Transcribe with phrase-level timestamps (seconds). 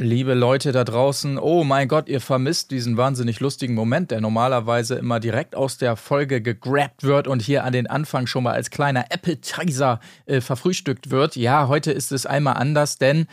[0.00, 4.94] Liebe Leute da draußen, oh mein Gott, ihr vermisst diesen wahnsinnig lustigen Moment, der normalerweise
[4.94, 8.70] immer direkt aus der Folge gegrabt wird und hier an den Anfang schon mal als
[8.70, 11.34] kleiner Appetizer äh, verfrühstückt wird.
[11.34, 13.26] Ja, heute ist es einmal anders, denn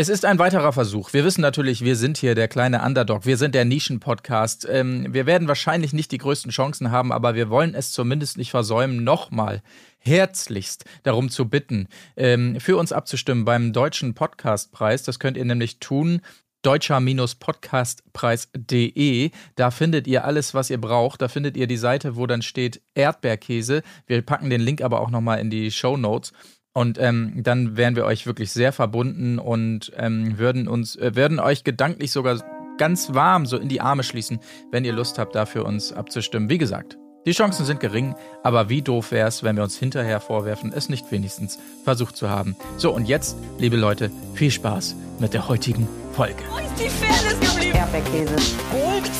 [0.00, 1.12] es ist ein weiterer Versuch.
[1.12, 3.26] Wir wissen natürlich, wir sind hier der kleine Underdog.
[3.26, 4.64] Wir sind der Nischen-Podcast.
[4.70, 8.52] Ähm, wir werden wahrscheinlich nicht die größten Chancen haben, aber wir wollen es zumindest nicht
[8.52, 9.60] versäumen, nochmal
[9.98, 15.02] herzlichst darum zu bitten, ähm, für uns abzustimmen beim Deutschen Podcastpreis.
[15.02, 16.20] Das könnt ihr nämlich tun
[16.62, 19.30] deutscher-podcastpreis.de.
[19.56, 21.22] Da findet ihr alles, was ihr braucht.
[21.22, 23.82] Da findet ihr die Seite, wo dann steht Erdbeerkäse.
[24.06, 26.32] Wir packen den Link aber auch nochmal in die Show Notes.
[26.78, 31.40] Und ähm, dann wären wir euch wirklich sehr verbunden und ähm, würden uns, äh, würden
[31.40, 32.40] euch gedanklich sogar
[32.78, 34.38] ganz warm so in die Arme schließen,
[34.70, 36.48] wenn ihr Lust habt, dafür uns abzustimmen.
[36.48, 36.96] Wie gesagt,
[37.26, 40.88] die Chancen sind gering, aber wie doof wäre es, wenn wir uns hinterher vorwerfen, es
[40.88, 42.54] nicht wenigstens versucht zu haben.
[42.76, 46.44] So, und jetzt, liebe Leute, viel Spaß mit der heutigen Folge.
[46.48, 47.76] Wo ist die Fairness geblieben?
[47.76, 48.36] Erdbeerkäse.
[48.70, 49.10] Gold,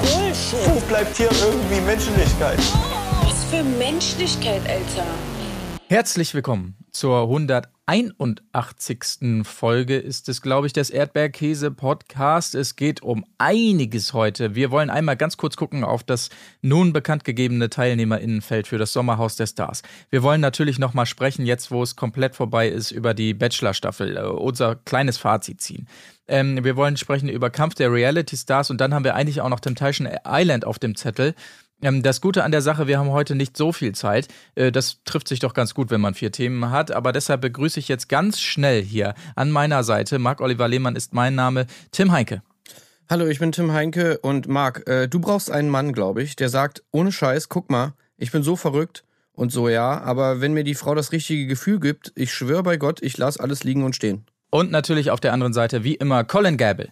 [0.00, 0.68] Bullshit.
[0.68, 2.58] Wo bleibt hier irgendwie Menschlichkeit?
[3.22, 5.06] Was für Menschlichkeit, Alter.
[5.88, 9.44] Herzlich willkommen zur 181.
[9.44, 12.54] Folge ist es, glaube ich, des Erdbeerkäse-Podcast.
[12.54, 14.54] Es geht um einiges heute.
[14.54, 16.30] Wir wollen einmal ganz kurz gucken auf das
[16.62, 19.82] nun bekannt gegebene Teilnehmerinnenfeld für das Sommerhaus der Stars.
[20.08, 24.22] Wir wollen natürlich nochmal sprechen, jetzt wo es komplett vorbei ist, über die Bachelor-Staffel, äh,
[24.22, 25.86] unser kleines Fazit ziehen.
[26.28, 29.50] Ähm, wir wollen sprechen über Kampf der Reality Stars und dann haben wir eigentlich auch
[29.50, 31.34] noch Temptation Island auf dem Zettel.
[31.82, 34.28] Ähm, das Gute an der Sache, wir haben heute nicht so viel Zeit.
[34.54, 36.90] Äh, das trifft sich doch ganz gut, wenn man vier Themen hat.
[36.90, 41.34] Aber deshalb begrüße ich jetzt ganz schnell hier an meiner Seite, Marc-Oliver Lehmann ist mein
[41.34, 42.42] Name, Tim Heinke.
[43.08, 46.48] Hallo, ich bin Tim Heinke und Marc, äh, du brauchst einen Mann, glaube ich, der
[46.48, 50.64] sagt, ohne Scheiß, guck mal, ich bin so verrückt und so, ja, aber wenn mir
[50.64, 53.94] die Frau das richtige Gefühl gibt, ich schwöre bei Gott, ich lasse alles liegen und
[53.94, 54.24] stehen.
[54.50, 56.88] Und natürlich auf der anderen Seite, wie immer, Colin Gable.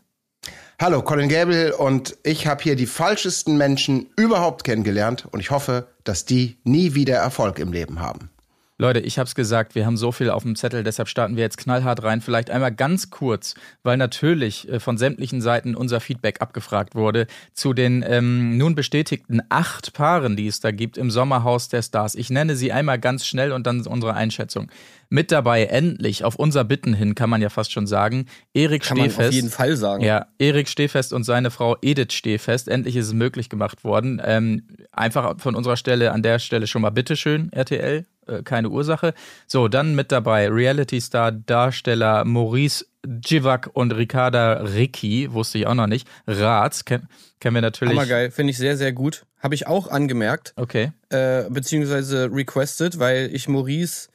[0.80, 5.86] Hallo, Colin Gable und ich habe hier die falschesten Menschen überhaupt kennengelernt und ich hoffe,
[6.02, 8.28] dass die nie wieder Erfolg im Leben haben.
[8.76, 11.44] Leute, ich habe es gesagt, wir haben so viel auf dem Zettel, deshalb starten wir
[11.44, 12.20] jetzt knallhart rein.
[12.20, 13.54] Vielleicht einmal ganz kurz,
[13.84, 19.42] weil natürlich äh, von sämtlichen Seiten unser Feedback abgefragt wurde zu den ähm, nun bestätigten
[19.48, 22.16] acht Paaren, die es da gibt im Sommerhaus der Stars.
[22.16, 24.68] Ich nenne sie einmal ganz schnell und dann unsere Einschätzung.
[25.08, 28.96] Mit dabei endlich, auf unser Bitten hin, kann man ja fast schon sagen, Erik Kann
[28.96, 29.18] Stehfest.
[29.18, 30.02] man auf jeden Fall sagen.
[30.02, 32.66] Ja, Erik Stehfest und seine Frau Edith Stehfest.
[32.66, 34.20] Endlich ist es möglich gemacht worden.
[34.24, 38.04] Ähm, einfach von unserer Stelle an der Stelle schon mal bitteschön, RTL.
[38.26, 39.14] Äh, keine Ursache.
[39.46, 45.86] So, dann mit dabei Reality-Star, Darsteller Maurice Jivak und Ricarda Ricci, wusste ich auch noch
[45.86, 46.08] nicht.
[46.26, 47.06] Rats, ken
[47.40, 47.92] kennen wir natürlich.
[47.92, 49.26] Hammergeil, finde ich sehr, sehr gut.
[49.38, 50.92] Habe ich auch angemerkt, Okay.
[51.10, 54.08] äh, beziehungsweise requested, weil ich Maurice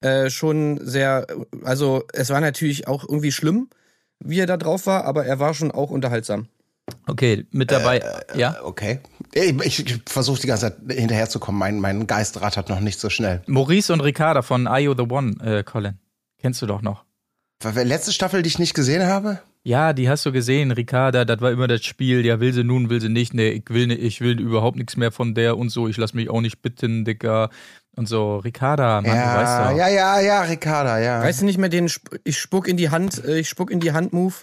[0.00, 1.26] äh, schon sehr,
[1.62, 3.68] also es war natürlich auch irgendwie schlimm,
[4.18, 6.48] wie er da drauf war, aber er war schon auch unterhaltsam.
[7.06, 8.02] Okay, mit dabei,
[8.34, 8.56] ja.
[8.64, 9.00] Okay.
[9.34, 11.58] Ich, ich versuche die ganze Zeit hinterherzukommen.
[11.58, 13.42] Mein, mein Geistrad hat noch nicht so schnell.
[13.46, 15.98] Maurice und Ricarda von Are You the One, äh, Colin.
[16.38, 17.04] Kennst du doch noch.
[17.62, 19.40] War die letzte Staffel, die ich nicht gesehen habe?
[19.64, 22.90] Ja, die hast du gesehen, Ricarda, das war immer das Spiel, ja, will sie nun,
[22.90, 25.86] will sie nicht, nee, ich will, ich will überhaupt nichts mehr von der und so,
[25.86, 27.48] ich lass mich auch nicht bitten, Dicker.
[27.94, 29.76] Und so, Ricarda, Mann, du weißt ja, doch.
[29.76, 31.22] ja, ja, ja, Ricarda, ja.
[31.22, 33.78] Weißt du nicht mehr den Sp ich spuck in die Hand, äh, ich spuck in
[33.78, 34.34] die Hand Move?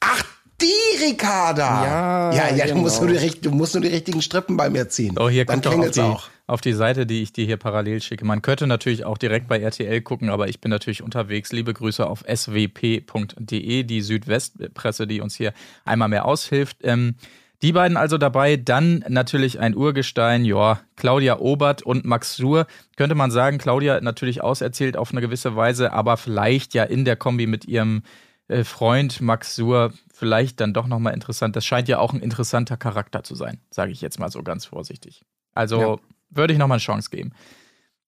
[0.00, 0.24] Ach,
[0.60, 1.84] die Ricarda!
[1.84, 2.82] Ja, ja, ja du, genau.
[2.82, 5.16] musst nur die, du musst nur die richtigen Strippen bei mir ziehen.
[5.18, 6.28] Oh, hier Dann kommt doch auf die, auch.
[6.46, 8.24] auf die Seite, die ich dir hier parallel schicke.
[8.24, 11.52] Man könnte natürlich auch direkt bei RTL gucken, aber ich bin natürlich unterwegs.
[11.52, 15.52] Liebe Grüße auf swp.de, die Südwestpresse, die uns hier
[15.84, 16.78] einmal mehr aushilft.
[16.82, 17.16] Ähm,
[17.62, 22.66] die beiden also dabei, dann natürlich ein Urgestein, ja, Claudia Obert und Max Suhr.
[22.96, 27.16] Könnte man sagen, Claudia natürlich auserzählt auf eine gewisse Weise, aber vielleicht ja in der
[27.16, 28.02] Kombi mit ihrem
[28.48, 31.54] äh, Freund Max Suhr vielleicht dann doch nochmal interessant.
[31.56, 34.64] Das scheint ja auch ein interessanter Charakter zu sein, sage ich jetzt mal so ganz
[34.64, 35.22] vorsichtig.
[35.54, 35.96] Also Ja.
[36.30, 37.32] würde ich nochmal eine Chance geben.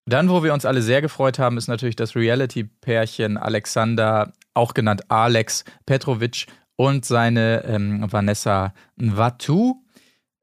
[0.06, 5.02] Dann, wo wir uns alle sehr gefreut haben, ist natürlich das Reality-Pärchen Alexander, auch genannt
[5.10, 9.74] Alex Petrovic und seine ähm, Vanessa Nvatu.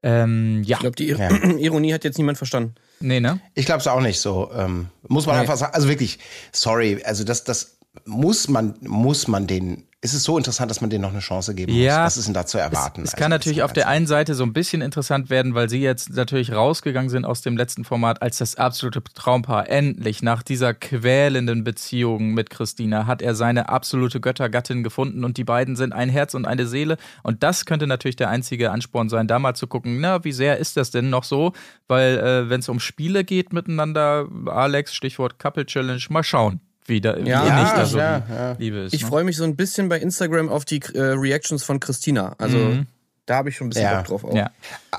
[0.04, 1.30] Ähm, ja, Ich glaube, die Ir Ja.
[1.58, 2.74] Ironie hat jetzt niemand verstanden.
[3.00, 3.40] nee, ne?
[3.54, 4.50] Ich glaube es auch nicht so.
[4.54, 5.40] Ähm, muss man Nee.
[5.42, 5.74] einfach sagen.
[5.74, 6.20] Also wirklich,
[6.52, 9.88] sorry, also das, das muss man, muss man den.
[10.06, 11.96] Ist es so interessant, dass man denen noch eine Chance geben Ja.
[11.96, 12.06] muss?
[12.06, 13.02] Was ist denn da zu erwarten?
[13.02, 15.80] Es Also, kann natürlich auf der einen Seite so ein bisschen interessant werden, weil sie
[15.80, 19.68] jetzt natürlich rausgegangen sind aus dem letzten Format als das absolute Traumpaar.
[19.68, 25.44] Endlich, nach dieser quälenden Beziehung mit Christina, hat er seine absolute Göttergattin gefunden und die
[25.44, 26.98] beiden sind ein Herz und eine Seele.
[27.24, 30.58] Und das könnte natürlich der einzige Ansporn sein, da mal zu gucken, na, wie sehr
[30.58, 31.52] ist das denn noch so?
[31.88, 36.60] Weil, äh, wenn es um Spiele geht miteinander, Alex, Stichwort Couple Challenge, mal schauen.
[36.86, 38.52] Wie, da, wie Ja, innig da so ja, ja.
[38.58, 38.92] Liebe ist.
[38.94, 39.08] Ich ne?
[39.08, 42.34] freue mich so ein bisschen bei Instagram auf die äh, Reactions von Christina.
[42.38, 42.86] Also Mhm.
[43.26, 43.96] da habe ich schon ein bisschen Ja.
[43.98, 44.24] Bock drauf.
[44.24, 44.34] Auch.
[44.34, 44.50] Ja.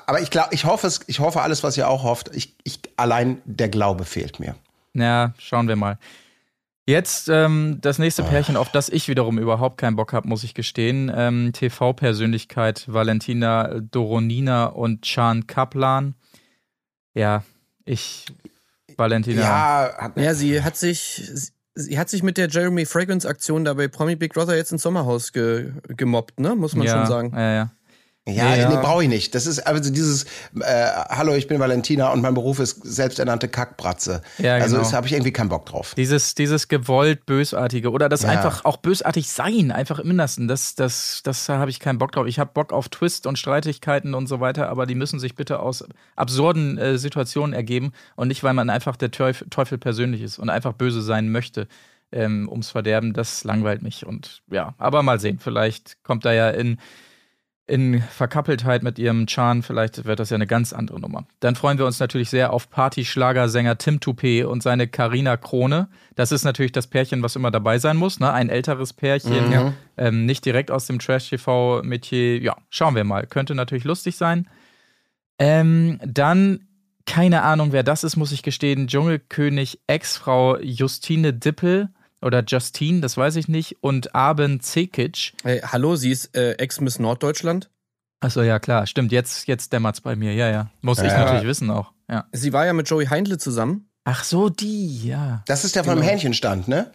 [0.05, 2.29] Aber ich glaube, ich hoffe es, ich hoffe alles, was ihr auch hofft.
[2.35, 4.55] Ich, ich, allein der Glaube fehlt mir.
[4.93, 5.97] Ja, schauen wir mal.
[6.89, 10.53] Jetzt ähm, das nächste Pärchen, auf das ich wiederum überhaupt keinen Bock habe, muss ich
[10.53, 11.11] gestehen.
[11.13, 16.15] Ähm, TV-Persönlichkeit Valentina Doronina und Chan Kaplan.
[17.13, 17.43] Ja,
[17.83, 18.25] ich,
[18.95, 19.41] Valentina.
[19.41, 21.29] Ja, hat- Ja, sie hat sich,
[21.77, 24.81] sie- hat sich mit der Jeremy Fragrance Aktion da bei Promi Big Brother jetzt ins
[24.83, 26.55] Sommerhaus ge, gemobbt, ne?
[26.55, 27.31] Muss man ja, schon sagen.
[27.35, 27.71] Ja, ja.
[28.27, 28.69] Ja, Ja.
[28.69, 29.33] nee, brauche ich nicht.
[29.35, 30.25] Das ist also dieses
[30.59, 34.21] äh, Hallo, ich bin Valentina und mein Beruf ist selbsternannte Kackbratze.
[34.37, 34.79] Ja, Also genau.
[34.83, 35.93] das habe ich irgendwie keinen Bock drauf.
[35.95, 38.29] Dieses, dieses gewollt Bösartige oder das Ja.
[38.29, 42.27] einfach auch bösartig sein, einfach im Innersten, das, das, das habe ich keinen Bock drauf.
[42.27, 45.59] Ich habe Bock auf Twist und Streitigkeiten und so weiter, aber die müssen sich bitte
[45.59, 45.85] aus
[46.17, 50.49] absurden äh, Situationen ergeben und nicht, weil man einfach der Teufel, Teufel persönlich ist und
[50.49, 51.67] einfach böse sein möchte
[52.11, 53.13] ähm, ums Verderben.
[53.13, 56.77] Das langweilt mich und ja, aber mal sehen, vielleicht kommt da ja in
[57.67, 61.25] in Verkappeltheit mit ihrem Chan, vielleicht wird das ja eine ganz andere Nummer.
[61.41, 65.89] Dann freuen wir uns natürlich sehr auf Partyschlagersänger Tim Toupé und seine Karina Krone.
[66.15, 68.31] Das ist natürlich das Pärchen, was immer dabei sein muss, ne?
[68.31, 72.39] Ein älteres Pärchen, ähm, nicht direkt aus dem Trash-TV-Metier.
[72.39, 73.27] Ja, schauen wir mal.
[73.27, 74.47] Könnte natürlich lustig sein.
[75.37, 76.67] Ähm, dann,
[77.05, 78.87] keine Ahnung, wer das ist, muss ich gestehen.
[78.87, 81.89] Dschungelkönig Ex-Frau Justine Dippel
[82.21, 85.33] oder Justine, das weiß ich nicht, und Aben Cekic.
[85.43, 87.69] Hey, hallo, sie ist äh, Ex-Miss Norddeutschland.
[88.19, 89.11] Achso, ja, klar, stimmt.
[89.11, 90.33] Jetzt, jetzt dämmert's bei mir.
[90.33, 90.71] Ja, ja.
[90.81, 91.19] Muss ich Ja.
[91.25, 91.93] natürlich wissen auch.
[92.09, 92.25] Ja.
[92.31, 93.89] Sie war ja mit Joey Heindle zusammen.
[94.05, 95.43] Ach so, die, ja.
[95.45, 96.11] Das ist der von dem Genau.
[96.11, 96.91] Hähnchenstand, ne?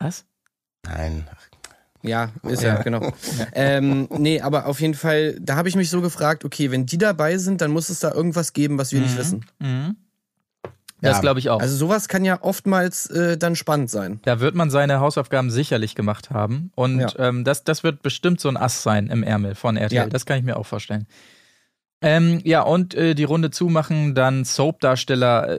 [0.00, 0.24] Was?
[0.86, 1.28] Nein.
[2.02, 3.12] Ja, ist ja, genau.
[3.54, 6.98] Ähm, nee, aber auf jeden Fall, da habe ich mich so gefragt, okay, wenn die
[6.98, 9.46] dabei sind, dann muss es da irgendwas geben, was wir nicht wissen.
[9.60, 9.96] Mhm.
[11.04, 11.20] Das Ja.
[11.20, 11.60] glaube ich auch.
[11.60, 14.20] Also sowas kann ja oftmals äh, dann spannend sein.
[14.24, 16.70] da wird man seine Hausaufgaben sicherlich gemacht haben.
[16.74, 17.08] Und Ja.
[17.18, 19.96] ähm, das, das wird bestimmt so ein Ass sein im Ärmel von RTL.
[20.04, 20.06] Ja.
[20.06, 21.06] Das kann ich mir auch vorstellen.
[22.02, 25.58] Ähm, ja, und äh, die Runde zumachen, dann Soap-Darsteller, äh,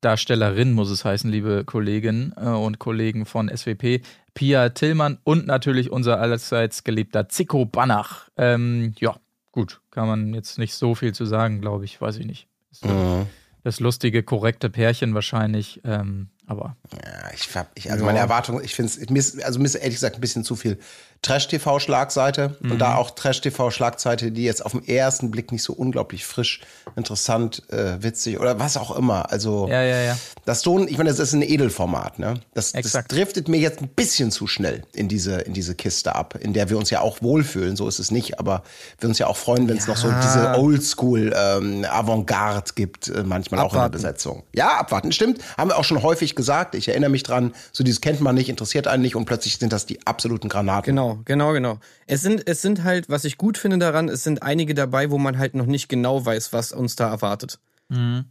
[0.00, 4.02] Darstellerin muss es heißen, liebe Kolleginnen äh, und Kollegen von SWP,
[4.34, 8.28] Pia Tillmann und natürlich unser allerseits geliebter Zico Banach.
[8.36, 9.16] Ähm, ja,
[9.52, 12.46] gut, kann man jetzt nicht so viel zu sagen, glaube ich, weiß ich nicht.
[12.70, 13.26] Ist Mhm.
[13.66, 18.76] Das lustige, korrekte Pärchen wahrscheinlich, ähm, aber Ja, ich hab, ich, also meine Erwartung, ich
[18.76, 20.78] finde es, also mir ist ehrlich gesagt ein bisschen zu viel
[21.26, 26.60] Trash-TV-Schlagseite und da auch Trash-TV-Schlagseite, die jetzt auf den ersten Blick nicht so unglaublich frisch,
[26.94, 29.32] interessant, äh, witzig oder was auch immer.
[29.32, 30.16] Also ja, ja, ja.
[30.44, 32.34] das ein, ich meine, das ist ein Edelformat, ne?
[32.54, 36.36] Das, das driftet mir jetzt ein bisschen zu schnell in diese, in diese Kiste ab,
[36.40, 38.62] in der wir uns ja auch wohlfühlen, so ist es nicht, aber
[39.00, 43.24] wir uns ja auch freuen, wenn es noch so diese Oldschool ähm, Avantgarde gibt, äh,
[43.24, 43.92] manchmal auch in der Abwarten.
[43.92, 44.44] Besetzung.
[44.54, 45.40] Ja, abwarten, stimmt.
[45.58, 46.76] Haben wir auch schon häufig gesagt.
[46.76, 49.72] Ich erinnere mich dran, so dieses kennt man nicht, interessiert einen nicht und plötzlich sind
[49.72, 50.94] das die absoluten Granaten.
[50.94, 51.78] Genau, genau, genau.
[52.06, 55.18] Es sind, es sind halt, was ich gut finde daran, es sind einige dabei, wo
[55.18, 57.58] man halt noch nicht genau weiß, was uns da erwartet.
[57.88, 58.26] Und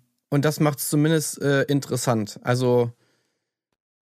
[0.46, 2.40] das macht es zumindest äh, interessant.
[2.44, 2.92] Also,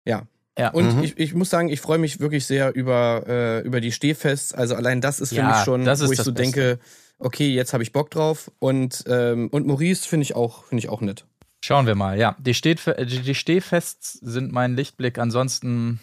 [0.06, 0.24] ja.
[0.57, 0.69] Ja.
[0.69, 4.54] Und ich, ich muss sagen, ich freue mich wirklich sehr über, äh, über die Stehfests.
[4.54, 6.44] Also allein das ist für Ja, mich schon, das ist wo ich so Beste.
[6.54, 6.80] denke,
[7.19, 8.50] okay, jetzt habe ich Bock drauf.
[8.60, 11.25] Und, ähm, und Maurice finde ich auch, finde ich auch nett.
[11.62, 12.36] Schauen wir mal, ja.
[12.39, 15.18] Die, steht, die Stehfests sind mein Lichtblick.
[15.19, 16.00] Ansonsten,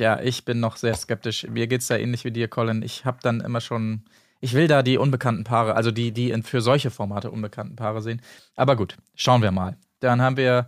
[0.00, 1.46] ja, ich bin noch sehr skeptisch.
[1.48, 2.82] Mir geht's da ähnlich wie dir, Colin.
[2.82, 4.04] Ich habe dann immer schon.
[4.40, 8.22] Ich will da die unbekannten Paare, also die, die für solche Formate unbekannten Paare sehen.
[8.56, 9.76] Aber gut, schauen wir mal.
[10.00, 10.66] Dann haben wir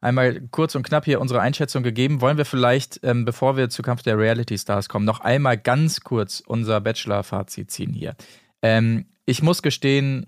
[0.00, 2.20] einmal kurz und knapp hier unsere Einschätzung gegeben.
[2.20, 6.00] Wollen wir vielleicht, ähm, bevor wir zu Kampf der Reality Stars kommen, noch einmal ganz
[6.00, 8.16] kurz unser Bachelor-Fazit ziehen hier.
[8.60, 10.26] Ähm, ich muss gestehen,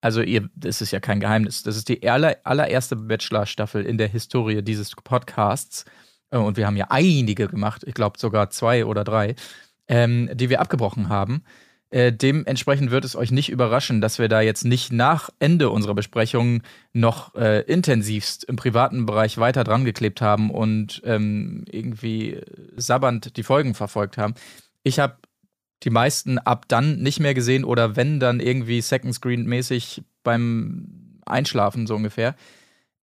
[0.00, 4.08] also ihr, das ist ja kein Geheimnis, das ist die aller, allererste Bachelor-Staffel in der
[4.08, 5.84] Historie dieses Podcasts.
[6.34, 9.36] Äh, Und wir haben ja einige gemacht, ich glaube sogar zwei oder drei,
[9.88, 11.44] ähm, die wir abgebrochen haben.
[11.90, 15.94] Äh, dementsprechend wird es euch nicht überraschen, dass wir da jetzt nicht nach Ende unserer
[15.94, 16.62] Besprechung
[16.92, 22.40] noch äh, intensivst im privaten Bereich weiter dran geklebt haben und ähm, irgendwie
[22.76, 24.34] sabbernd die Folgen verfolgt haben.
[24.82, 25.18] Ich habe
[25.84, 31.20] die meisten ab dann nicht mehr gesehen oder wenn dann irgendwie Second Screen mäßig beim
[31.26, 32.34] Einschlafen so ungefähr.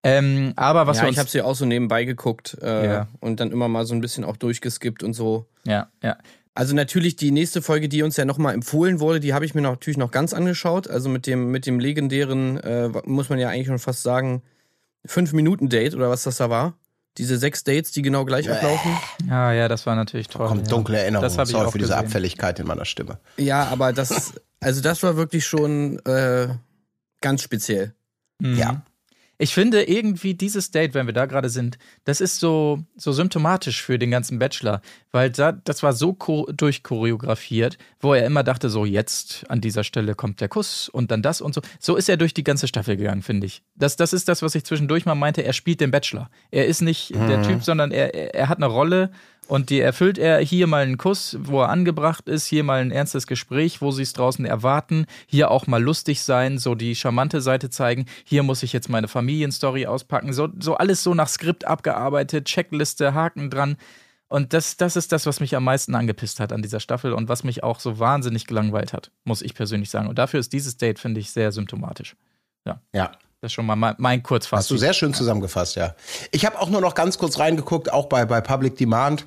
[0.03, 3.07] Ähm, aber was ja, wir ich habe sie auch so nebenbei geguckt äh, Ja.
[3.19, 5.45] und dann immer mal so ein bisschen auch durchgeskippt und so.
[5.65, 6.17] ja ja
[6.55, 9.61] Also natürlich die nächste Folge, die uns ja nochmal empfohlen wurde, die habe ich mir
[9.61, 10.87] natürlich noch ganz angeschaut.
[10.89, 14.41] Also mit dem, mit dem legendären, äh, muss man ja eigentlich schon fast sagen,
[15.05, 16.73] fünf Minuten Date oder was das da war.
[17.17, 18.91] Diese sechs Dates, die genau gleich ablaufen.
[19.29, 20.47] ja ja das war natürlich toll.
[20.47, 20.69] Kommt ja.
[20.69, 21.25] dunkle Erinnerungen.
[21.29, 22.05] Das habe ich Sorry auch für diese gesehen.
[22.05, 23.19] Abfälligkeit in meiner Stimme.
[23.37, 26.47] Ja, aber das, also das war wirklich schon äh,
[27.19, 27.93] ganz speziell.
[28.39, 28.57] Mhm.
[28.57, 28.81] Ja.
[29.41, 33.81] Ich finde irgendwie dieses Date, wenn wir da gerade sind, das ist so, so symptomatisch
[33.81, 36.15] für den ganzen Bachelor, weil da, das war so
[36.53, 41.23] durchchoreografiert, wo er immer dachte, so jetzt an dieser Stelle kommt der Kuss und dann
[41.23, 41.61] das und so.
[41.79, 43.63] So ist er durch die ganze Staffel gegangen, finde ich.
[43.75, 46.29] Das, das ist das, was ich zwischendurch mal meinte, er spielt den Bachelor.
[46.51, 47.27] Er ist nicht mhm.
[47.27, 49.09] der Typ, sondern er, er hat eine Rolle
[49.51, 52.89] und die erfüllt er hier mal einen Kuss, wo er angebracht ist, hier mal ein
[52.89, 57.41] ernstes Gespräch, wo sie es draußen erwarten, hier auch mal lustig sein, so die charmante
[57.41, 61.65] Seite zeigen, hier muss ich jetzt meine Familienstory auspacken, so, so alles so nach Skript
[61.65, 63.75] abgearbeitet, Checkliste, Haken dran.
[64.29, 67.27] Und das, das ist das, was mich am meisten angepisst hat an dieser Staffel und
[67.27, 70.07] was mich auch so wahnsinnig gelangweilt hat, muss ich persönlich sagen.
[70.07, 72.15] Und dafür ist dieses Date, finde ich, sehr symptomatisch.
[72.65, 72.79] Ja.
[72.95, 73.11] Ja.
[73.41, 74.59] Das ist schon mal mein, mein Kurzfazit.
[74.59, 75.95] Hast du sehr schön zusammengefasst, ja.
[76.31, 79.25] Ich habe auch nur noch ganz kurz reingeguckt, auch bei, bei Public Demand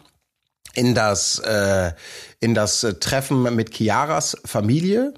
[0.75, 1.93] in das, äh,
[2.41, 5.15] in das Treffen mit Chiaras Familie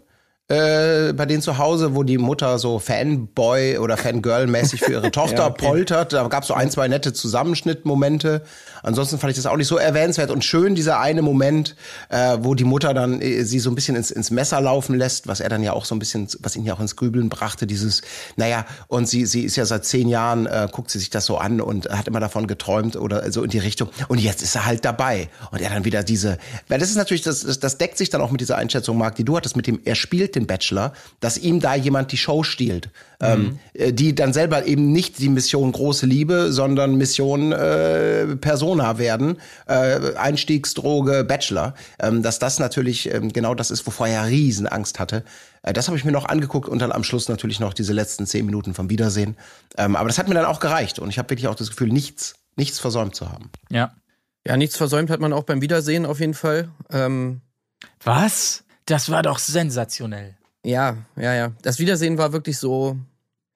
[0.48, 5.38] äh, bei denen zu Hause, wo die Mutter so Fanboy oder Fangirl-mäßig für ihre Tochter
[5.38, 5.66] ja, okay.
[5.66, 6.12] poltert.
[6.12, 8.42] Da gab es so ein, zwei nette Zusammenschnittmomente.
[8.84, 11.74] Ansonsten fand ich das auch nicht so erwähnenswert und schön, dieser eine Moment,
[12.10, 15.26] äh, wo die Mutter dann äh, sie so ein bisschen ins, ins Messer laufen lässt,
[15.26, 17.66] was er dann ja auch so ein bisschen, was ihn ja auch ins Grübeln brachte,
[17.66, 18.02] dieses,
[18.36, 21.38] naja, und sie, sie ist ja seit zehn Jahren, äh, guckt sie sich das so
[21.38, 23.88] an und hat immer davon geträumt oder so in die Richtung.
[24.06, 25.28] Und jetzt ist er halt dabei.
[25.50, 26.38] Und er dann wieder diese,
[26.68, 29.24] weil das ist natürlich, das, das deckt sich dann auch mit dieser Einschätzung, Marc, die
[29.24, 32.90] du hattest, mit dem, er spielt den Bachelor, dass ihm da jemand die Show stiehlt.
[33.18, 33.58] Ähm, mhm.
[33.74, 39.38] Ähm, die dann selber eben nicht die Mission große Liebe, sondern Mission äh, Persona werden,
[39.66, 41.74] äh, Einstiegsdroge, Bachelor.
[41.98, 45.24] Ähm, dass das natürlich ähm, genau das ist, wovor er Riesenangst hatte.
[45.62, 48.26] Äh, das habe ich mir noch angeguckt und dann am Schluss natürlich noch diese letzten
[48.26, 49.36] zehn Minuten vom Wiedersehen.
[49.78, 51.88] Ähm, aber das hat mir dann auch gereicht und ich habe wirklich auch das Gefühl,
[51.88, 53.50] nichts, nichts versäumt zu haben.
[53.70, 53.94] Ja.
[54.46, 56.68] Ja, nichts versäumt hat man auch beim Wiedersehen auf jeden Fall.
[56.92, 57.40] Ähm
[58.04, 58.62] Was?
[58.86, 60.36] Das war doch sensationell.
[60.64, 61.52] Ja, ja, ja.
[61.62, 62.96] Das Wiedersehen war wirklich so.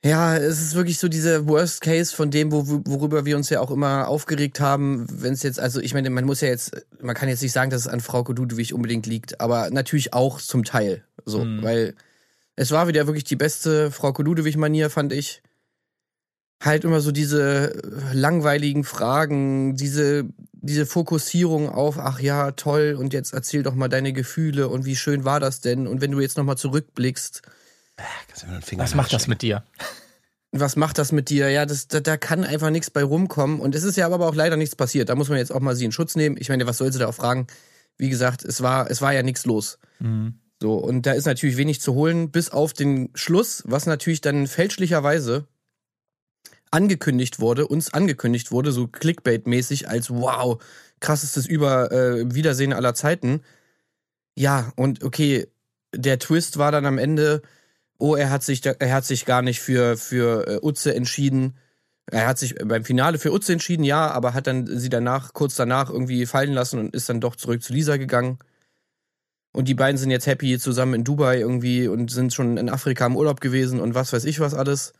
[0.04, 3.60] Ja, es ist wirklich so dieser Worst Case von dem, wo, worüber wir uns ja
[3.60, 7.14] auch immer aufgeregt haben, wenn es jetzt, also ich meine, man muss ja jetzt, man
[7.14, 10.64] kann jetzt nicht sagen, dass es an Frau Ludwig unbedingt liegt, aber natürlich auch zum
[10.64, 11.04] Teil.
[11.26, 11.62] So, mhm.
[11.62, 11.94] weil
[12.56, 15.42] es war wieder wirklich die beste Frau Ludwig-Manier, fand ich.
[16.62, 17.80] Halt immer so diese
[18.12, 20.24] langweiligen Fragen, diese
[20.62, 24.96] diese Fokussierung auf, ach ja, toll, und jetzt erzähl doch mal deine Gefühle und wie
[24.96, 25.86] schön war das denn?
[25.86, 27.42] Und wenn du jetzt nochmal zurückblickst.
[28.80, 29.64] Was macht das mit dir?
[30.52, 31.48] Was macht das mit dir?
[31.48, 33.60] Ja, das, da, da kann einfach nichts bei rumkommen.
[33.60, 35.08] Und es ist ja aber auch leider nichts passiert.
[35.08, 36.36] Da muss man jetzt auch mal sie in Schutz nehmen.
[36.38, 37.46] Ich meine, was soll sie da auch fragen?
[37.96, 39.78] Wie gesagt, es war, es war ja nichts los.
[40.00, 40.40] Mhm.
[40.60, 44.46] So, und da ist natürlich wenig zu holen, bis auf den Schluss, was natürlich dann
[44.46, 45.46] fälschlicherweise
[46.70, 50.62] angekündigt wurde, uns angekündigt wurde, so Clickbait-mäßig als wow,
[51.00, 53.42] krassestes Über äh, Wiedersehen aller Zeiten.
[54.36, 55.48] Ja, und okay,
[55.94, 57.42] der Twist war dann am Ende,
[57.98, 61.56] oh, er hat sich, er hat sich gar nicht für, für äh, Utze entschieden.
[62.06, 65.54] Er hat sich beim Finale für Utze entschieden, ja, aber hat dann sie danach, kurz
[65.54, 68.38] danach irgendwie fallen lassen und ist dann doch zurück zu Lisa gegangen.
[69.52, 73.06] Und die beiden sind jetzt happy zusammen in Dubai irgendwie und sind schon in Afrika
[73.06, 74.92] im Urlaub gewesen und was weiß ich was alles.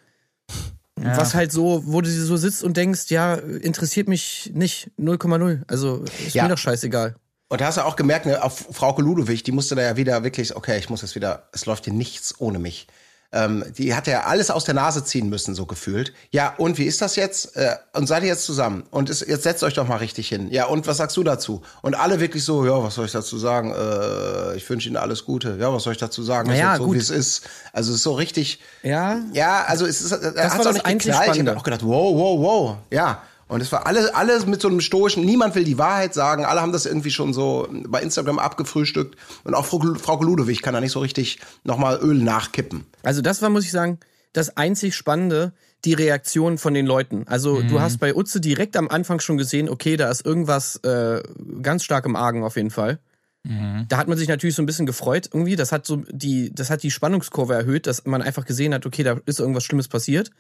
[1.03, 1.17] Ja.
[1.17, 5.63] Was halt so, wo du so sitzt und denkst, ja, interessiert mich nicht, 0,0.
[5.67, 6.45] Also ist ja.
[6.45, 7.15] mir doch scheißegal.
[7.49, 10.23] Und da hast du auch gemerkt, ne, auf Frauke Ludowig, die musste da ja wieder
[10.23, 12.87] wirklich, okay, ich muss jetzt wieder, es läuft hier nichts ohne mich.
[13.33, 16.13] Ähm, die hat ja alles aus der Nase ziehen müssen, so gefühlt.
[16.31, 17.57] Ja, und wie ist das jetzt?
[17.57, 18.83] Äh, und seid ihr jetzt zusammen?
[18.91, 20.51] Und ist, jetzt setzt euch doch mal richtig hin.
[20.51, 21.63] Ja, und was sagst du dazu?
[21.83, 23.73] Und alle wirklich so, ja, was soll ich dazu sagen?
[23.73, 25.57] Äh, ich wünsche Ihnen alles Gute.
[25.61, 26.49] Ja, was soll ich dazu sagen?
[26.49, 27.49] Naja, so, wie es ist.
[27.73, 28.61] Also es ist so richtig.
[28.83, 29.21] Ja.
[29.33, 31.37] Ja, also es ist, das war das auch nicht geknallt.
[31.37, 32.77] Ich habe auch gedacht, wow, wow, wow.
[32.91, 33.23] Ja.
[33.51, 36.61] Und es war alles, alles mit so einem stoischen, niemand will die Wahrheit sagen, alle
[36.61, 39.17] haben das irgendwie schon so bei Instagram abgefrühstückt.
[39.43, 42.87] Und auch Frau, Frau Ludewig kann da nicht so richtig nochmal Öl nachkippen.
[43.03, 43.99] Also das war, muss ich sagen,
[44.33, 45.53] das einzig Spannende,
[45.85, 47.25] die Reaktion von den Leuten.
[47.27, 47.67] Also mhm.
[47.67, 51.21] du hast bei Utze direkt am Anfang schon gesehen, okay, da ist irgendwas äh,
[51.61, 53.01] ganz stark im Argen auf jeden Fall.
[53.43, 53.87] Mhm.
[53.89, 55.57] Da hat man sich natürlich so ein bisschen gefreut irgendwie.
[55.57, 59.03] Das hat so die, das hat die Spannungskurve erhöht, dass man einfach gesehen hat, okay,
[59.03, 60.31] da ist irgendwas Schlimmes passiert.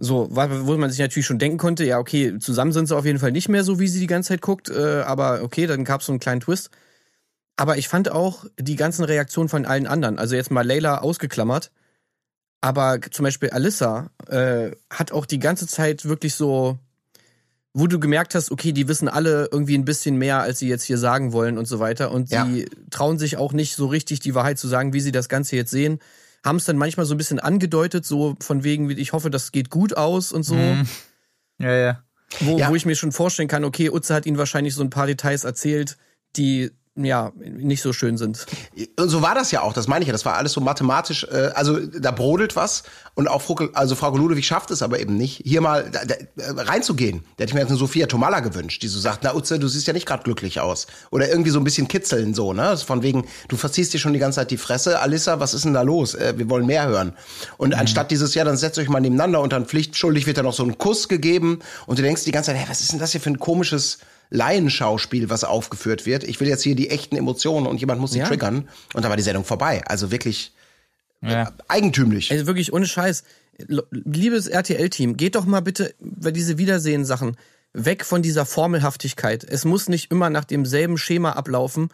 [0.00, 3.18] So, wo man sich natürlich schon denken konnte, ja, okay, zusammen sind sie auf jeden
[3.18, 6.00] Fall nicht mehr so, wie sie die ganze Zeit guckt, äh, aber okay, dann gab
[6.00, 6.70] es so einen kleinen Twist.
[7.56, 11.72] Aber ich fand auch die ganzen Reaktionen von allen anderen, also jetzt mal Layla ausgeklammert,
[12.60, 16.78] aber zum Beispiel Alyssa äh, hat auch die ganze Zeit wirklich so,
[17.74, 20.84] wo du gemerkt hast, okay, die wissen alle irgendwie ein bisschen mehr, als sie jetzt
[20.84, 22.12] hier sagen wollen und so weiter.
[22.12, 22.46] Und ja.
[22.46, 25.56] sie trauen sich auch nicht so richtig die Wahrheit zu sagen, wie sie das Ganze
[25.56, 25.98] jetzt sehen
[26.44, 29.70] haben es dann manchmal so ein bisschen angedeutet, so von wegen, ich hoffe, das geht
[29.70, 30.54] gut aus und so.
[30.54, 30.86] Mhm.
[31.58, 32.04] Ja, ja.
[32.40, 32.68] Wo, ja.
[32.68, 35.44] wo ich mir schon vorstellen kann, okay, Utze hat ihnen wahrscheinlich so ein paar Details
[35.44, 35.96] erzählt,
[36.36, 36.70] die
[37.04, 38.46] ja, nicht so schön sind.
[38.98, 40.12] Und so war das ja auch, das meine ich ja.
[40.12, 42.82] Das war alles so mathematisch, äh, also da brodelt was
[43.18, 46.14] und auch Frau, also Frau Ludwig schafft es aber eben nicht, hier mal da, da,
[46.62, 47.24] reinzugehen.
[47.36, 49.66] Da hätte ich mir jetzt eine Sophia Tomalla gewünscht, die so sagt, na Utze, du
[49.66, 50.86] siehst ja nicht gerade glücklich aus.
[51.10, 52.76] Oder irgendwie so ein bisschen kitzeln so, ne?
[52.76, 55.00] Von wegen, du verziehst dir schon die ganze Zeit die Fresse.
[55.00, 56.14] Alissa, was ist denn da los?
[56.14, 57.12] Äh, wir wollen mehr hören.
[57.56, 57.80] Und mhm.
[57.80, 60.62] anstatt dieses, ja, dann setzt euch mal nebeneinander und dann pflichtschuldig wird da noch so
[60.62, 63.20] ein Kuss gegeben und du denkst die ganze Zeit, hey, was ist denn das hier
[63.20, 63.98] für ein komisches
[64.30, 66.24] Laienschauspiel, was aufgeführt wird.
[66.24, 68.26] Ich will jetzt hier die echten Emotionen und jemand muss sie ja.
[68.26, 68.68] triggern.
[68.94, 69.82] Und da war die Sendung vorbei.
[69.86, 70.52] Also wirklich
[71.22, 71.44] ja.
[71.44, 72.30] äh, eigentümlich.
[72.30, 73.24] Also wirklich ohne Scheiß.
[73.90, 77.36] Liebes RTL-Team, geht doch mal bitte bei diese Wiedersehen-Sachen
[77.72, 79.44] weg von dieser Formelhaftigkeit.
[79.44, 81.88] Es muss nicht immer nach demselben Schema ablaufen.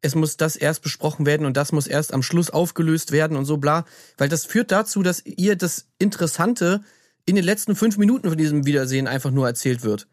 [0.00, 3.46] Es muss das erst besprochen werden und das muss erst am Schluss aufgelöst werden und
[3.46, 3.84] so bla.
[4.16, 6.82] Weil das führt dazu, dass ihr das Interessante
[7.26, 10.06] in den letzten fünf Minuten von diesem Wiedersehen einfach nur erzählt wird.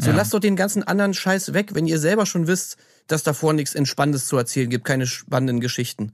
[0.00, 0.16] So ja.
[0.16, 2.76] lasst doch den ganzen anderen Scheiß weg, wenn ihr selber schon wisst,
[3.08, 6.12] dass davor nichts Entspannendes zu erzählen gibt, keine spannenden Geschichten.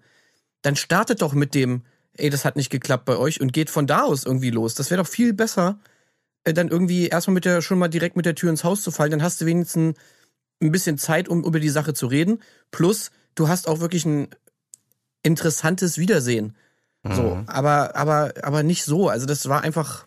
[0.63, 1.83] Dann startet doch mit dem,
[2.15, 4.75] ey, das hat nicht geklappt bei euch und geht von da aus irgendwie los.
[4.75, 5.79] Das wäre doch viel besser,
[6.45, 8.91] äh, dann irgendwie erstmal mit der, schon mal direkt mit der Tür ins Haus zu
[8.91, 9.11] fallen.
[9.11, 9.99] Dann hast du wenigstens
[10.63, 12.43] ein bisschen Zeit, um über die Sache zu reden.
[12.71, 14.29] Plus, du hast auch wirklich ein
[15.23, 16.57] interessantes Wiedersehen.
[17.03, 17.15] Mhm.
[17.15, 19.09] So, aber, aber, aber nicht so.
[19.09, 20.07] Also, das war einfach.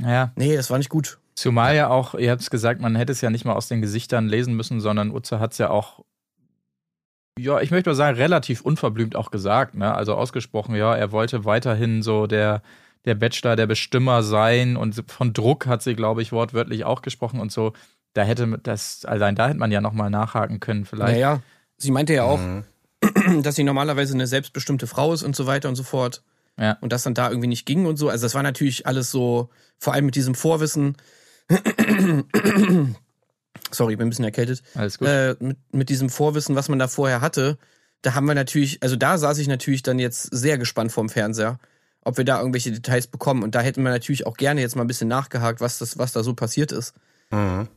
[0.00, 0.32] Ja.
[0.34, 1.19] Nee, das war nicht gut.
[1.40, 3.80] Zumal ja auch, ihr habt es gesagt, man hätte es ja nicht mal aus den
[3.80, 6.04] Gesichtern lesen müssen, sondern Utze hat es ja auch,
[7.38, 9.94] ja, ich möchte mal sagen, relativ unverblümt auch gesagt, ne?
[9.94, 12.60] Also ausgesprochen, ja, er wollte weiterhin so der,
[13.06, 17.40] der Bachelor, der Bestimmer sein und von Druck hat sie, glaube ich, wortwörtlich auch gesprochen
[17.40, 17.72] und so.
[18.12, 21.14] Da hätte das, allein da hätte man ja nochmal nachhaken können, vielleicht.
[21.14, 21.40] Naja,
[21.78, 22.64] sie meinte ja auch, mhm.
[23.42, 26.22] dass sie normalerweise eine selbstbestimmte Frau ist und so weiter und so fort.
[26.58, 26.76] Ja.
[26.82, 28.10] Und das dann da irgendwie nicht ging und so.
[28.10, 30.98] Also das war natürlich alles so, vor allem mit diesem Vorwissen,
[33.70, 34.62] Sorry, ich bin ein bisschen erkältet.
[34.74, 35.08] Alles gut.
[35.08, 37.58] Äh, mit, mit diesem Vorwissen, was man da vorher hatte,
[38.02, 41.58] da haben wir natürlich, also da saß ich natürlich dann jetzt sehr gespannt vorm Fernseher,
[42.02, 43.42] ob wir da irgendwelche Details bekommen.
[43.42, 46.12] Und da hätten wir natürlich auch gerne jetzt mal ein bisschen nachgehakt, was, das, was
[46.12, 46.94] da so passiert ist.
[47.30, 47.68] Mhm.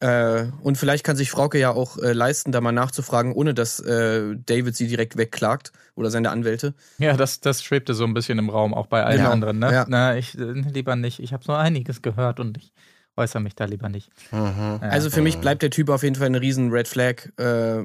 [0.00, 3.78] Äh, und vielleicht kann sich Frauke ja auch äh, leisten, da mal nachzufragen, ohne dass
[3.78, 6.74] äh, David sie direkt wegklagt oder seine Anwälte.
[6.98, 9.60] Ja, das, das schwebte so ein bisschen im Raum, auch bei allen Ja, anderen.
[9.60, 9.72] Ne?
[9.72, 9.86] ja.
[9.88, 11.20] Na, ich äh, lieber nicht.
[11.20, 12.72] Ich habe so einiges gehört und ich
[13.16, 14.10] äußere mich da lieber nicht.
[14.30, 14.38] Mhm.
[14.38, 14.78] Ja.
[14.80, 17.28] Also für mich bleibt der Typ auf jeden Fall eine riesen Red Flag.
[17.38, 17.84] Äh,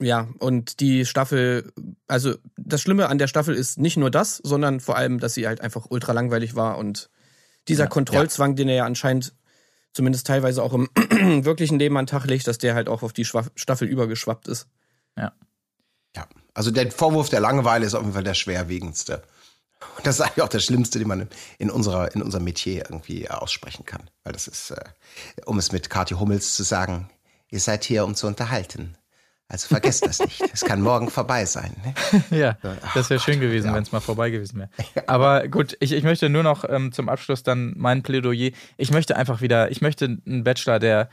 [0.00, 1.72] ja, und die Staffel,
[2.08, 5.46] also das Schlimme an der Staffel ist nicht nur das, sondern vor allem, dass sie
[5.46, 7.08] halt einfach ultra langweilig war und
[7.68, 7.90] dieser Ja.
[7.90, 9.34] Kontrollzwang, den er ja anscheinend
[9.92, 10.88] zumindest teilweise auch im
[11.44, 14.48] wirklichen Leben an den Tag legt, dass der halt auch auf die Schwa Staffel übergeschwappt
[14.48, 14.66] ist.
[16.14, 19.22] Ja, also der Vorwurf der Langeweile ist auf jeden Fall der schwerwiegendste.
[19.96, 23.28] Und das ist eigentlich auch das Schlimmste, den man in unserer, in unserem Metier irgendwie
[23.30, 24.10] aussprechen kann.
[24.24, 24.84] Weil das ist, äh,
[25.46, 27.10] um es mit Kathi Hummels zu sagen,
[27.50, 28.96] ihr seid hier, um zu unterhalten.
[29.52, 30.42] Also vergesst das nicht.
[30.50, 31.76] Es kann morgen vorbei sein.
[31.84, 32.22] Ne?
[32.38, 32.56] Ja,
[32.94, 33.74] das wäre schön gewesen, ja.
[33.74, 34.70] wenn es mal vorbei gewesen wäre.
[35.06, 38.52] Aber gut, ich, ich möchte nur noch ähm, zum Abschluss dann mein Plädoyer.
[38.78, 41.10] Ich möchte einfach wieder, ich möchte einen Bachelor, der,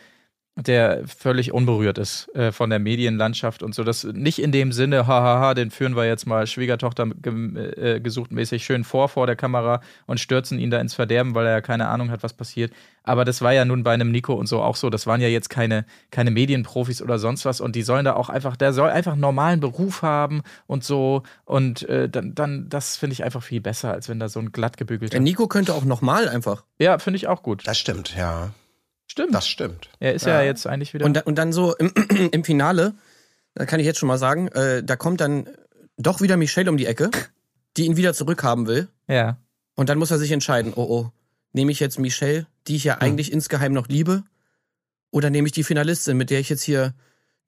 [0.61, 3.83] der völlig unberührt ist äh, von der Medienlandschaft und so.
[3.83, 8.31] Das nicht in dem Sinne, hahaha, den führen wir jetzt mal Schwiegertochter ge äh, gesucht
[8.31, 11.61] mäßig schön vor vor der Kamera und stürzen ihn da ins Verderben, weil er ja
[11.61, 12.73] keine Ahnung hat, was passiert.
[13.03, 14.89] Aber das war ja nun bei einem Nico und so auch so.
[14.89, 18.29] Das waren ja jetzt keine, keine Medienprofis oder sonst was und die sollen da auch
[18.29, 21.23] einfach, der soll einfach einen normalen Beruf haben und so.
[21.45, 24.51] Und äh, dann, dann, das finde ich einfach viel besser, als wenn da so ein
[24.51, 25.11] glatt gebügelter.
[25.11, 26.65] Der Nico könnte auch nochmal einfach.
[26.77, 27.67] Ja, finde ich auch gut.
[27.67, 28.51] Das stimmt, ja.
[29.09, 29.33] Stimmt.
[29.33, 29.89] Das stimmt.
[29.99, 30.41] er ist ja.
[30.41, 31.05] jetzt eigentlich wieder.
[31.05, 31.91] Und, dann- und dann so im,
[32.31, 32.93] im Finale,
[33.55, 35.49] da kann ich jetzt schon mal sagen, äh, da kommt dann
[35.97, 37.09] doch wieder Michelle um die Ecke,
[37.77, 38.87] die ihn wieder zurückhaben will.
[39.07, 39.37] ja.
[39.75, 41.11] Und dann muss er sich entscheiden, oh oh,
[41.53, 43.01] nehme ich jetzt Michelle, die ich ja Hm.
[43.01, 44.23] eigentlich insgeheim noch liebe,
[45.11, 46.93] oder nehme ich die Finalistin, mit der ich jetzt hier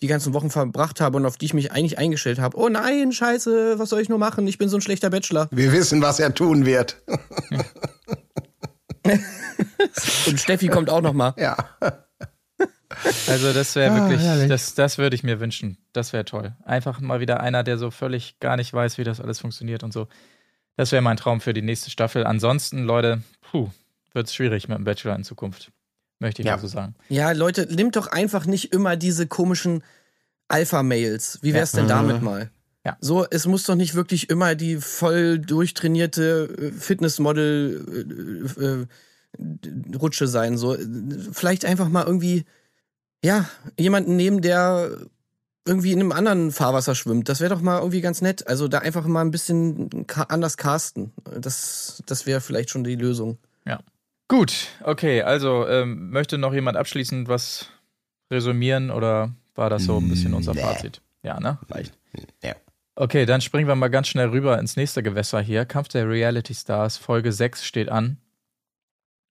[0.02, 2.58] die ganzen Wochen verbracht habe und auf die ich mich eigentlich eingestellt habe.
[2.58, 4.48] Oh nein, scheiße, was soll ich nur machen?
[4.48, 5.50] Ich bin so ein schlechter Bachelor.
[5.52, 6.96] Wir wissen, was er tun wird.
[10.28, 11.34] Und Steffi kommt auch noch mal.
[11.38, 11.56] Ja.
[13.28, 14.50] Also das wäre Ah, wirklich, herrlich.
[14.50, 15.78] das, das würde ich mir wünschen.
[15.94, 16.54] Das wäre toll.
[16.66, 19.94] Einfach mal wieder einer, der so völlig gar nicht weiß, wie das alles funktioniert und
[19.94, 20.08] so.
[20.76, 22.26] Das wäre mein Traum für die nächste Staffel.
[22.26, 23.70] Ansonsten, Leute, puh,
[24.14, 25.72] wird es schwierig mit dem Bachelor in Zukunft.
[26.20, 26.56] Möchte ich Ja.
[26.58, 26.96] mal so sagen.
[27.10, 29.84] Ja, Leute, nimmt doch einfach nicht immer diese komischen
[30.50, 31.40] Alpha-Mails.
[31.42, 32.52] Wie wär's denn damit mal?
[32.86, 32.98] Ja.
[33.00, 40.28] So, es muss doch nicht wirklich immer die voll durchtrainierte äh, Fitnessmodel äh, äh, Rutsche
[40.28, 40.58] sein.
[40.58, 40.76] So,
[41.32, 42.46] vielleicht einfach mal irgendwie,
[43.24, 44.92] ja, jemanden nehmen, der
[45.66, 47.30] irgendwie in einem anderen Fahrwasser schwimmt.
[47.30, 48.48] Das wäre doch mal irgendwie ganz nett.
[48.48, 51.14] Also da einfach mal ein bisschen anders casten.
[51.40, 53.38] Das, das wäre vielleicht schon die Lösung.
[54.32, 57.70] Gut, okay, also ähm, möchte noch jemand abschließend was
[58.32, 61.02] resümieren oder War das so ein bisschen unser Fazit?
[61.22, 61.60] Ja, ne?
[61.70, 61.92] Reicht.
[62.42, 62.56] Ja.
[62.96, 65.66] Okay, dann springen wir mal ganz schnell rüber ins nächste Gewässer hier.
[65.66, 68.18] Kampf der Reality Stars, Folge 6 steht an.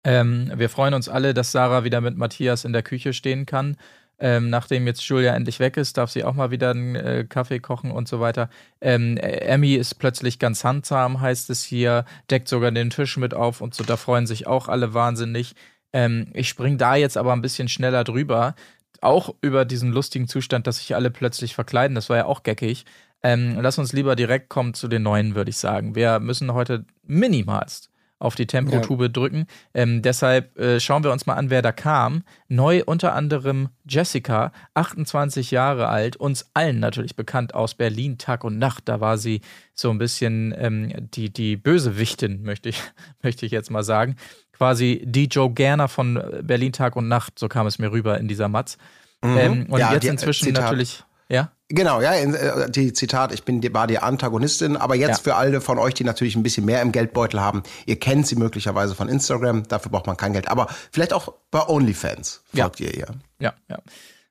[0.05, 3.77] Ähm, wir freuen uns alle, dass Sarah wieder mit Matthias in der Küche stehen kann.
[4.19, 7.59] Ähm, nachdem jetzt Julia endlich weg ist, darf sie auch mal wieder einen äh, Kaffee
[7.61, 8.49] kochen und so weiter.
[8.81, 13.61] Ähm, Emmy ist plötzlich ganz handsam, heißt es hier, deckt sogar den Tisch mit auf
[13.61, 15.55] und so, da freuen sich auch alle wahnsinnig.
[15.92, 18.55] Ähm, ich spring da jetzt aber ein bisschen schneller drüber.
[19.03, 22.87] Auch über diesen lustigen Zustand, dass sich alle plötzlich verkleiden, das war ja auch geckig.
[23.22, 25.94] Ähm, lass uns lieber direkt kommen zu den neuen, würde ich sagen.
[25.94, 29.09] Wir müssen heute minimalst auf die Tempotube ja.
[29.09, 29.46] drücken.
[29.74, 32.22] Ähm, deshalb äh, schauen wir uns mal an, wer da kam.
[32.48, 38.59] Neu unter anderem Jessica, 28 Jahre alt, uns allen natürlich bekannt aus Berlin Tag und
[38.59, 38.88] Nacht.
[38.88, 39.42] Da war sie
[39.74, 42.83] so ein bisschen ähm, die, die Bösewichtin, möchte ich,
[43.22, 44.16] möchte ich jetzt mal sagen.
[44.52, 48.29] Quasi die Joe Gerner von Berlin Tag und Nacht, so kam es mir rüber in
[48.29, 48.79] dieser Matz.
[49.22, 49.37] Mhm.
[49.38, 50.64] Ähm, und ja, jetzt die, inzwischen Zitat.
[50.64, 51.05] natürlich.
[51.28, 51.50] Ja?
[51.68, 55.32] Genau, ja, äh, die Zitat, ich bin war die Antagonistin, aber jetzt ja.
[55.32, 58.36] für alle von euch, die natürlich ein bisschen mehr im Geldbeutel haben, ihr kennt sie
[58.36, 62.86] möglicherweise von Instagram, dafür braucht man kein Geld, aber vielleicht auch bei OnlyFans folgt ja.
[62.86, 63.06] ihr ihr.
[63.40, 63.78] Ja, ja.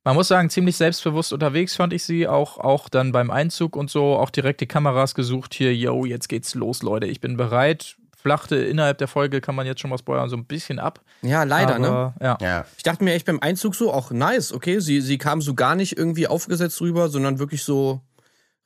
[0.05, 3.89] Man muss sagen, ziemlich selbstbewusst unterwegs fand ich sie, auch, auch dann beim Einzug und
[3.89, 7.97] so, auch direkt die Kameras gesucht hier, yo, jetzt geht's los, Leute, ich bin bereit,
[8.26, 11.00] flachte innerhalb der Folge, kann man jetzt schon mal spoilern, so ein bisschen ab.
[11.22, 11.88] Ja, leider, ne?
[11.88, 12.26] Aber, ne?
[12.26, 12.38] Ja.
[12.42, 12.66] ja.
[12.76, 15.76] Ich dachte mir echt beim Einzug so, auch nice, okay, sie, sie kam so gar
[15.76, 18.02] nicht irgendwie aufgesetzt rüber, sondern wirklich so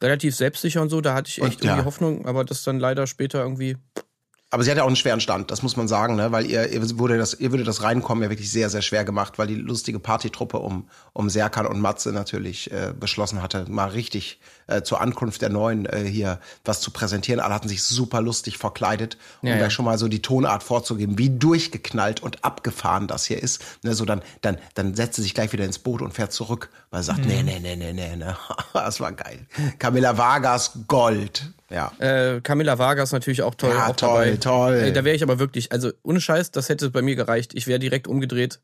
[0.01, 1.01] relativ selbstsicher und so.
[1.01, 1.83] Da hatte ich echt und, irgendwie ja.
[1.83, 3.75] Hoffnung, aber das dann leider später irgendwie
[4.51, 6.31] aber sie hat ja auch einen schweren Stand, das muss man sagen, ne?
[6.31, 9.37] weil ihr, ihr, wurde das, ihr würde das Reinkommen ja wirklich sehr, sehr schwer gemacht,
[9.37, 14.39] weil die lustige Partytruppe um, um Serkan und Matze natürlich äh, beschlossen hatte, mal richtig
[14.69, 17.39] äh, zur Ankunft der Neuen äh, hier was zu präsentieren.
[17.39, 19.59] Alle hatten sich super lustig verkleidet, um ja, ja.
[19.59, 23.61] gleich schon mal so die Tonart vorzugeben, wie durchgeknallt und abgefahren das hier ist.
[23.83, 23.93] Ne?
[23.93, 27.01] So dann, dann, dann setzt sie sich gleich wieder ins Boot und fährt zurück, weil
[27.01, 27.27] sie sagt, mhm.
[27.27, 28.25] nee, nee, nee, nee, nee, nee.
[28.73, 29.45] das war geil.
[29.79, 31.51] Camilla Vargas Gold.
[31.69, 31.91] Ja.
[31.99, 33.71] Äh, Camilla Vargas natürlich auch toll.
[33.71, 34.37] Ja, auch toll, dabei.
[34.37, 34.73] toll.
[34.75, 37.53] Äh, da wäre ich aber wirklich, also ohne Scheiß, das hätte bei mir gereicht.
[37.53, 38.59] Ich wäre direkt umgedreht,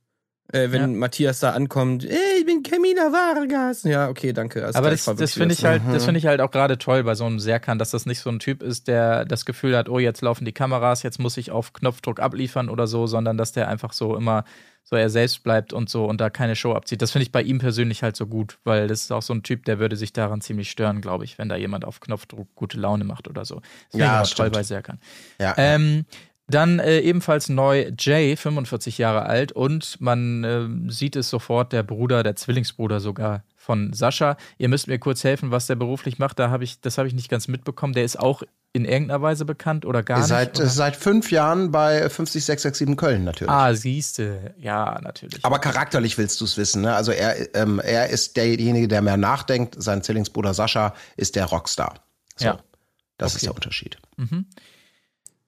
[0.51, 0.87] äh, wenn ja.
[0.87, 2.03] Matthias da ankommt.
[2.05, 2.63] Ey, ich bin
[2.95, 3.83] Camilla Vargas.
[3.83, 4.65] Ja, okay, danke.
[4.65, 5.93] Also aber das, das finde ich halt, mhm.
[5.93, 8.29] das finde ich halt auch gerade toll bei so einem Serkan, dass das nicht so
[8.29, 11.51] ein Typ ist, der das Gefühl hat, oh, jetzt laufen die Kameras, jetzt muss ich
[11.51, 14.45] auf Knopfdruck abliefern oder so, sondern dass der einfach so immer
[14.87, 17.01] so er selbst bleibt und so und da keine Show abzieht.
[17.01, 19.41] Das finde ich bei ihm persönlich halt so gut, weil das ist auch so ein
[19.41, 22.79] Typ, der würde sich daran ziemlich stören, glaube ich, wenn da jemand auf Knopfdruck gute
[22.79, 23.61] Laune macht oder so.
[23.91, 24.99] Das ja, ich toll bei Serkan.
[25.39, 25.55] Ja.
[25.57, 26.05] Ähm,
[26.47, 31.83] dann äh, ebenfalls neu Jay, 45 Jahre alt und man äh, sieht es sofort, der
[31.83, 34.37] Bruder, der Zwillingsbruder sogar von Sascha.
[34.59, 36.37] Ihr müsst mir kurz helfen, was der beruflich macht.
[36.37, 37.93] Da habe ich, das habe ich nicht ganz mitbekommen.
[37.93, 40.61] Der ist auch in irgendeiner Weise bekannt oder gar seit, nicht?
[40.61, 40.69] Oder?
[40.69, 43.49] Seit fünf Jahren bei 50667 Köln natürlich.
[43.49, 45.43] Ah, siehste, ja, natürlich.
[45.43, 46.93] Aber charakterlich willst du es wissen, ne?
[46.93, 49.81] Also er, ähm, er ist derjenige, der mehr nachdenkt.
[49.81, 52.03] Sein Zwillingsbruder Sascha ist der Rockstar.
[52.35, 52.59] So, ja.
[53.17, 53.37] Das okay.
[53.37, 53.97] ist der Unterschied.
[54.17, 54.45] Mhm.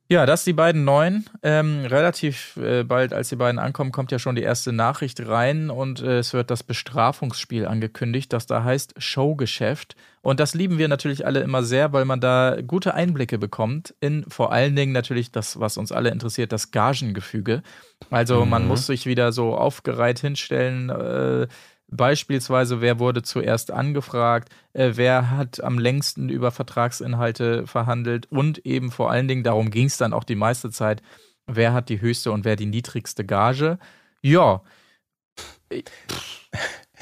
[0.10, 1.26] Ja, das die beiden neuen.
[1.44, 5.70] Ähm, relativ äh, bald, als die beiden ankommen, kommt ja schon die erste Nachricht rein
[5.70, 9.98] und äh, es wird das Bestrafungsspiel angekündigt, das da heißt Showgeschäft.
[10.22, 14.24] Und das lieben wir natürlich alle immer sehr, weil man da gute Einblicke bekommt in
[14.30, 17.62] vor allen Dingen natürlich das, was uns alle interessiert, das Gagengefüge.
[18.10, 18.50] Also mhm.
[18.50, 20.90] man muss sich wieder so aufgereiht hinstellen.
[20.90, 21.48] Äh,
[21.90, 28.92] Beispielsweise, wer wurde zuerst angefragt, äh, wer hat am längsten über Vertragsinhalte verhandelt und eben
[28.92, 31.02] vor allen Dingen, darum ging es dann auch die meiste Zeit,
[31.46, 33.80] wer hat die höchste und wer die niedrigste Gage.
[34.22, 34.64] Ja.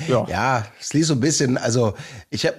[0.07, 0.25] Ja.
[0.27, 1.93] ja, es ließ so ein bisschen, also
[2.29, 2.57] ich habe,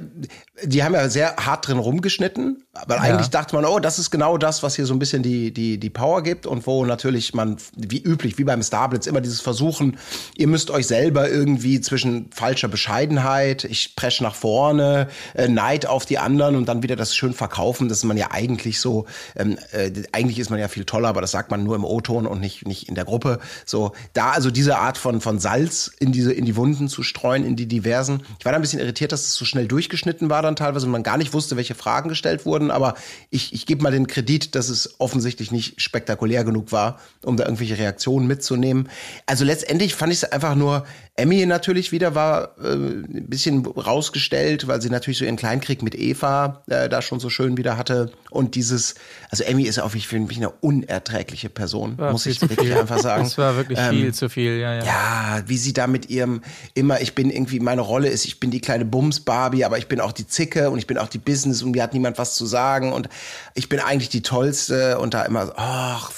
[0.63, 4.39] die haben ja sehr hart drin rumgeschnitten, weil eigentlich dachte man, oh, das ist genau
[4.39, 7.59] das, was hier so ein bisschen die, die, die Power gibt und wo natürlich man,
[7.77, 9.99] wie üblich, wie beim Starblitz, immer dieses Versuchen,
[10.35, 16.07] ihr müsst euch selber irgendwie zwischen falscher Bescheidenheit, ich presche nach vorne, äh, Neid auf
[16.07, 19.05] die anderen und dann wieder das schön verkaufen, das ist man ja eigentlich so,
[19.37, 22.27] ähm, äh, eigentlich ist man ja viel toller, aber das sagt man nur im O-Ton
[22.27, 23.41] und nicht, nicht in der Gruppe.
[23.67, 27.26] So, da also diese Art von, von Salz in diese, in die Wunden zu streuen,
[27.35, 28.23] in die diversen.
[28.39, 30.93] Ich war da ein bisschen irritiert, dass es so schnell durchgeschnitten war dann teilweise und
[30.93, 32.95] man gar nicht wusste, welche Fragen gestellt wurden, aber
[33.31, 37.45] ich, ich gebe mal den Kredit, dass es offensichtlich nicht spektakulär genug war, um da
[37.45, 38.89] irgendwelche Reaktionen mitzunehmen.
[39.27, 40.85] Also letztendlich fand ich es einfach nur,
[41.17, 45.95] Emmy natürlich wieder war äh, ein bisschen rausgestellt, weil sie natürlich so ihren Kleinkrieg mit
[45.95, 48.13] Eva äh, da schon so schön wieder hatte.
[48.31, 48.97] Und dieses,
[49.31, 53.25] also Emmy ist auch, ich finde, eine unerträgliche Person, war muss ich wirklich einfach sagen.
[53.25, 54.85] Das war wirklich ähm, viel zu viel, ja, ja.
[54.85, 56.43] Ja, wie sie da mit ihrem
[56.75, 60.01] immer, ich bin irgendwie, meine Rolle ist, ich bin die kleine Bums-Barbie, aber ich bin
[60.01, 62.47] auch die Zicke und ich bin auch die Business und mir hat niemand was zu
[62.47, 63.09] sagen und
[63.55, 66.13] ich bin eigentlich die Tollste und da immer, ach,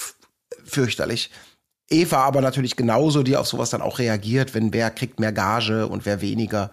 [0.63, 1.31] fürchterlich.
[1.89, 5.87] Eva aber natürlich genauso, die auf sowas dann auch reagiert, wenn wer kriegt mehr Gage
[5.87, 6.69] und wer weniger.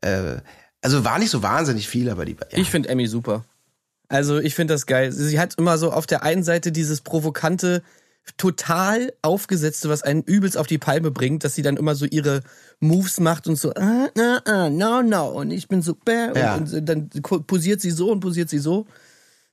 [0.00, 0.38] äh,
[0.82, 2.32] also war nicht so wahnsinnig viel, aber die.
[2.32, 2.58] Ja.
[2.58, 3.44] Ich finde Emmy super.
[4.08, 5.12] Also ich finde das geil.
[5.12, 7.82] Sie hat immer so auf der einen Seite dieses provokante,
[8.36, 12.40] total aufgesetzte, was einen übelst auf die Palme bringt, dass sie dann immer so ihre
[12.80, 16.56] Moves macht und so, ah, ah, ah, no, no, und ich bin so, bäh, Ja.
[16.56, 17.08] und, und dann
[17.46, 18.86] posiert sie so und posiert sie so.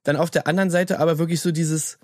[0.03, 1.97] Dann auf der anderen Seite aber wirklich so dieses,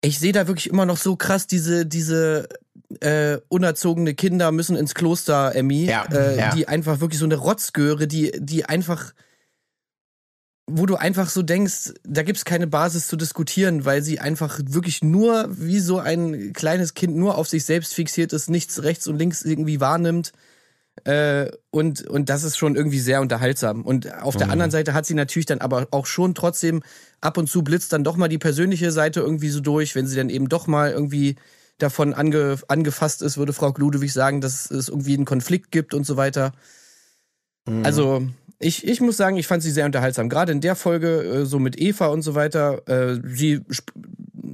[0.00, 2.48] ich sehe da wirklich immer noch so krass diese, diese
[3.00, 6.54] äh, unerzogene Kinder müssen ins Kloster, Emmy, Ja, äh, ja.
[6.54, 9.12] die einfach wirklich so eine Rotzgöre, die, die einfach
[10.66, 15.02] wo du einfach so denkst, da gibt's keine Basis zu diskutieren, weil sie einfach wirklich
[15.02, 19.16] nur wie so ein kleines Kind nur auf sich selbst fixiert ist, nichts rechts und
[19.16, 20.32] links irgendwie wahrnimmt.
[21.04, 23.82] Äh, und, und das ist schon irgendwie sehr unterhaltsam.
[23.82, 26.82] Und auf der anderen Seite hat sie natürlich dann aber auch schon trotzdem
[27.20, 30.16] ab und zu blitzt dann doch mal die persönliche Seite irgendwie so durch, wenn sie
[30.16, 31.36] dann eben doch mal irgendwie
[31.78, 36.06] davon ange, angefasst ist, würde Frau Gludewig sagen, dass es irgendwie einen Konflikt gibt und
[36.06, 36.52] so weiter.
[37.84, 38.26] Also,
[38.58, 40.28] ich, ich muss sagen, ich fand sie sehr unterhaltsam.
[40.28, 42.82] Gerade in der Folge, äh, so mit Eva und so weiter.
[42.88, 43.60] Äh, sie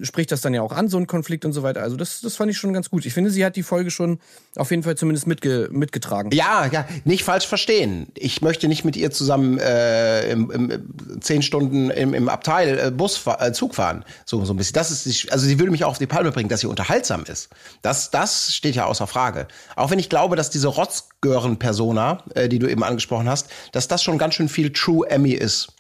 [0.03, 1.83] spricht das dann ja auch an, so ein Konflikt und so weiter.
[1.83, 3.07] Also, das, das fand ich schon ganz gut.
[3.07, 4.19] Ich finde, sie hat die Folge schon
[4.57, 6.31] auf jeden Fall zumindest mitge mitgetragen.
[6.33, 8.09] Ja, ja, nicht falsch verstehen.
[8.15, 12.91] Ich möchte nicht mit ihr zusammen äh, im, im, zehn Stunden im, im Abteil äh,
[12.91, 14.05] Bus äh, Zug fahren.
[14.25, 14.75] So, so ein bisschen.
[14.75, 17.49] Das ist, also sie würde mich auch auf die Palme bringen, dass sie unterhaltsam ist.
[17.83, 19.49] Das, das steht ja außer Frage.
[19.77, 24.03] Auch wenn ich glaube, dass diese Rotzgören-Persona, äh, die du eben angesprochen hast, dass das
[24.03, 25.73] schon ganz schön viel True Emmy ist.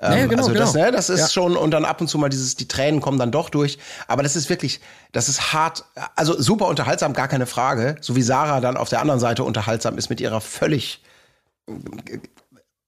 [0.00, 0.84] Ähm, Ja, genau, also das, genau.
[0.86, 1.28] ne, das ist Ja.
[1.28, 3.78] schon und dann ab und zu mal dieses, die Tränen kommen dann doch durch.
[4.06, 4.80] Aber das ist wirklich,
[5.12, 5.84] das ist hart,
[6.14, 7.96] also super unterhaltsam, gar keine Frage.
[8.00, 11.02] So wie Sarah dann auf der anderen Seite unterhaltsam ist mit ihrer völlig,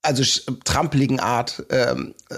[0.02, 0.22] also
[0.64, 2.36] trampeligen Art, ähm, äh,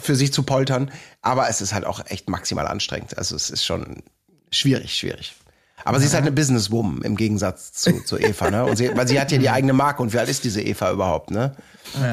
[0.00, 0.90] für sich zu poltern.
[1.22, 3.16] Aber es ist halt auch echt maximal anstrengend.
[3.18, 4.02] Also es ist schon
[4.50, 5.34] schwierig, schwierig.
[5.84, 8.64] Aber sie ist halt eine Businesswoman im Gegensatz zu, zu Eva, ne?
[8.64, 10.90] Und sie, weil sie hat ja die eigene Marke und wie alt ist diese Eva
[10.92, 11.54] überhaupt, ne?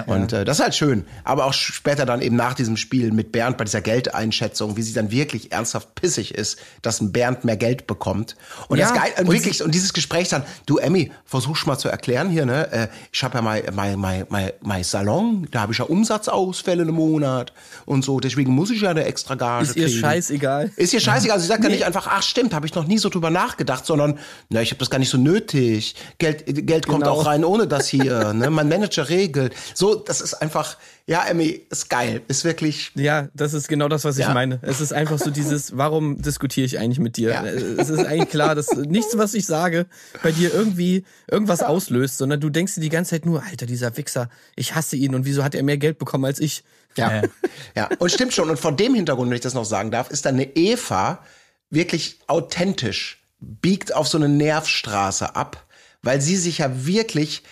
[0.05, 1.05] Und äh, das ist halt schön.
[1.25, 4.93] Aber auch später dann eben nach diesem Spiel mit Bernd bei dieser Geldeinschätzung, wie sie
[4.93, 8.37] dann wirklich ernsthaft pissig ist, dass ein Bernd mehr Geld bekommt.
[8.69, 11.77] Und Ja, das geil, und und wirklich, und dieses Gespräch dann, du Emmy, versuchst mal
[11.77, 12.71] zu erklären hier, ne?
[12.71, 16.83] Äh, ich habe ja mein, mein, mein, mein, mein Salon, da habe ich ja Umsatzausfälle
[16.83, 17.51] im Monat
[17.85, 19.99] und so, deswegen muss ich ja eine extra Gage Ist ihr kriegen.
[19.99, 20.71] scheißegal.
[20.77, 21.35] Ist ihr scheißegal.
[21.35, 23.54] Also sie sagt ja nicht einfach, ach stimmt, habe ich noch nie so drüber nachgedacht,
[23.83, 25.95] sondern, na, ich habe das gar nicht so nötig.
[26.17, 27.13] Geld, Geld kommt Genau.
[27.13, 28.33] auch rein ohne das hier.
[28.33, 28.49] ne?
[28.49, 29.53] Mein Manager regelt.
[29.73, 32.21] So, das ist einfach, ja, Emmy, ist geil.
[32.27, 32.91] Ist wirklich.
[32.95, 34.33] Ja, das ist genau das, was ich Ja.
[34.33, 34.59] meine.
[34.61, 37.29] Es ist einfach so dieses, warum diskutiere ich eigentlich mit dir?
[37.29, 37.43] Ja.
[37.45, 39.85] Es ist eigentlich klar, dass nichts, was ich sage,
[40.23, 43.95] bei dir irgendwie irgendwas auslöst, sondern du denkst dir die ganze Zeit nur, Alter, dieser
[43.97, 46.63] Wichser, ich hasse ihn und wieso hat er mehr Geld bekommen als ich?
[46.97, 47.23] Ja.
[47.75, 47.89] ja.
[47.99, 48.49] Und stimmt schon.
[48.49, 51.19] Und vor dem Hintergrund, wenn ich das noch sagen darf, ist dann eine Eva
[51.69, 55.65] wirklich authentisch, biegt auf so eine Nervstraße ab,
[56.01, 57.43] weil sie sich ja wirklich,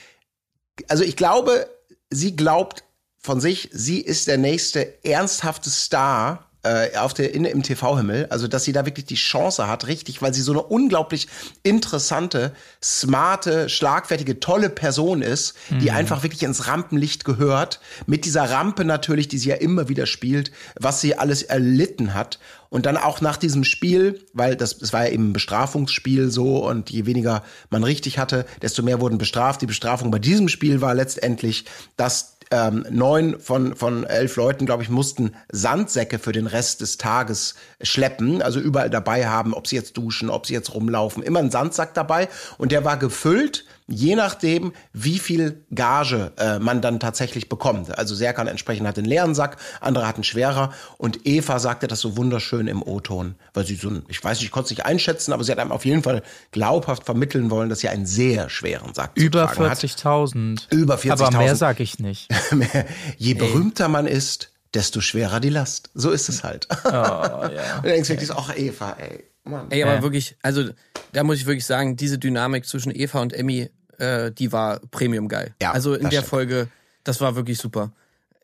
[0.88, 1.70] also ich glaube,
[2.10, 2.84] sie glaubt
[3.18, 8.28] von sich, sie ist der nächste ernsthafte Star äh, auf der, in, im TV-Himmel.
[8.30, 11.28] Also, dass sie da wirklich die Chance hat, richtig, weil sie so eine unglaublich
[11.62, 17.80] interessante, smarte, schlagfertige, tolle Person ist, die einfach wirklich ins Rampenlicht gehört.
[18.06, 22.40] Mit dieser Rampe natürlich, die sie ja immer wieder spielt, was sie alles erlitten hat.
[22.74, 26.68] Und dann auch nach diesem Spiel, weil das, das war ja eben ein Bestrafungsspiel so
[26.68, 29.62] und je weniger man richtig hatte, desto mehr wurden bestraft.
[29.62, 31.66] Die Bestrafung bei diesem Spiel war letztendlich,
[31.98, 36.98] dass ähm, neun von, von elf Leuten, glaube ich, mussten Sandsäcke für den Rest des
[36.98, 41.40] Tages schleppen, also überall dabei haben, ob sie jetzt duschen, ob sie jetzt rumlaufen, immer
[41.40, 42.30] ein Sandsack dabei.
[42.60, 47.98] Und der war gefüllt, je nachdem, wie viel Gage äh, man dann tatsächlich bekommt.
[47.98, 52.18] Also Serkan entsprechend hat einen leeren Sack, andere hatten schwerer und Eva sagte das so
[52.18, 55.34] wunderschön im O-Ton, weil sie so, ein, ich weiß nicht, ich konnte es nicht einschätzen,
[55.34, 58.94] aber sie hat einem auf jeden Fall glaubhaft vermitteln wollen, dass sie einen sehr schweren
[58.94, 59.80] Sack Über tragen hat.
[59.80, 60.72] 40.000.
[60.72, 61.12] Über 40.000.
[61.12, 62.30] Aber mehr sage ich nicht.
[63.18, 65.92] Je berühmter man ist, desto schwerer die Last.
[65.94, 66.68] So ist es halt.
[66.86, 67.42] Oh, ja.
[67.78, 69.24] Und du denkst wirklich so, ach Eva, ey.
[69.44, 69.68] Mann.
[69.72, 70.02] Ey, aber Ja.
[70.04, 70.70] wirklich, also
[71.12, 75.28] da muss ich wirklich sagen, diese Dynamik zwischen Eva und Emmy, äh, die war Premium
[75.28, 75.54] geil.
[75.62, 76.26] Ja, also in der stimmt.
[76.28, 76.68] Folge,
[77.04, 77.92] das war wirklich super.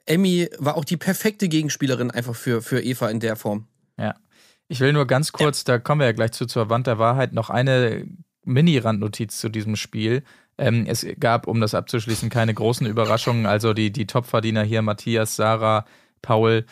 [0.05, 3.67] Emmy war auch die perfekte Gegenspielerin einfach für, für Eva in der Form.
[3.97, 4.15] Ja.
[4.67, 7.33] Ich will nur ganz kurz, da kommen wir ja gleich zu zur Wand der Wahrheit,
[7.33, 8.05] noch eine
[8.43, 10.23] Mini-Randnotiz zu diesem Spiel.
[10.57, 13.45] Ähm, es gab, um das abzuschließen, keine großen Überraschungen.
[13.45, 15.85] Also die, die Topverdiener hier, Matthias, Sarah,
[16.21, 16.65] Paul.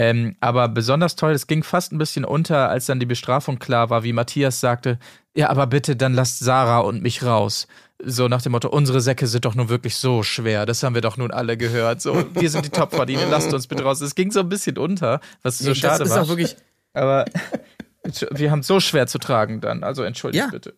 [0.00, 3.90] Ähm, aber besonders toll, es ging fast ein bisschen unter, als dann die Bestrafung klar
[3.90, 4.98] war, wie Matthias sagte,
[5.36, 7.66] ja, aber bitte, dann lasst Sarah und mich raus.
[8.02, 11.02] So nach dem Motto, unsere Säcke sind doch nun wirklich so schwer, das haben wir
[11.02, 12.00] doch nun alle gehört.
[12.00, 14.00] So, wir sind die Topverdiener, lasst uns bitte raus.
[14.00, 16.22] Es ging so ein bisschen unter, was so das schade ist war.
[16.22, 16.56] auch wirklich,
[16.94, 17.26] Aber
[18.30, 19.84] wir haben es so schwer zu tragen dann.
[19.84, 20.50] Also entschuldigt Ja.
[20.50, 20.72] bitte.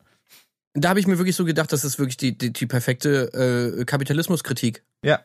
[0.74, 3.84] da habe ich mir wirklich so gedacht, das ist wirklich die, die, die perfekte äh,
[3.84, 4.82] Kapitalismuskritik.
[5.04, 5.20] Ja.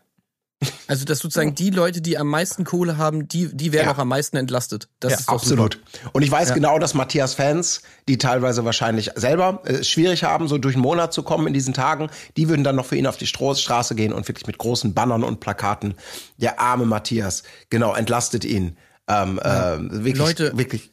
[0.87, 3.93] Also, dass sozusagen die Leute, die am meisten Kohle haben, die, die werden Ja.
[3.93, 4.87] auch am meisten entlastet.
[4.99, 5.79] Das Ja, ist Absolut.
[5.93, 6.09] Super.
[6.13, 6.55] Und ich weiß Ja.
[6.55, 11.21] genau, dass Matthias-Fans, die teilweise wahrscheinlich selber äh, schwierig haben, so durch einen Monat zu
[11.21, 14.27] kommen in diesen Tagen, die würden dann noch für ihn auf die Straße gehen und
[14.27, 15.93] wirklich mit großen Bannern und Plakaten,
[16.37, 18.77] der arme Matthias, genau, entlastet ihn.
[19.07, 20.91] Ähm, äh, wirklich, Leute, wirklich.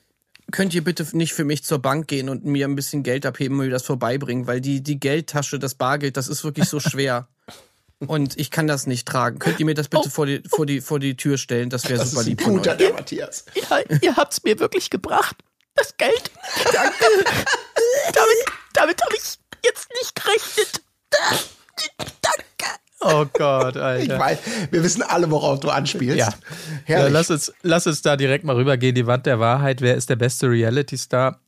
[0.53, 3.59] Könnt ihr bitte nicht für mich zur Bank gehen und mir ein bisschen Geld abheben
[3.59, 7.29] und mir das vorbeibringen, weil die, die Geldtasche, das Bargeld, das ist wirklich so schwer.
[8.07, 9.39] Und ich kann das nicht tragen.
[9.39, 11.71] Könnt ihr mir das bitte vor, die, vor, die, vor die Tür stellen?
[11.71, 12.77] Das wäre Das super ist ein lieb von guter, euch.
[12.79, 13.45] der Matthias.
[13.55, 15.37] Ja, ihr habt's mir wirklich gebracht.
[15.75, 16.31] Das Geld.
[16.73, 16.95] Danke.
[18.13, 18.37] damit
[18.75, 19.23] damit habe ich
[19.65, 20.83] jetzt nicht gerechnet.
[22.23, 22.45] Danke.
[23.01, 24.19] Oh Gott, Ich Alter.
[24.19, 24.39] weiß,
[24.71, 26.17] wir wissen alle, worauf du anspielst.
[26.17, 26.27] Ja.
[26.29, 26.33] Ja,
[26.85, 27.13] Herrlich.
[27.13, 28.95] lass, uns, lass uns da direkt mal rübergehen.
[28.95, 29.81] Die Wand der Wahrheit.
[29.83, 31.39] Wer ist der beste Reality-Star?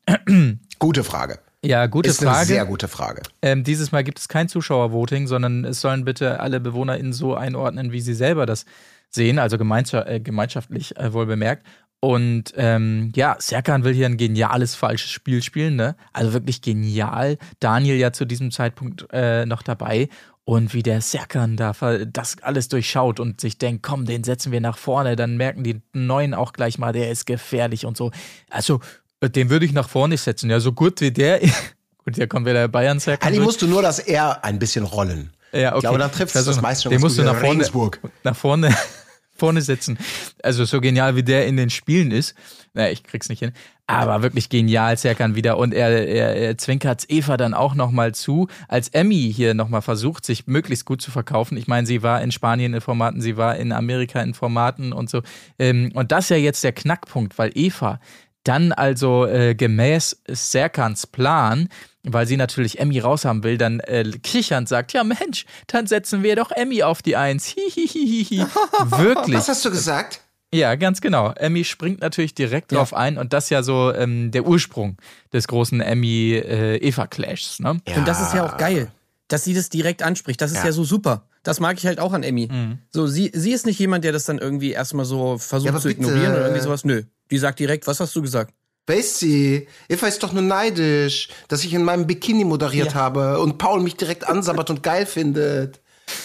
[0.79, 1.39] Gute Frage.
[1.67, 2.47] Ja, gute Ist eine Frage.
[2.47, 3.23] sehr gute Frage.
[3.43, 7.91] Ähm, dieses Mal gibt es kein Zuschauervoting, sondern es sollen bitte alle BewohnerInnen so einordnen,
[7.91, 8.67] wie sie selber das
[9.11, 11.67] sehen, also gemeinscha äh, gemeinschaftlich äh, wohl bemerkt.
[11.99, 15.97] Und ähm, ja, Serkan will hier ein geniales falsches Spiel spielen, ne?
[16.13, 17.37] Also wirklich genial.
[17.59, 20.09] Daniel ja zu diesem Zeitpunkt äh, noch dabei.
[20.45, 21.73] Und wie der Serkan da
[22.07, 25.81] das alles durchschaut und sich denkt, komm, den setzen wir nach vorne, dann merken die
[25.93, 28.13] Neuen auch gleich mal, der ist gefährlich und so.
[28.49, 28.79] Also,
[29.23, 30.51] den würde ich nach vorne setzen.
[30.51, 31.41] Ja, so gut wie der.
[32.05, 33.27] Gut, hier kommt wieder der Bayern Serkan.
[33.27, 33.47] Eigentlich durch.
[33.47, 35.31] musst du nur das R ein bisschen rollen.
[35.53, 35.77] Ja, okay.
[35.79, 37.99] Ich glaube, dann trifft es Also, das meiste schon Den musst du nach vorne, Regensburg.
[38.23, 38.73] nach vorne,
[39.35, 39.99] vorne setzen.
[40.41, 42.37] Also so genial wie der in den Spielen ist.
[42.75, 43.51] Naja, ich krieg's nicht hin.
[43.89, 45.59] Aber wirklich genial, Serkan wieder.
[45.59, 50.25] Und er, er, er zwinkert Eva dann auch nochmal zu, als Emmy hier nochmal versucht,
[50.27, 51.57] sich möglichst gut zu verkaufen.
[51.57, 55.11] Ich meine, sie war in Spanien in Formaten, sie war in Amerika in Formaten und
[55.11, 55.23] so.
[55.59, 57.99] Ähm, Und das ist ja jetzt der Knackpunkt, weil Eva
[58.47, 61.69] dann also äh, gemäß Serkans Plan,
[62.03, 66.37] weil sie natürlich Emmy raushaben will, dann äh, kichernd sagt, ja Mensch, dann setzen wir
[66.37, 67.47] doch Emmy auf die Eins.
[67.47, 68.39] Hihihihi.
[68.85, 69.37] Wirklich.
[69.37, 70.21] Was hast du gesagt?
[70.55, 71.33] Ja, ganz genau.
[71.33, 74.97] Emmy springt natürlich direkt drauf ein und das ist ja so ähm, der Ursprung
[75.33, 77.61] des großen Emmy-Eva-Clashs.
[77.61, 77.71] ne?
[77.71, 78.91] Und das ist ja auch geil,
[79.29, 80.41] dass sie das direkt anspricht.
[80.41, 81.25] Das ist ja, so super.
[81.47, 82.49] Das mag ich halt auch an Emmy.
[82.51, 82.79] Mhm.
[82.91, 85.89] So, sie, sie ist nicht jemand, der das dann irgendwie erstmal so versucht Ja, zu
[85.89, 86.01] bitte.
[86.01, 86.85] ignorieren oder irgendwie sowas.
[86.85, 87.03] Nö.
[87.31, 88.53] Die sagt direkt, was hast du gesagt?
[88.89, 93.59] Weißt sie, Eva ist doch nur neidisch, dass ich in meinem Bikini moderiert habe und
[93.59, 95.81] Paul mich direkt ansabbert und geil findet.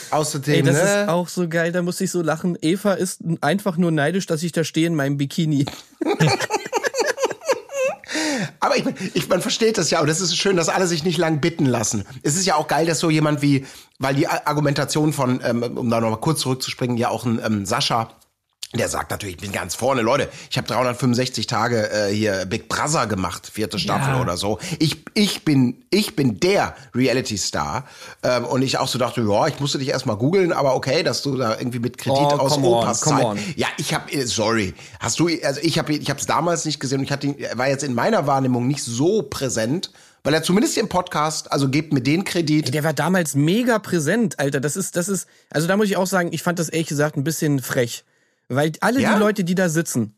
[0.10, 0.82] Außerdem, Ey, das ne?
[1.04, 2.58] ist auch so geil, da muss ich so lachen.
[2.62, 5.66] Eva ist einfach nur neidisch, dass ich da stehe in meinem Bikini.
[8.62, 11.18] Aber ich, ich, man versteht das ja und es ist schön, dass alle sich nicht
[11.18, 12.06] lang bitten lassen.
[12.22, 13.66] Es ist ja auch geil, dass so jemand wie,
[13.98, 18.12] weil die Argumentation von, ähm, um da nochmal kurz zurückzuspringen, ja auch ein ähm, Sascha,
[18.74, 20.30] der sagt natürlich, ich bin ganz vorne, Leute.
[20.50, 24.22] Ich habe 365 Tage äh, hier Big Brother gemacht, vierte Staffel Ja.
[24.22, 24.60] oder so.
[24.80, 27.86] Ich, ich bin, ich bin der Reality Star.
[28.24, 31.22] Ähm, und ich auch so dachte, ja, ich musste dich erstmal googeln, aber okay, dass
[31.22, 33.26] du da irgendwie mit Kredit Oh, aus on, Opas Zeit.
[33.26, 33.40] on.
[33.58, 37.00] Ja, ich habe, sorry, hast du, also ich habe, ich habe es damals nicht gesehen
[37.00, 39.92] und ich hatte, er war jetzt in meiner Wahrnehmung nicht so präsent,
[40.24, 42.74] weil er zumindest im Podcast, also gebt mir den Kredit.
[42.74, 44.60] Der war damals mega präsent, Alter.
[44.62, 47.18] Das ist, das ist, also da muss ich auch sagen, ich fand das ehrlich gesagt
[47.18, 48.04] ein bisschen frech.
[48.56, 49.14] Weil alle Ja?
[49.14, 50.16] die Leute, die da sitzen,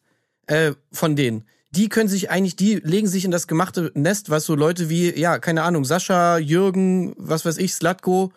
[0.47, 4.45] äh, von denen, die können sich eigentlich, die legen sich in das gemachte Nest, was
[4.45, 8.31] so Leute wie, ja, keine Ahnung, Sascha, Jürgen, was weiß ich, Slatko,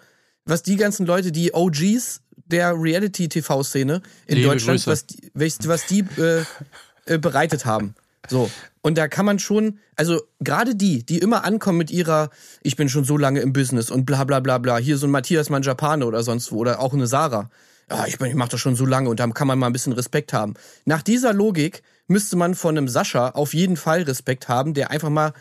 [0.44, 4.90] was die ganzen Leute, die OGs der Reality-TV-Szene in Liebe Deutschland, Grüße.
[4.90, 6.44] was die, was, was die äh,
[7.06, 7.94] äh, bereitet haben.
[8.28, 8.50] So.
[8.82, 12.30] Und da kann man schon, also gerade die, die immer ankommen mit ihrer,
[12.62, 15.10] ich bin schon so lange im Business und bla bla bla bla, hier so ein
[15.10, 17.50] Matthias Manjapane oder sonst wo, oder auch eine Sarah.
[17.90, 19.72] Ja, ich, bin, ich mach das schon so lange und da kann man mal ein
[19.72, 20.54] bisschen Respekt haben.
[20.84, 25.10] Nach dieser Logik müsste man von einem Sascha auf jeden Fall Respekt haben, der einfach
[25.10, 25.32] mal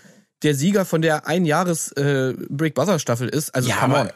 [0.44, 3.54] der Sieger von der Einjahres äh, Big Brother Staffel ist.
[3.56, 4.10] Also Ja, come on.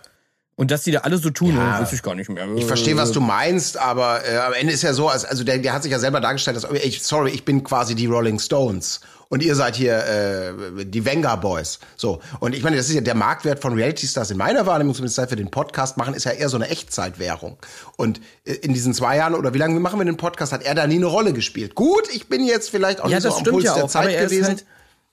[0.55, 1.75] Und dass die da alle so tun, Ja.
[1.75, 1.81] ja.
[1.81, 2.45] weiß ich gar nicht mehr.
[2.57, 5.57] Ich verstehe, was du meinst, aber äh, am Ende ist ja so, als, also der,
[5.59, 8.99] der hat sich ja selber dargestellt, dass ich, sorry, ich bin quasi die Rolling Stones
[9.29, 11.79] und ihr seid hier äh, die Venga Boys.
[11.95, 14.93] So und ich meine, das ist ja der Marktwert von Reality Stars in meiner Wahrnehmung,
[14.95, 17.57] zumindest seit wir den Podcast machen, ist ja eher so eine Echtzeitwährung.
[17.95, 20.75] Und äh, in diesen zwei Jahren oder wie lange machen wir den Podcast, hat er
[20.75, 21.75] da nie eine Rolle gespielt.
[21.75, 23.89] Gut, ich bin jetzt vielleicht auch Ja, nicht so am stimmt Puls ja der auch,
[23.89, 24.41] Zeit aber er gewesen.
[24.41, 24.65] ist halt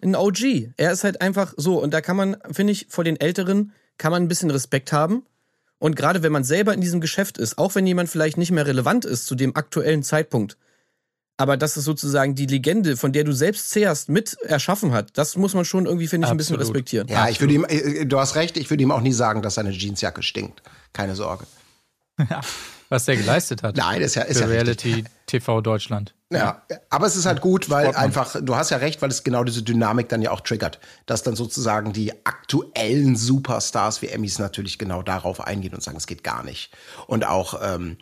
[0.02, 0.72] ein OG.
[0.76, 4.12] Er ist halt einfach so und da kann man, finde ich, vor den Älteren kann
[4.12, 5.24] man ein bisschen Respekt haben.
[5.78, 8.66] Und gerade wenn man selber in diesem Geschäft ist, auch wenn jemand vielleicht nicht mehr
[8.66, 10.56] relevant ist zu dem aktuellen Zeitpunkt,
[11.36, 15.36] aber das ist sozusagen die Legende, von der du selbst zehrst, mit erschaffen hat, das
[15.36, 17.08] muss man schon irgendwie, finde ich, ein bisschen respektieren.
[17.08, 19.54] ja, ich würde ihm, äh, du hast recht, ich würde ihm auch nie sagen, dass
[19.54, 20.62] seine Jeansjacke stinkt.
[20.92, 21.46] Keine Sorge.
[22.88, 23.76] was der geleistet hat.
[23.76, 24.94] Nein, ist ja, ist für ja richtig.
[24.94, 26.14] Reality TV Deutschland.
[26.32, 28.04] Ja, aber es ist halt gut, weil Sportmann.
[28.04, 31.22] einfach, du hast ja recht, weil es genau diese Dynamik dann ja auch triggert, dass
[31.22, 36.24] dann sozusagen die aktuellen Superstars wie Emmys natürlich genau darauf eingehen und sagen, es geht
[36.24, 36.72] gar nicht.
[37.06, 37.96] Und auch ähm,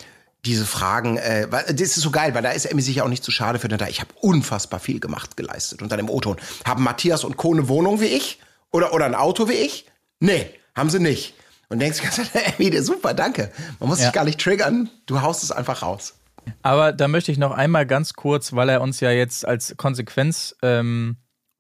[0.45, 3.25] diese Fragen, äh, weil, das ist so geil, weil da ist Emmy sich auch nicht
[3.25, 5.83] zu schade für, denn da ich habe unfassbar viel gemacht, geleistet.
[5.83, 7.53] Und dann im O-Ton, haben Matthias und Co.
[7.53, 8.41] eine Wohnung wie ich?
[8.71, 9.87] Oder, oder ein Auto wie ich?
[10.21, 11.35] Nee, haben sie nicht.
[11.69, 12.23] Und denkst du,
[12.59, 13.51] Emmy, super, danke.
[13.81, 14.07] Man muss Ja.
[14.07, 16.15] sich gar nicht triggern, du haust es einfach raus.
[16.63, 20.55] Aber da möchte ich noch einmal ganz kurz, weil er uns ja jetzt als Konsequenz
[20.63, 21.17] ähm,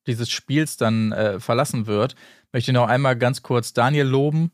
[0.06, 2.16] dieses Spiels dann äh, verlassen wird,
[2.52, 4.52] möchte ich noch einmal ganz kurz Daniel loben,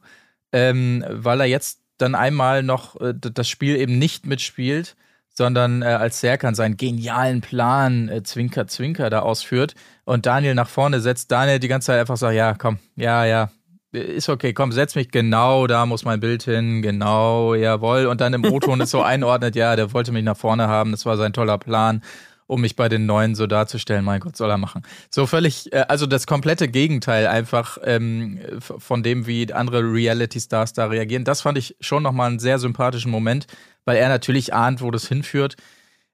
[0.53, 4.96] ähm, weil er jetzt dann einmal noch äh, das Spiel eben nicht mitspielt,
[5.34, 9.74] sondern äh, als Serkan seinen genialen Plan äh, Zwinker Zwinker da ausführt
[10.05, 11.30] und Daniel nach vorne setzt.
[11.30, 13.51] Daniel die ganze Zeit einfach sagt, ja, komm, ja, ja,
[13.92, 18.07] ist okay, komm, setz mich genau, da muss mein Bild hin, genau, jawohl.
[18.07, 21.07] Und dann im O-Ton ist so einordnet, ja, der wollte mich nach vorne haben, das
[21.07, 22.03] war sein toller Plan,
[22.51, 24.05] um mich bei den Neuen so darzustellen.
[24.05, 24.82] Mein Gott, soll er machen.
[25.09, 30.86] So völlig, äh, also das komplette Gegenteil einfach ähm, von dem, wie andere Reality-Stars da
[30.86, 31.24] reagieren.
[31.24, 33.46] Das fand ich schon nochmal einen sehr sympathischen Moment,
[33.84, 35.57] weil er natürlich ahnt, wo das hinführt.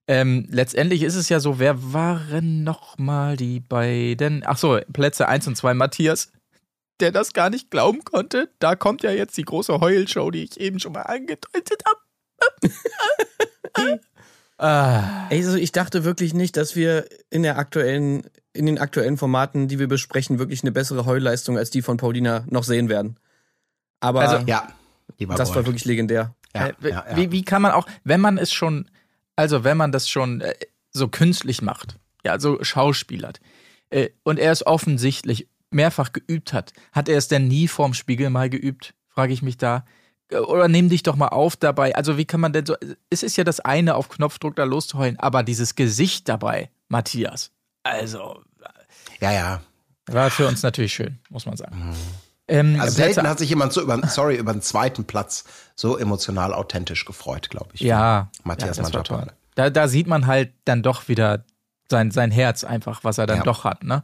[0.08, 4.42] Ähm, letztendlich ist es ja so, wer waren nochmal die beiden?
[4.46, 6.32] Ach so, Plätze 1 und 2, Matthias,
[7.00, 8.50] der das gar nicht glauben konnte.
[8.58, 12.00] Da kommt ja jetzt die große Heulshow, die ich eben schon mal angedeutet habe.
[14.58, 19.68] ah, also ich dachte wirklich nicht, dass wir in der aktuellen, in den aktuellen Formaten,
[19.68, 23.18] die wir besprechen, wirklich eine bessere Heulleistung als die von Paulina noch sehen werden.
[24.00, 24.68] Aber Also, Ja,
[25.36, 26.34] das war wirklich legendär.
[26.54, 27.16] Ja, äh, ja, ja.
[27.16, 28.88] Wie, wie kann man auch, wenn man es schon,
[29.36, 30.54] also wenn man das schon äh,
[30.90, 33.40] so künstlich macht, ja, so schauspielert,
[33.90, 38.30] äh, und er es offensichtlich mehrfach geübt hat, hat er es denn nie vorm Spiegel
[38.30, 39.84] mal geübt, frage ich mich da.
[40.30, 41.94] Äh, Oder nimm dich doch mal auf dabei.
[41.94, 42.74] Also wie kann man denn so,
[43.10, 47.50] es ist ja das eine, auf Knopfdruck da loszuheulen, aber dieses Gesicht dabei, Matthias,
[47.82, 48.42] also
[49.20, 49.60] Ja, ja.
[50.06, 51.94] war für uns natürlich schön, muss man sagen.
[52.48, 55.96] Ähm, Also Plätze- selten hat sich jemand so über, sorry, über den zweiten Platz so
[55.98, 57.80] emotional authentisch gefreut, glaube ich.
[57.80, 58.82] Ja, Matthias ja.
[58.84, 59.32] Manjapane.
[59.56, 61.44] Da, da sieht man halt dann doch wieder
[61.90, 63.42] sein, sein Herz einfach, was er dann Ja.
[63.44, 64.02] doch hat, ne?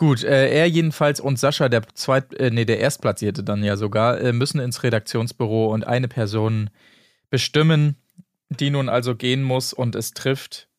[0.00, 4.18] Gut, äh, er jedenfalls und Sascha, der zweit, äh, nee, der Erstplatzierte dann ja sogar,
[4.18, 6.70] äh, müssen ins Redaktionsbüro und eine Person
[7.28, 7.96] bestimmen,
[8.48, 10.70] die nun also gehen muss und es trifft.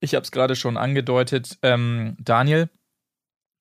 [0.00, 2.68] Ich habe es gerade schon angedeutet, ähm, Daniel.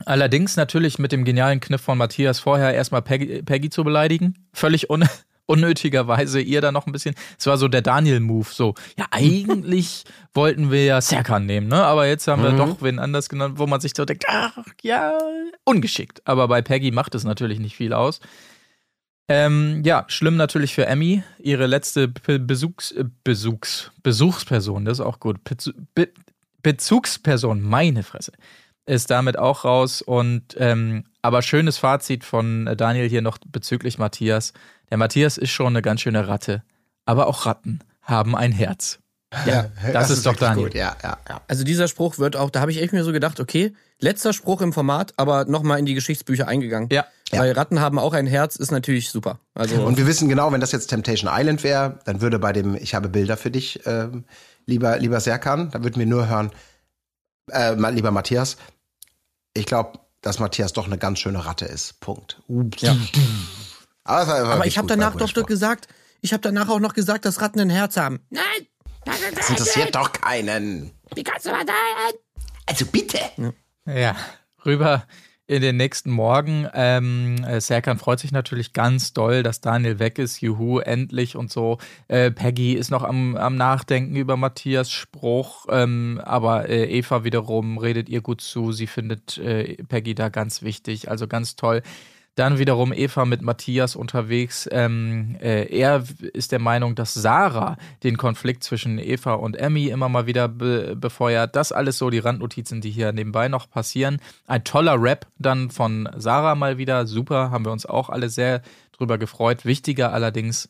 [0.05, 4.49] Allerdings natürlich mit dem genialen Kniff von Matthias vorher erstmal Peggy, Peggy zu beleidigen.
[4.51, 5.05] Völlig un
[5.47, 7.15] unnötigerweise ihr da noch ein bisschen.
[7.37, 8.47] Es war so der Daniel-Move.
[8.51, 11.83] So, ja, eigentlich wollten wir ja Serkan nehmen, ne?
[11.83, 12.57] Aber jetzt haben wir Mhm.
[12.57, 15.17] doch wen anders genannt, wo man sich so denkt, ach ja,
[15.63, 16.21] ungeschickt.
[16.25, 18.19] Aber bei Peggy macht es natürlich nicht viel aus.
[19.27, 21.23] Ähm, ja, schlimm natürlich für Emmy.
[21.39, 25.43] Ihre letzte Be Besuchs, äh, Besuchs, Besuchsperson, das ist auch gut.
[25.43, 26.09] Bezu Be
[26.61, 28.31] Bezugsperson, meine Fresse,
[28.87, 30.01] ist damit auch raus.
[30.01, 34.53] Und ähm, aber schönes Fazit von äh, Daniel hier noch bezüglich Matthias.
[34.89, 36.63] Der Matthias ist schon eine ganz schöne Ratte,
[37.05, 38.99] aber auch Ratten haben ein Herz.
[39.45, 40.67] Ja, das, ist, doch wirklich Daniel.
[40.67, 40.75] Gut.
[40.75, 41.41] Ja, ja, ja.
[41.47, 44.61] Also dieser Spruch wird auch, da habe ich echt mir so gedacht, okay, letzter Spruch
[44.61, 46.89] im Format, aber nochmal in die Geschichtsbücher eingegangen.
[46.91, 47.05] Ja.
[47.31, 49.39] Weil Ratten haben auch ein Herz, ist natürlich super.
[49.53, 52.75] Also Und wir wissen genau, wenn das jetzt Temptation Island wäre, dann würde bei dem
[52.75, 54.25] Ich habe Bilder für dich, ähm,
[54.65, 56.51] lieber, lieber Serkan, dann würden wir nur hören,
[57.51, 58.57] äh, lieber Matthias,
[59.53, 61.99] ich glaube, dass Matthias doch eine ganz schöne Ratte ist.
[61.99, 62.41] Punkt.
[62.77, 62.95] Ja.
[64.05, 65.87] Aber, aber ich habe danach doch, doch gesagt,
[66.21, 68.19] ich habe danach auch noch gesagt, dass Ratten ein Herz haben.
[68.29, 68.43] Nein!
[69.03, 70.91] Das interessiert doch keinen.
[71.13, 72.15] Wie kannst du mal sein?
[72.65, 73.19] Also bitte.
[73.85, 74.15] Ja,
[74.65, 75.05] rüber
[75.47, 76.67] in den nächsten Morgen.
[76.73, 80.41] Ähm, äh, Serkan freut sich natürlich ganz doll, dass Daniel weg ist.
[80.41, 81.77] Juhu, endlich und so.
[82.07, 87.77] Äh, Peggy ist noch am, am Nachdenken über Matthias Spruch, ähm, aber äh, Eva wiederum
[87.77, 88.71] redet ihr gut zu.
[88.71, 91.83] Sie findet äh, Peggy da ganz wichtig, also ganz toll.
[92.35, 94.67] Dann wiederum Eva mit Matthias unterwegs.
[94.71, 100.09] Ähm, äh, er ist der Meinung, dass Sarah den Konflikt zwischen Eva und Emmy immer
[100.09, 101.55] mal wieder be befeuert.
[101.55, 104.19] Das alles so die Randnotizen, die hier nebenbei noch passieren.
[104.47, 107.07] Ein toller Rap dann von Sarah mal wieder.
[107.07, 108.61] Super, haben wir uns auch alle sehr
[108.91, 109.65] drüber gefreut.
[109.65, 110.69] Wichtiger allerdings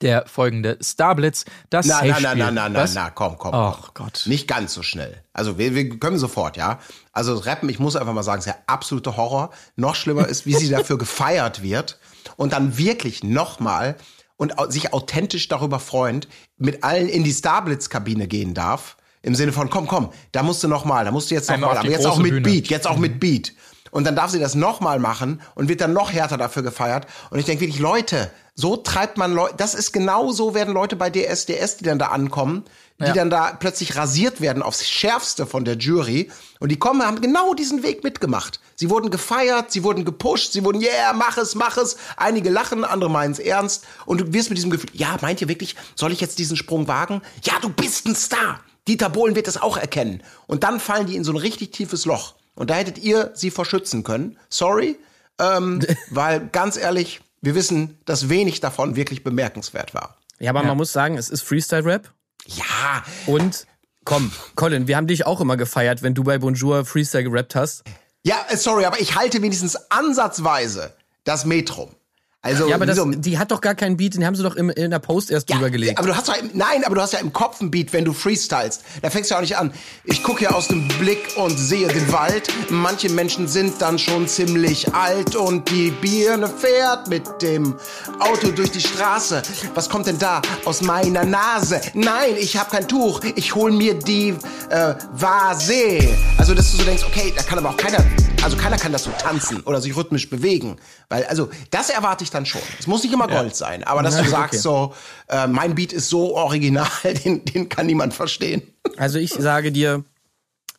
[0.00, 1.44] der folgende Starblitz.
[1.68, 3.54] Das Na, na, na, na, na, na, na, komm, komm.
[3.54, 3.94] Ach.
[3.94, 4.22] Gott.
[4.26, 5.22] Nicht ganz so schnell.
[5.32, 6.78] Also wir, wir können sofort, ja.
[7.12, 9.50] Also Rappen, ich muss einfach mal sagen, ist ja absoluter Horror.
[9.76, 11.98] Noch schlimmer ist, wie sie dafür gefeiert wird
[12.36, 13.96] und dann wirklich nochmal
[14.36, 16.26] und sich authentisch darüber freuend
[16.56, 18.96] mit allen in die Starblitz-Kabine gehen darf.
[19.22, 21.90] Im Sinne von, komm, komm, da musst du nochmal, da musst du jetzt nochmal, aber
[21.90, 22.40] jetzt auch mit Bühne.
[22.40, 22.44] Mhm.
[22.44, 23.52] Beat, jetzt auch mit Beat.
[23.90, 27.06] Und dann darf sie das nochmal machen und wird dann noch härter dafür gefeiert.
[27.30, 30.96] Und ich denke wirklich, Leute, so treibt man Leute, das ist genau so werden Leute
[30.96, 32.64] bei DSDS, die dann da ankommen,
[32.98, 33.12] die Ja.
[33.14, 36.30] dann da plötzlich rasiert werden aufs Schärfste von der Jury.
[36.58, 38.60] Und die kommen, haben genau diesen Weg mitgemacht.
[38.76, 41.96] Sie wurden gefeiert, sie wurden gepusht, sie wurden, yeah, mach es, mach es.
[42.16, 43.84] Einige lachen, andere meinen es ernst.
[44.04, 46.86] Und du wirst mit diesem Gefühl, ja, meint ihr wirklich, soll ich jetzt diesen Sprung
[46.88, 47.22] wagen?
[47.42, 48.60] Ja, du bist ein Star.
[48.86, 50.22] Dieter Bohlen wird das auch erkennen.
[50.46, 52.34] Und dann fallen die in so ein richtig tiefes Loch.
[52.54, 54.38] Und da hättet ihr sie vor schützen können.
[54.48, 54.98] Sorry,
[55.38, 55.80] ähm,
[56.10, 60.16] weil ganz ehrlich, wir wissen, dass wenig davon wirklich bemerkenswert war.
[60.38, 62.12] Ja, aber man muss sagen, es ist Freestyle-Rap.
[62.46, 63.66] Ja, Und
[64.04, 67.84] komm, Colin, wir haben dich auch immer gefeiert, wenn du bei Bonjour Freestyle gerappt hast.
[68.22, 70.94] Ja, äh, sorry, aber ich halte wenigstens ansatzweise
[71.24, 71.94] das Metrum.
[72.42, 74.70] Also, Ja, aber das, die hat doch gar keinen Beat, den haben sie doch im,
[74.70, 75.98] in der Post erst drüber gelegt.
[75.98, 78.14] Aber du hast doch nein, aber du hast ja im Kopf ein Beat, wenn du
[78.14, 78.82] freestylst.
[79.02, 79.74] Da fängst du ja auch nicht an.
[80.04, 82.48] Ich gucke ja aus dem Blick und sehe den Wald.
[82.70, 87.74] Manche Menschen sind dann schon ziemlich alt und die Birne fährt mit dem
[88.20, 89.42] Auto durch die Straße.
[89.74, 91.82] Was kommt denn da aus meiner Nase?
[91.92, 93.20] Nein, ich habe kein Tuch.
[93.36, 94.30] Ich hol mir die
[94.70, 96.08] äh, Vase.
[96.38, 98.02] Also, dass du so denkst, okay, da kann aber auch keiner,
[98.42, 100.76] also keiner kann das so tanzen oder sich rhythmisch bewegen.
[101.10, 102.60] Weil, also, das erwarte ich dann schon.
[102.78, 104.94] Es muss nicht immer Gold sein, aber dass du sagst so,
[105.28, 106.88] äh, mein Beat ist so original,
[107.24, 108.62] den, den kann niemand verstehen.
[108.96, 110.04] Also ich sage dir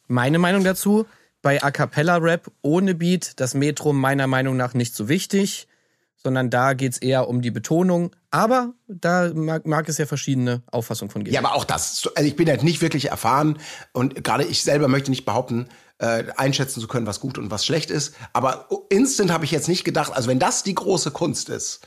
[0.07, 1.05] meine Meinung dazu.
[1.43, 5.67] Bei A Cappella Rap ohne Beat, das Metrum meiner Meinung nach nicht so wichtig,
[6.15, 8.11] sondern da geht's eher um die Betonung.
[8.29, 11.33] Aber da mag, mag es ja verschiedene Auffassungen von geben.
[11.33, 13.57] Ja, aber auch das, also ich bin halt nicht wirklich erfahren
[13.91, 15.67] und gerade ich selber möchte nicht behaupten,
[16.01, 18.15] äh, einschätzen zu können, was gut und was schlecht ist.
[18.33, 21.81] Aber instant habe ich jetzt nicht gedacht, also wenn das die große Kunst ist,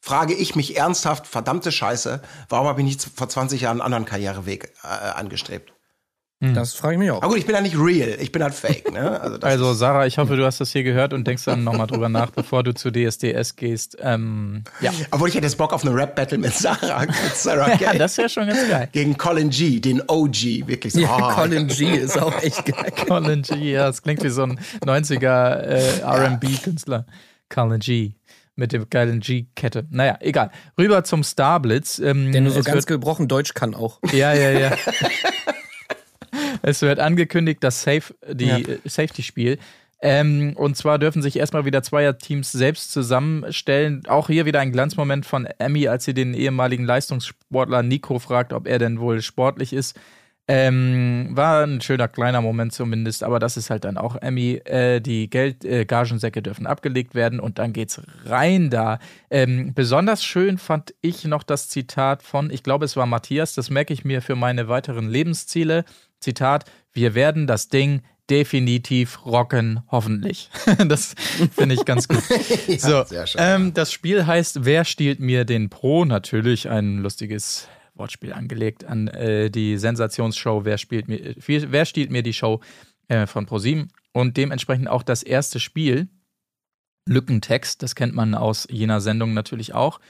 [0.00, 4.04] frage ich mich ernsthaft, verdammte Scheiße, warum habe ich nicht vor 20 Jahren einen anderen
[4.04, 5.71] Karriereweg äh, angestrebt?
[6.54, 7.18] Das frage ich mich auch.
[7.22, 8.92] Aber gut, ich bin ja nicht real, ich bin halt fake.
[8.92, 9.00] Ne?
[9.22, 11.86] Also, das Also Sarah, ich hoffe, du hast das hier gehört und denkst dann nochmal
[11.86, 13.96] drüber nach, bevor du zu DSDS gehst.
[14.00, 14.90] Ähm, ja.
[15.12, 18.28] obwohl ich hätte jetzt Bock auf eine Rap-Battle mit Sarah, mit Sarah ja, das wäre
[18.28, 18.88] schon ganz geil.
[18.90, 21.00] gegen Colin G, den OG, wirklich so.
[21.00, 22.92] Ja, oh, Colin G ist auch echt geil.
[23.06, 27.06] Colin G, ja, das klingt wie so ein 90er äh, RB-Künstler.
[27.48, 28.14] Colin G.
[28.54, 29.86] Mit der geilen G-Kette.
[29.90, 30.50] Naja, egal.
[30.78, 31.98] Rüber zum Starblitz.
[31.98, 33.98] Ähm, Der nur so ganz gebrochen Deutsch kann auch.
[34.12, 34.72] Ja, ja, ja.
[36.62, 38.58] Es wird angekündigt, das Safe, die Ja.
[38.58, 39.58] äh, Safety-Spiel.
[40.04, 44.02] Ähm, und zwar dürfen sich erstmal wieder Zweierteams selbst zusammenstellen.
[44.08, 48.66] Auch hier wieder ein Glanzmoment von Emmy, als sie den ehemaligen Leistungssportler Nico fragt, ob
[48.66, 49.96] er denn wohl sportlich ist.
[50.48, 54.60] Ähm, war ein schöner kleiner Moment zumindest, aber das ist halt dann auch Emmy.
[54.64, 58.98] Äh, die Geld, äh, Gagensäcke dürfen abgelegt werden und dann geht's rein da.
[59.30, 63.70] Ähm, besonders schön fand ich noch das Zitat von, ich glaube, es war Matthias, das
[63.70, 65.84] merke ich mir für meine weiteren Lebensziele.
[66.22, 70.48] Zitat: Wir werden das Ding definitiv rocken, hoffentlich.
[70.86, 71.14] das
[71.54, 72.22] finde ich ganz gut.
[72.78, 73.40] so, sehr schön.
[73.44, 76.04] ähm, das Spiel heißt Wer stiehlt mir den Pro?
[76.04, 82.10] Natürlich ein lustiges Wortspiel angelegt an äh, die Sensationsshow Wer, spielt mir, äh, Wer stiehlt
[82.10, 82.60] mir die Show
[83.08, 86.08] äh, von ProSieben und dementsprechend auch das erste Spiel
[87.06, 90.00] Lückentext, das kennt man aus jener Sendung natürlich auch.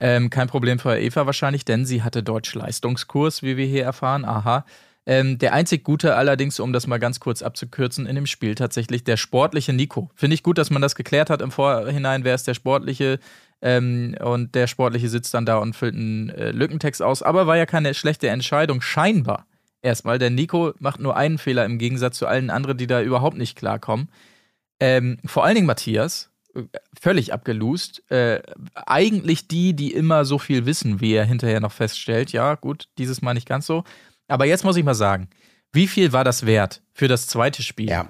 [0.00, 4.24] Ähm, kein Problem für Eva wahrscheinlich, denn sie hatte Deutsch-Leistungskurs, wie wir hier erfahren.
[4.24, 4.64] Aha.
[5.08, 9.04] Ähm, der einzig Gute allerdings, um das mal ganz kurz abzukürzen, in dem Spiel tatsächlich
[9.04, 10.10] der sportliche Nico.
[10.14, 13.18] Finde ich gut, dass man das geklärt hat im Vorhinein, wer ist der sportliche.
[13.62, 17.22] Ähm, und der sportliche sitzt dann da und füllt einen äh, Lückentext aus.
[17.22, 19.46] Aber war ja keine schlechte Entscheidung, scheinbar.
[19.80, 23.38] Erstmal, denn Nico macht nur einen Fehler im Gegensatz zu allen anderen, die da überhaupt
[23.38, 24.10] nicht klarkommen.
[24.78, 26.64] Ähm, vor allen Dingen Matthias, äh,
[27.00, 28.02] völlig abgelust.
[28.10, 28.42] Äh,
[28.74, 32.30] eigentlich die, die immer so viel wissen, wie er hinterher noch feststellt.
[32.32, 33.84] Ja, gut, dieses Mal nicht ganz so.
[34.28, 35.28] Aber jetzt muss ich mal sagen,
[35.72, 37.88] wie viel war das wert für das zweite Spiel?
[37.90, 38.08] Ja,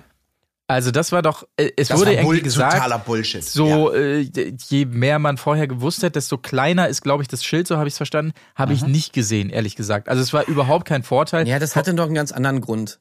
[0.67, 3.43] Also das war doch, äh, es das wurde war irgendwie Bull gesagt, totaler Bullshit.
[3.45, 4.21] so äh,
[4.69, 7.89] je mehr man vorher gewusst hat, desto kleiner ist, glaube ich, das Schild, so habe
[7.89, 10.09] ich es verstanden, habe ich nicht gesehen, ehrlich gesagt.
[10.09, 11.49] Also es war überhaupt kein Vorteil.
[11.49, 13.01] Ja, das hatte doch einen ganz anderen Grund.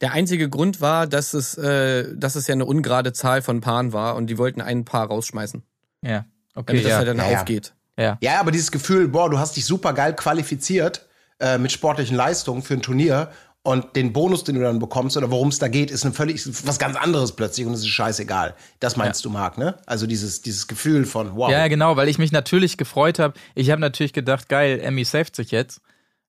[0.00, 3.92] Der einzige Grund war, dass es, äh, dass es ja eine ungerade Zahl von Paaren
[3.92, 5.62] war und die wollten ein Paar rausschmeißen,
[6.02, 6.24] Ja,
[6.54, 6.96] okay, damit das ja.
[6.98, 7.38] halt dann Ja, ja.
[7.38, 7.74] aufgeht.
[7.98, 8.18] ja.
[8.22, 11.06] Ja, aber dieses Gefühl, boah, du hast dich super geil qualifiziert
[11.40, 13.30] äh, mit sportlichen Leistungen für ein Turnier
[13.62, 16.46] und den Bonus, den du dann bekommst oder worum es da geht, ist ein völlig
[16.66, 18.54] was ganz anderes plötzlich und es ist scheißegal.
[18.78, 19.76] Das meinst du, Marc, ne?
[19.84, 21.50] Also dieses, dieses Gefühl von wow.
[21.50, 23.34] Ja, genau, weil ich mich natürlich gefreut habe.
[23.54, 25.82] Ich habe natürlich gedacht, geil, Emmy saved sich jetzt.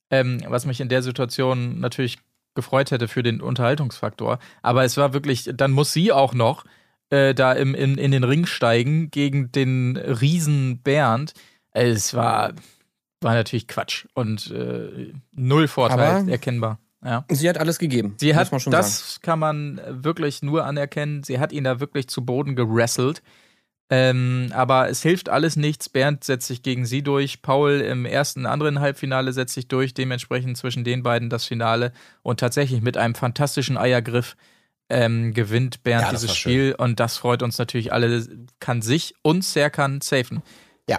[0.09, 2.19] Ähm, was mich in der Situation natürlich
[2.53, 4.39] gefreut hätte für den Unterhaltungsfaktor.
[4.61, 6.65] Aber es war wirklich, dann muss sie auch noch
[7.09, 11.33] äh, da im, in, in den Ring steigen gegen den Riesen Bernd.
[11.71, 12.53] Es war,
[13.21, 16.79] war natürlich Quatsch und äh, null Vorteil Aber- erkennbar.
[17.03, 17.25] Ja.
[17.31, 18.13] Sie hat alles gegeben.
[18.19, 19.21] Sie hat, das sagen.
[19.23, 21.23] kann man wirklich nur anerkennen.
[21.23, 23.23] Sie hat ihn da wirklich zu Boden gerasselt.
[23.89, 25.89] Ähm, aber es hilft alles nichts.
[25.89, 27.41] Bernd setzt sich gegen sie durch.
[27.41, 29.93] Paul im ersten, anderen Halbfinale setzt sich durch.
[29.93, 31.91] Dementsprechend zwischen den beiden das Finale.
[32.21, 34.37] Und tatsächlich mit einem fantastischen Eiergriff
[34.87, 36.75] ähm, gewinnt Bernd Ja, dieses Spiel.
[36.77, 38.25] Und das freut uns natürlich alle.
[38.59, 40.43] Kann sich und Serkan safen.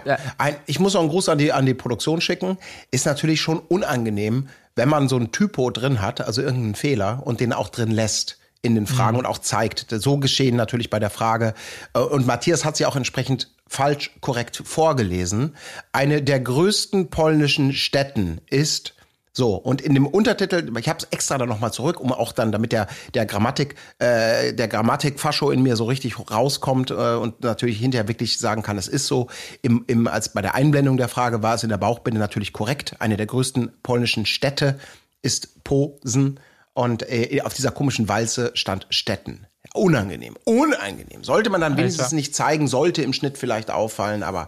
[0.05, 2.57] Ja, ein, ich muss auch einen Gruß an die, an die Produktion schicken.
[2.91, 7.39] Ist natürlich schon unangenehm, wenn man so ein Typo drin hat, also irgendeinen Fehler, und
[7.39, 9.87] den auch drin lässt in den Fragen und auch zeigt.
[9.89, 11.53] So geschehen natürlich bei der Frage.
[11.93, 15.55] Äh, Und Matthias hat sie auch entsprechend falsch korrekt vorgelesen.
[15.91, 18.95] Eine der größten polnischen Städten ist
[19.35, 22.51] so, und in dem Untertitel, ich habe es extra dann nochmal zurück, um auch dann,
[22.51, 27.79] damit der, der Grammatik, äh, der Grammatik-Fascho in mir so richtig rauskommt äh, und natürlich
[27.79, 29.29] hinterher wirklich sagen kann, es ist so.
[29.63, 32.95] Im, im, als bei der Einblendung der Frage war es in der Bauchbinde natürlich korrekt.
[32.99, 34.79] Eine der größten polnischen Städte
[35.23, 36.39] ist Posen
[36.73, 39.47] und äh, auf dieser komischen Walze stand Städten.
[39.75, 41.23] Unangenehm, unangenehm.
[41.23, 42.15] Sollte man dann wenigstens Alter.
[42.15, 44.47] nicht zeigen, sollte im Schnitt vielleicht auffallen, aber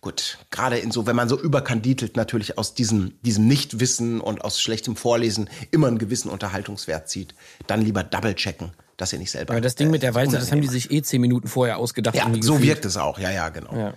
[0.00, 4.62] gut, gerade in so, wenn man so überkandidelt natürlich aus diesem, diesem Nichtwissen und aus
[4.62, 7.34] schlechtem Vorlesen immer einen gewissen Unterhaltungswert zieht,
[7.66, 9.52] dann lieber double checken, dass ihr nicht selber.
[9.52, 11.76] Aber das Ding mit der äh, Walze, das haben die sich eh zehn Minuten vorher
[11.76, 12.14] ausgedacht.
[12.14, 13.76] Ja, so wirkt es auch, ja, ja, genau.
[13.76, 13.94] Ja.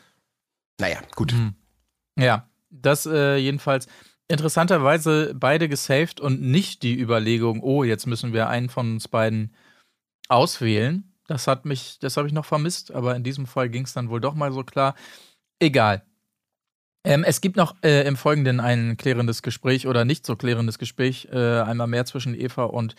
[0.77, 1.33] Naja, gut.
[2.17, 3.87] Ja, das äh, jedenfalls.
[4.27, 9.53] Interessanterweise beide gesaved und nicht die Überlegung, oh, jetzt müssen wir einen von uns beiden
[10.29, 11.11] auswählen.
[11.27, 14.09] Das hat mich, das habe ich noch vermisst, aber in diesem Fall ging es dann
[14.09, 14.95] wohl doch mal so klar.
[15.59, 16.03] Egal.
[17.03, 21.27] Ähm, es gibt noch äh, im Folgenden ein klärendes Gespräch oder nicht so klärendes Gespräch,
[21.31, 22.95] äh, einmal mehr zwischen Eva und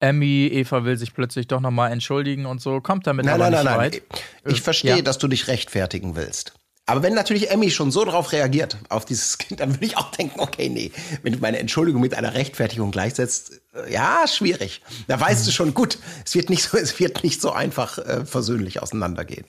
[0.00, 0.48] Emmy.
[0.52, 3.90] Eva will sich plötzlich doch nochmal entschuldigen und so, kommt damit Nein, aber nein, nein,
[3.90, 4.12] nicht nein.
[4.44, 4.52] weit.
[4.52, 5.02] Ich verstehe, ja.
[5.02, 6.54] dass du dich rechtfertigen willst.
[6.86, 10.10] Aber wenn natürlich Emmy schon so drauf reagiert, auf dieses Kind, dann würde ich auch
[10.10, 14.82] denken, okay, nee, wenn du meine Entschuldigung mit einer Rechtfertigung gleichsetzt, äh, ja, schwierig.
[15.06, 18.24] Da weißt du schon, gut, es wird nicht so, es wird nicht so einfach äh,
[18.26, 19.46] versöhnlich auseinandergehen.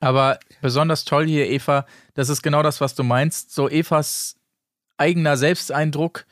[0.00, 1.84] Aber besonders toll hier, Eva,
[2.14, 3.52] das ist genau das, was du meinst.
[3.52, 4.36] So Evas
[4.96, 6.24] eigener Selbsteindruck,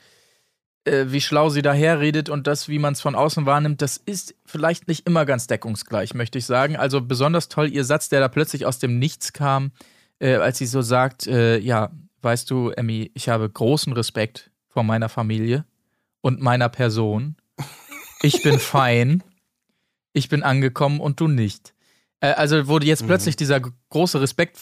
[0.85, 4.35] äh, wie schlau sie daherredet und das, wie man es von außen wahrnimmt, das ist
[4.45, 6.77] vielleicht nicht immer ganz deckungsgleich, möchte ich sagen.
[6.77, 9.71] Also besonders toll ihr Satz, der da plötzlich aus dem Nichts kam,
[10.19, 11.91] äh, als sie so sagt, äh, ja,
[12.21, 15.65] weißt du, Emmy, ich habe großen Respekt vor meiner Familie
[16.21, 17.35] und meiner Person.
[18.21, 19.23] Ich bin fein,
[20.13, 21.73] ich bin angekommen und du nicht.
[22.19, 24.57] Äh, also, wo jetzt plötzlich dieser große Respekt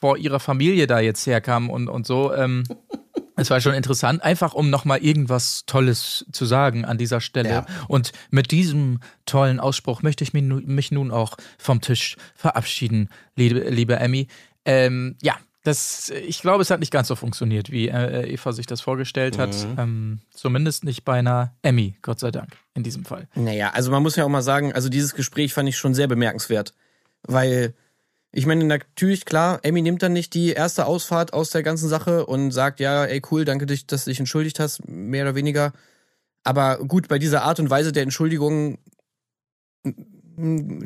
[0.00, 2.64] vor ihrer Familie da jetzt herkam und, und so, ähm,
[3.36, 7.50] es war schon interessant, einfach um nochmal irgendwas Tolles zu sagen an dieser Stelle.
[7.50, 7.66] Ja.
[7.88, 13.60] Und mit diesem tollen Ausspruch möchte ich mich, mich nun auch vom Tisch verabschieden, liebe,
[13.68, 14.28] liebe Emmy.
[14.64, 18.66] Ähm, ja, das, ich glaube, es hat nicht ganz so funktioniert, wie äh, Eva sich
[18.66, 19.54] das vorgestellt hat.
[19.76, 23.28] Ähm, zumindest nicht bei einer Emmy, Gott sei Dank, in diesem Fall.
[23.34, 26.08] Naja, also man muss ja auch mal sagen, also dieses Gespräch fand ich schon sehr
[26.08, 26.72] bemerkenswert.
[27.22, 27.74] Weil,
[28.32, 32.24] ich meine, natürlich, klar, Amy nimmt dann nicht die erste Ausfahrt aus der ganzen Sache
[32.24, 35.72] und sagt, ja, ey, cool, danke, dich, dass du dich entschuldigt hast, mehr oder weniger.
[36.42, 38.78] Aber gut, bei dieser Art und Weise der Entschuldigung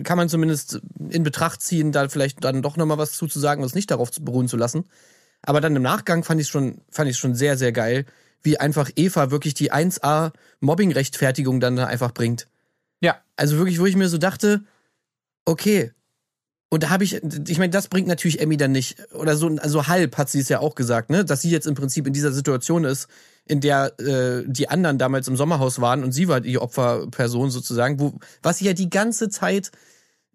[0.02, 3.74] kann man zumindest in Betracht ziehen, da vielleicht dann doch nochmal was zuzusagen und es
[3.74, 4.84] nicht darauf beruhen zu lassen.
[5.42, 8.06] Aber dann im Nachgang fand ich schon, fand ich schon sehr, sehr geil,
[8.42, 12.46] wie einfach Eva wirklich die 1A Mobbing-Rechtfertigung dann da einfach bringt.
[13.00, 13.16] Ja.
[13.36, 14.64] Also wirklich, wo ich mir so dachte,
[15.44, 15.92] okay.
[16.70, 18.96] Und da habe ich, ich meine, das bringt natürlich Emmy dann nicht.
[19.12, 21.24] Oder so, also halb hat sie es ja auch gesagt, ne?
[21.24, 23.08] Dass sie jetzt im Prinzip in dieser Situation ist,
[23.46, 28.00] in der äh, die anderen damals im Sommerhaus waren und sie war die Opferperson sozusagen,
[28.00, 29.70] wo, was sie ja die ganze Zeit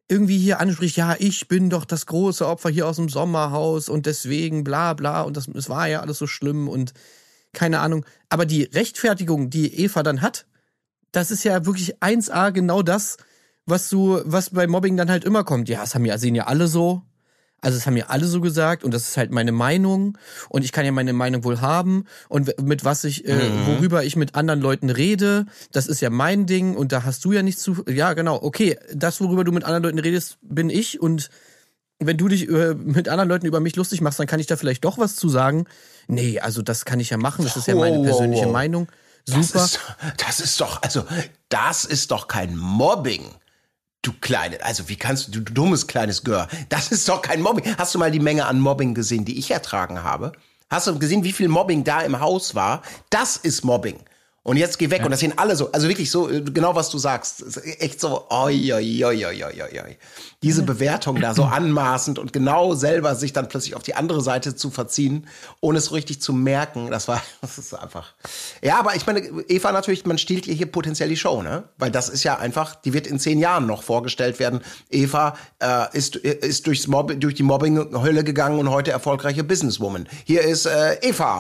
[0.08, 4.06] irgendwie hier anspricht, ja, ich bin doch das große Opfer hier aus dem Sommerhaus und
[4.06, 6.94] deswegen bla bla und das, es war ja alles so schlimm und
[7.54, 8.06] keine Ahnung.
[8.30, 10.46] Aber die Rechtfertigung, die Eva dann hat,
[11.12, 13.18] das ist ja wirklich 1A genau das,
[13.66, 15.70] was du, was bei Mobbing dann halt immer kommt.
[15.70, 17.04] Ja, das haben ja, sehen ja alle so.
[17.62, 20.18] Also es haben ja alle so gesagt und das ist halt meine Meinung
[20.50, 24.16] und ich kann ja meine Meinung wohl haben und mit was ich, äh, worüber ich
[24.16, 27.62] mit anderen Leuten rede, das ist ja mein Ding und da hast du ja nichts
[27.62, 27.84] zu.
[27.88, 31.30] Ja, genau, okay, das, worüber du mit anderen Leuten redest, bin ich und
[32.00, 34.56] wenn du dich äh, mit anderen Leuten über mich lustig machst, dann kann ich da
[34.56, 35.66] vielleicht doch was zu sagen.
[36.08, 38.48] Nee, also das kann ich ja machen, das ist ja meine persönliche.
[38.48, 38.88] Meinung.
[39.26, 39.66] Das Super.
[39.66, 39.80] ist,
[40.18, 41.04] das ist doch, also,
[41.50, 43.26] das ist doch kein Mobbing.
[44.02, 47.76] Du kleine, also wie kannst du, du dummes kleines Gör, das ist doch kein Mobbing.
[47.78, 50.32] Hast du mal die Menge an Mobbing gesehen, die ich ertragen habe?
[50.70, 52.82] Hast du gesehen, wie viel Mobbing da im Haus war?
[53.10, 54.00] Das ist Mobbing.
[54.44, 55.04] Und jetzt geh weg.
[55.04, 55.72] Und das sehen alle so.
[55.72, 57.44] Also wirklich so, äh, genau was du sagst.
[57.80, 59.98] Echt so, oi, oi, oi, oi, oi, oi.
[60.42, 64.56] Diese Bewertung da so anmaßend und genau selber sich dann plötzlich auf die andere Seite
[64.56, 65.28] zu verziehen,
[65.60, 68.14] ohne es richtig zu merken, das war, das ist einfach.
[68.62, 71.64] Ja, aber ich meine, Eva natürlich, man stiehlt ihr hier potenziell die Show, ne?
[71.78, 74.62] Weil das ist ja einfach, die wird in zehn Jahren noch vorgestellt werden.
[74.90, 80.08] Eva äh, ist, ist durchs Mob durch die Mobbing-Hölle gegangen und heute erfolgreiche Businesswoman.
[80.24, 81.40] Hier ist äh, Eva.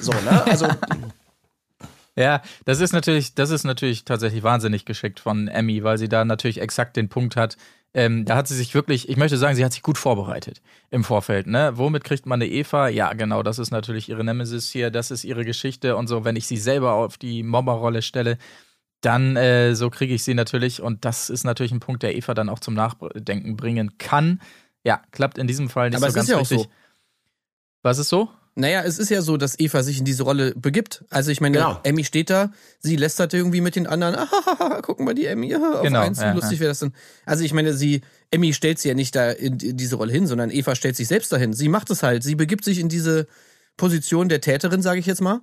[0.00, 0.44] So, ne?
[0.46, 0.68] Also.
[2.16, 6.24] Ja, das ist natürlich, das ist natürlich tatsächlich wahnsinnig geschickt von Emmy, weil sie da
[6.24, 7.56] natürlich exakt den Punkt hat.
[7.92, 10.60] Ähm, da hat sie sich wirklich, ich möchte sagen, sie hat sich gut vorbereitet
[10.90, 11.46] im Vorfeld.
[11.46, 11.72] Ne?
[11.74, 12.88] Womit kriegt man eine Eva?
[12.88, 16.24] Ja, genau, das ist natürlich ihre Nemesis hier, das ist ihre Geschichte und so.
[16.24, 18.38] Wenn ich sie selber auf die Mobberrolle stelle,
[19.00, 22.34] dann äh, so kriege ich sie natürlich und das ist natürlich ein Punkt, der Eva
[22.34, 24.40] dann auch zum Nachdenken bringen kann.
[24.84, 26.62] Ja, klappt in diesem Fall nicht Aber so es ganz ist ja auch richtig.
[26.62, 26.70] so.
[27.82, 28.30] Was ist so?
[28.56, 31.04] Naja, es ist ja so, dass Eva sich in diese Rolle begibt.
[31.10, 31.80] Also ich meine, Genau.
[31.82, 34.14] Emmy steht da, sie lästert irgendwie mit den anderen,
[34.58, 36.60] ah, gucken mal die Emmy, auf Genau, eins, ja, lustig ja.
[36.60, 36.92] wäre das denn.
[37.26, 40.28] Also ich meine, sie, Emmy stellt sie ja nicht da in, in diese Rolle hin,
[40.28, 41.52] sondern Eva stellt sich selbst dahin.
[41.52, 43.26] Sie macht es halt, sie begibt sich in diese
[43.76, 45.40] Position der Täterin, sage ich jetzt mal.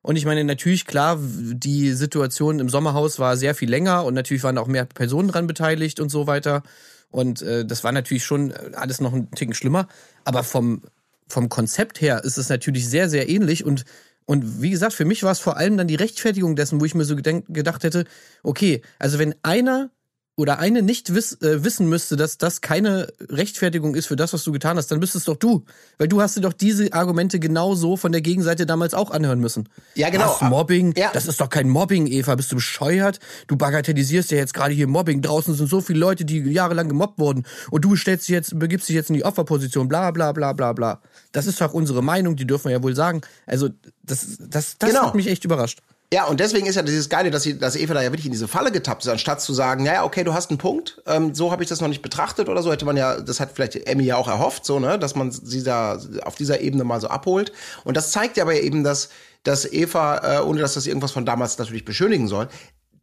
[0.00, 4.44] Und ich meine, natürlich, klar, die Situation im Sommerhaus war sehr viel länger und natürlich
[4.44, 6.62] waren auch mehr Personen dran beteiligt und so weiter.
[7.10, 9.88] Und äh, das war natürlich schon alles noch ein Ticken schlimmer.
[10.24, 10.82] Aber vom,
[11.28, 13.64] vom Konzept her ist es natürlich sehr, sehr ähnlich.
[13.64, 13.84] Und,
[14.24, 16.94] und wie gesagt, für mich war es vor allem dann die Rechtfertigung dessen, wo ich
[16.94, 18.04] mir so gedacht hätte,
[18.42, 19.90] okay, also wenn einer
[20.38, 24.44] oder eine nicht wiss, äh, wissen müsste, dass das keine Rechtfertigung ist für das, was
[24.44, 25.64] du getan hast, dann bist es doch du.
[25.96, 29.68] Weil du hast dir doch diese Argumente genauso von der Gegenseite damals auch anhören müssen.
[29.94, 30.36] Ja, genau.
[30.38, 30.92] Was, Mobbing?
[30.94, 31.10] Ja.
[31.14, 32.34] Das ist doch kein Mobbing, Eva.
[32.34, 33.18] Bist du bescheuert?
[33.46, 35.22] Du bagatellisierst ja jetzt gerade hier Mobbing.
[35.22, 37.46] Draußen sind so viele Leute, die jahrelang gemobbt wurden.
[37.70, 39.88] Und du stellst dich jetzt, begibst dich jetzt in die Opferposition.
[39.88, 41.00] Bla, bla, bla, bla, bla.
[41.32, 42.36] Das ist doch unsere Meinung.
[42.36, 43.22] Die dürfen wir ja wohl sagen.
[43.46, 43.70] Also,
[44.02, 45.06] das, das, das Genau.
[45.06, 45.80] hat mich echt überrascht.
[46.12, 48.32] Ja, und deswegen ist ja dieses Geile, dass, sie, dass Eva da ja wirklich in
[48.32, 51.50] diese Falle getappt ist, anstatt zu sagen, naja, okay, du hast einen Punkt, ähm, so
[51.50, 54.04] habe ich das noch nicht betrachtet oder so, hätte man ja, das hat vielleicht Emmy
[54.04, 57.52] ja auch erhofft, so, ne, dass man sie da auf dieser Ebene mal so abholt.
[57.82, 59.08] Und das zeigt ja aber eben, dass,
[59.42, 62.48] dass Eva, äh, ohne dass das irgendwas von damals natürlich beschönigen soll,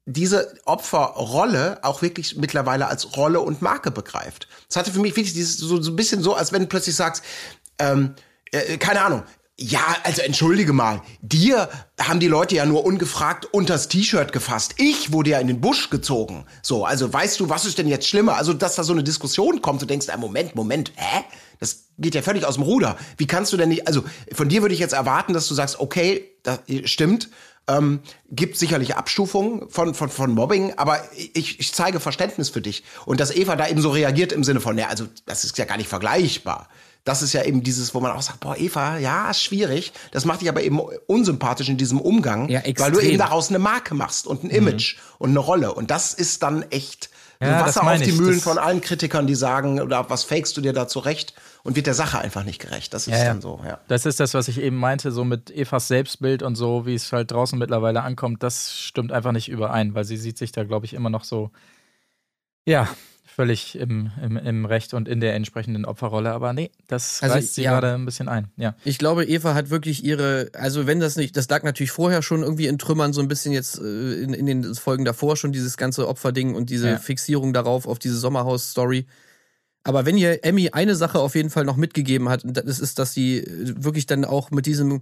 [0.06, 4.48] diese Opferrolle auch wirklich mittlerweile als Rolle und Marke begreift.
[4.68, 6.96] Das hatte für mich wirklich dieses, so, so ein bisschen so, als wenn du plötzlich
[6.96, 7.24] sagst,
[7.80, 8.16] ähm,
[8.52, 9.24] äh, keine Ahnung,
[9.64, 14.76] ja, also entschuldige mal, dir haben die Leute ja nur ungefragt unters T-Shirt gefasst.
[14.78, 16.46] Ich wurde ja in den Busch gezogen.
[16.62, 18.36] So, also weißt du, was ist denn jetzt schlimmer?
[18.36, 21.24] Also, dass da so eine Diskussion kommt, du denkst, ah, Moment, Moment, hä?
[21.62, 22.98] Das geht ja völlig aus dem Ruder.
[23.16, 24.04] Wie kannst du denn nicht, also
[24.34, 27.30] von dir würde ich jetzt erwarten, dass du sagst, okay, das stimmt,
[27.70, 32.84] ähm, gibt sicherlich Abstufungen von, von, von Mobbing, aber ich, ich zeige Verständnis für dich.
[33.06, 35.64] Und dass Eva da eben so reagiert im Sinne von, ja, also das ist ja
[35.64, 36.68] gar nicht vergleichbar.
[37.06, 39.92] Das ist ja eben dieses, wo man auch sagt, boah, Eva, ja, ist schwierig.
[40.12, 43.00] Das macht dich aber eben unsympathisch in diesem Umgang, Ja, weil du.
[43.00, 43.06] Mhm.
[43.06, 45.74] eben daraus eine Marke machst und ein Image und eine Rolle.
[45.74, 47.10] Und das ist dann echt
[47.42, 48.16] Ja, Wasser auf die ich.
[48.16, 51.34] Mühlen Das- von allen Kritikern, die sagen, oder was fakest du dir da zurecht
[51.64, 52.94] und wird der Sache einfach nicht gerecht.
[52.94, 53.26] Das ist ja.
[53.26, 53.80] dann so, ja.
[53.90, 57.12] Das ist das, was ich eben meinte, so mit Evas Selbstbild und so, wie es
[57.12, 60.86] halt draußen mittlerweile ankommt, das stimmt einfach nicht überein, weil sie sieht sich da, glaube
[60.86, 61.52] ich, immer noch so,
[62.66, 62.88] ja,
[63.36, 66.32] völlig im, im, im Recht und in der entsprechenden Opferrolle.
[66.32, 67.72] Aber nee, das Also, reißt sie ja.
[67.72, 68.48] gerade ein bisschen ein.
[68.58, 68.76] Ja.
[68.84, 72.44] Ich glaube, Eva hat wirklich ihre, also wenn das nicht, das lag natürlich vorher schon
[72.44, 75.78] irgendwie in Trümmern, so ein bisschen jetzt äh, in, in den Folgen davor schon, dieses
[75.78, 76.98] ganze Opferding und diese Ja.
[76.98, 79.06] Fixierung darauf, auf diese Sommerhaus-Story.
[79.84, 83.14] Aber wenn ihr Emmy eine Sache auf jeden Fall noch mitgegeben hat, das ist, dass
[83.14, 85.02] sie äh, wirklich dann auch mit diesem,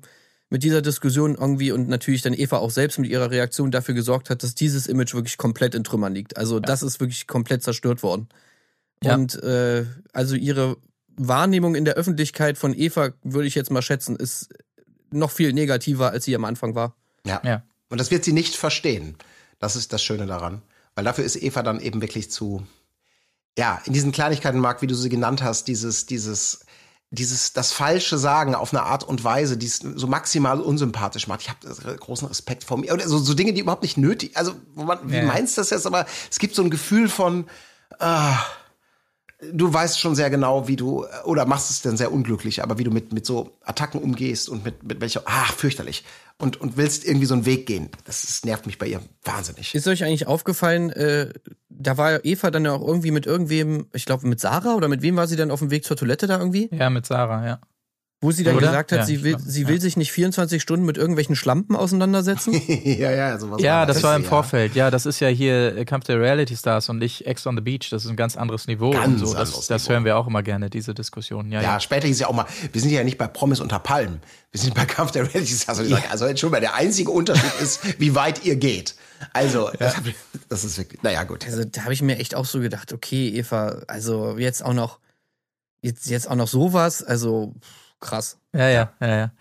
[0.51, 4.29] mit dieser Diskussion irgendwie und natürlich dann Eva auch selbst mit ihrer Reaktion dafür gesorgt
[4.29, 6.35] hat, dass dieses Image wirklich komplett in Trümmern liegt.
[6.35, 8.27] Also das ist wirklich komplett zerstört worden.
[9.01, 9.15] Ja.
[9.15, 10.75] Und äh, also ihre
[11.15, 14.49] Wahrnehmung in der Öffentlichkeit von Eva, würde ich jetzt mal schätzen, ist
[15.09, 16.95] noch viel negativer, als sie am Anfang war.
[17.25, 17.41] Ja.
[17.45, 17.63] Ja.
[17.87, 19.15] Und das wird sie nicht verstehen.
[19.59, 20.61] Das ist das Schöne daran.
[20.95, 22.67] Weil dafür ist Eva dann eben wirklich zu,
[23.57, 26.65] ja, in diesen Kleinigkeiten, Marc, wie du sie genannt hast, dieses, dieses,
[27.11, 31.41] dieses, das falsche Sagen auf eine Art und Weise, die es so maximal unsympathisch macht.
[31.41, 32.93] Ich habe großen Respekt vor mir.
[32.93, 35.23] Oder so, so Dinge, die überhaupt nicht nötig, also, wo man, wie Ja.
[35.23, 35.85] meinst du das jetzt?
[35.85, 37.45] Aber es gibt so ein Gefühl von,
[37.99, 38.37] ah,
[39.51, 42.83] du weißt schon sehr genau, wie du, oder machst es denn sehr unglücklich, aber wie
[42.83, 46.03] du mit, mit so Attacken umgehst und mit, mit welcher, ach, fürchterlich.
[46.37, 47.89] Und, und willst irgendwie so einen Weg gehen.
[48.05, 49.75] Das, ist, nervt mich bei ihr wahnsinnig.
[49.75, 51.31] Ist euch eigentlich aufgefallen, äh,
[51.69, 55.01] da war Eva dann ja auch irgendwie mit irgendwem, ich glaube mit Sarah oder mit
[55.01, 56.69] wem war sie dann auf dem Weg zur Toilette da irgendwie?
[56.71, 57.59] ja, mit Sarah, ja.
[58.23, 58.67] Wo sie dann Oder?
[58.67, 61.75] gesagt hat, Ja, sie will, Schlampen, sie will sich nicht 24 Stunden mit irgendwelchen Schlampen
[61.75, 62.53] auseinandersetzen.
[62.67, 64.29] ja, ja, sowas Ja, das war im ja.
[64.29, 64.75] Vorfeld.
[64.75, 67.61] Ja, das ist ja hier äh, Kampf der Reality Stars und nicht Ex on the
[67.63, 67.89] Beach.
[67.89, 68.91] Das ist ein ganz anderes Niveau.
[68.91, 69.33] Ganz und so.
[69.33, 69.93] Das, anderes das Niveau.
[69.93, 71.51] hören wir auch immer gerne, diese Diskussion.
[71.51, 71.79] Ja, Ja, ja.
[71.79, 74.21] später hieß ja auch mal, wir sind ja nicht bei Promis unter Palmen.
[74.51, 75.79] Wir sind bei Kampf der Reality Stars.
[75.79, 78.93] Und ich sag, Also, Entschuldigung, der einzige Unterschied ist, wie weit ihr geht.
[79.33, 79.95] Also, das,
[80.47, 81.45] das ist wirklich, naja, gut.
[81.47, 84.99] Also da habe ich mir echt auch so gedacht, okay, Eva, also jetzt auch noch,
[85.81, 88.39] jetzt, jetzt auch noch sowas, also pff, krass.
[88.53, 89.31] Ja, ja, ja, ja.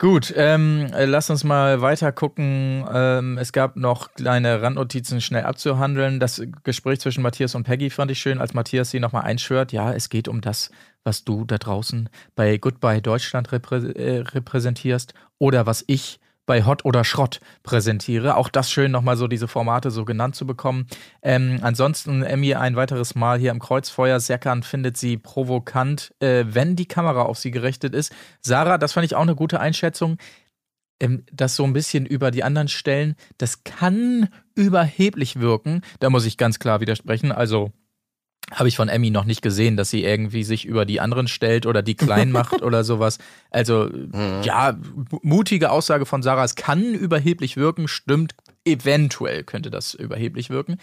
[0.00, 2.86] Gut, ähm, äh, lass uns mal weiter gucken.
[2.90, 6.18] Ähm, es gab noch kleine Randnotizen schnell abzuhandeln.
[6.18, 9.72] Das Gespräch zwischen Matthias und Peggy fand ich schön, als Matthias sie nochmal einschwört.
[9.72, 10.70] Ja, es geht um das,
[11.04, 16.18] was du da draußen bei Goodbye Deutschland reprä äh, repräsentierst oder was ich
[16.50, 18.36] bei Hot oder Schrott präsentiere.
[18.36, 20.88] Auch das schön, nochmal so diese Formate so genannt zu bekommen.
[21.22, 24.18] Ähm, ansonsten Emmy ein weiteres Mal hier im Kreuzfeuer.
[24.18, 28.12] Serkan findet sie provokant, äh, wenn die Kamera auf sie gerichtet ist.
[28.40, 30.16] Sarah, das fand ich auch eine gute Einschätzung.
[30.98, 35.82] Ähm, das so ein bisschen über die anderen stellen, das kann überheblich wirken.
[36.00, 37.30] Da muss ich ganz klar widersprechen.
[37.30, 37.70] Also
[38.50, 41.66] habe ich von Emmy noch nicht gesehen, dass sie irgendwie sich über die anderen stellt
[41.66, 43.18] oder die klein macht oder sowas.
[43.50, 43.90] Also
[44.42, 44.76] ja,
[45.22, 48.34] mutige Aussage von Sarah, es kann überheblich wirken, stimmt,
[48.64, 50.78] eventuell könnte das überheblich wirken.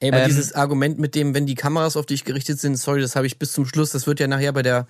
[0.00, 3.00] Ey, aber Ähm, dieses Argument mit dem, wenn die Kameras auf dich gerichtet sind, sorry,
[3.00, 4.86] das habe ich bis zum Schluss, das wird ja nachher bei der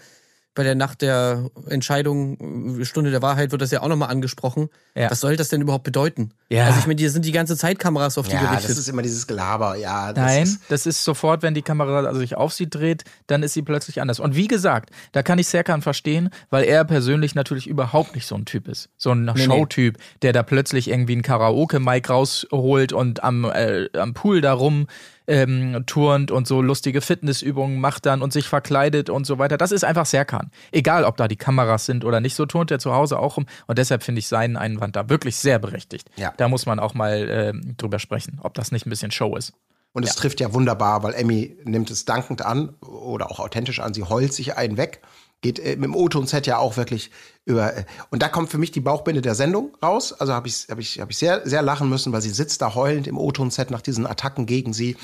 [0.59, 4.71] bei der Nacht der Entscheidung, äh, Stunde der Wahrheit, wird das ja auch nochmal angesprochen.
[4.97, 5.09] Ja.
[5.09, 6.33] Was soll das denn überhaupt bedeuten?
[6.49, 6.65] Ja.
[6.65, 8.71] Also ich meine, die sind die ganze Zeit Kameras auf die Ja, gerichtet.
[8.71, 10.13] das ist immer dieses Gelaber, ja.
[10.13, 13.45] Das Nein, Ist, das ist sofort, wenn die Kamera also sich auf sie dreht, dann
[13.45, 14.19] ist sie plötzlich anders.
[14.19, 18.35] Und wie gesagt, da kann ich Serkan verstehen, weil er persönlich natürlich überhaupt nicht so
[18.35, 18.89] ein Typ ist.
[18.97, 19.45] So ein nee.
[19.45, 24.89] Showtyp, der da plötzlich irgendwie einen Karaoke-Mic rausholt und am, äh, am Pool da rum
[25.29, 29.59] ähm, turnt und so lustige Fitnessübungen macht dann und sich verkleidet und so weiter.
[29.59, 30.51] Das ist einfach Serkan.
[30.73, 33.47] Egal, ob da die Kameras sind oder nicht, so turnt er zu Hause auch rum.
[33.67, 36.11] Und deshalb finde ich seinen Einwand da wirklich sehr berechtigt.
[36.17, 36.33] Ja.
[36.37, 39.53] Da muss man auch mal ähm, drüber sprechen, ob das nicht ein bisschen Show ist.
[39.93, 43.95] Und es trifft ja wunderbar, weil Emmy nimmt es dankend an oder auch authentisch an.
[43.95, 45.01] Sie heult sich einen weg.
[45.41, 47.11] Geht äh, mit dem O-Ton-Set ja auch wirklich
[47.45, 47.77] über.
[47.77, 50.13] Äh, und da kommt für mich die Bauchbinde der Sendung raus.
[50.13, 52.75] Also habe ich, hab ich, hab ich sehr, sehr lachen müssen, weil sie sitzt da
[52.75, 54.97] heulend im O-Ton-Set nach diesen Attacken gegen sie.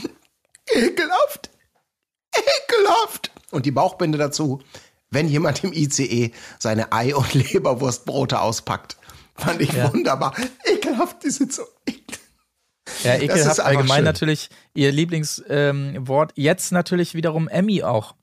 [0.67, 1.51] Ekelhaft!
[2.35, 3.31] Ekelhaft!
[3.51, 4.61] Und die Bauchbinde dazu,
[5.11, 8.97] wenn jemand im ICE seine Ei- und Leberwurstbrote auspackt.
[9.37, 9.93] Fand ich Ja.
[9.93, 10.35] wunderbar.
[10.65, 12.19] Ekelhaft, die sind so ekel.
[13.03, 14.05] Ja, ist ekelhaft allgemein schön.
[14.05, 15.49] natürlich ihr Lieblingswort.
[15.51, 16.43] Ähm.
[16.43, 18.15] Jetzt natürlich wiederum Emmy auch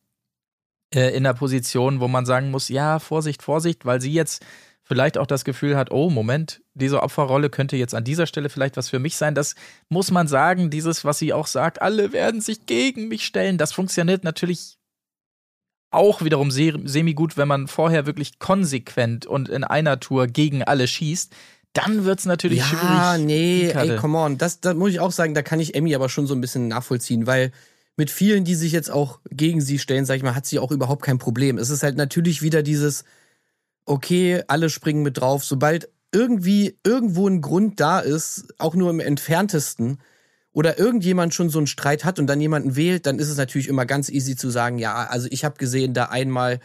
[0.94, 4.44] äh, in der Position, wo man sagen muss, ja, Vorsicht, Vorsicht, weil sie jetzt
[4.84, 8.76] vielleicht auch das Gefühl hat, oh, Moment, diese Opferrolle könnte jetzt an dieser Stelle vielleicht
[8.76, 9.36] was für mich sein.
[9.36, 9.56] Das
[9.89, 13.72] muss man sagen, dieses, was sie auch sagt, alle werden sich gegen mich stellen, das
[13.72, 14.78] funktioniert natürlich
[15.92, 20.64] auch wiederum se semi gut, wenn man vorher wirklich konsequent und in einer Tour gegen
[20.64, 21.34] alle schießt.
[21.74, 23.26] Dann wird's natürlich ja, schwierig.
[23.26, 23.94] nee, die Karte.
[23.94, 24.38] ey, come on.
[24.38, 26.68] Das, da muss ich auch sagen, da kann ich Emmy aber schon so ein bisschen
[26.68, 27.52] nachvollziehen, weil
[28.02, 30.72] mit vielen, die sich jetzt auch gegen sie stellen, sag ich mal, hat sie auch
[30.72, 31.60] überhaupt kein Problem.
[31.60, 33.04] Es ist halt natürlich wieder dieses,
[33.86, 35.45] okay, alle springen mit drauf.
[35.45, 39.99] Sobald irgendwie irgendwo ein Grund da ist, auch nur im entferntesten,
[40.52, 43.68] oder irgendjemand schon so einen Streit hat und dann jemanden wählt, dann ist es natürlich
[43.68, 46.60] immer ganz easy zu sagen, ja, also ich habe gesehen, da einmal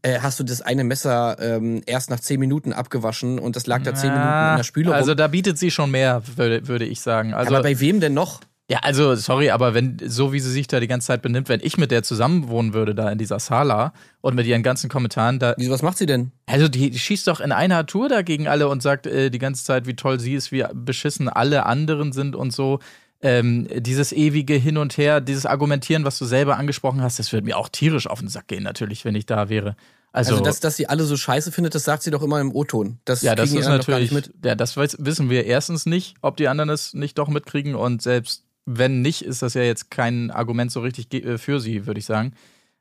[0.00, 3.82] äh, hast du das eine Messer ähm, erst nach zehn Minuten abgewaschen und das lag
[3.82, 5.18] da zehn Minuten in der Spüle Also rum.
[5.18, 7.34] da bietet sie schon mehr, würde, würde ich sagen.
[7.34, 8.40] Also, aber bei wem denn noch?
[8.70, 11.58] Ja, also sorry, aber wenn so wie sie sich da die ganze Zeit benimmt, wenn
[11.60, 15.40] ich mit der zusammen wohnen würde da in dieser Sala und mit ihren ganzen Kommentaren
[15.40, 16.30] da, Wieso, was macht sie denn?
[16.46, 19.88] also die, schießt doch in einer Tour dagegen alle und sagt äh, die ganze Zeit,
[19.88, 22.78] wie toll sie ist, wie beschissen alle anderen sind und so.
[23.22, 27.44] Ähm, dieses ewige Hin und Her, dieses Argumentieren, was du selber angesprochen hast, das würde
[27.44, 29.74] mir auch tierisch auf den Sack gehen, natürlich, wenn ich da wäre.
[30.12, 32.54] Also, Also, dass, dass sie alle so scheiße findet, das sagt sie doch immer im
[32.54, 32.98] O-Ton.
[33.04, 34.12] Das ja, das ist natürlich,
[34.44, 38.44] ja, das wissen wir erstens nicht, ob die anderen es nicht doch mitkriegen und selbst
[38.66, 42.06] wenn nicht, ist das ja jetzt kein Argument so richtig äh, für sie, würde ich
[42.06, 42.32] sagen.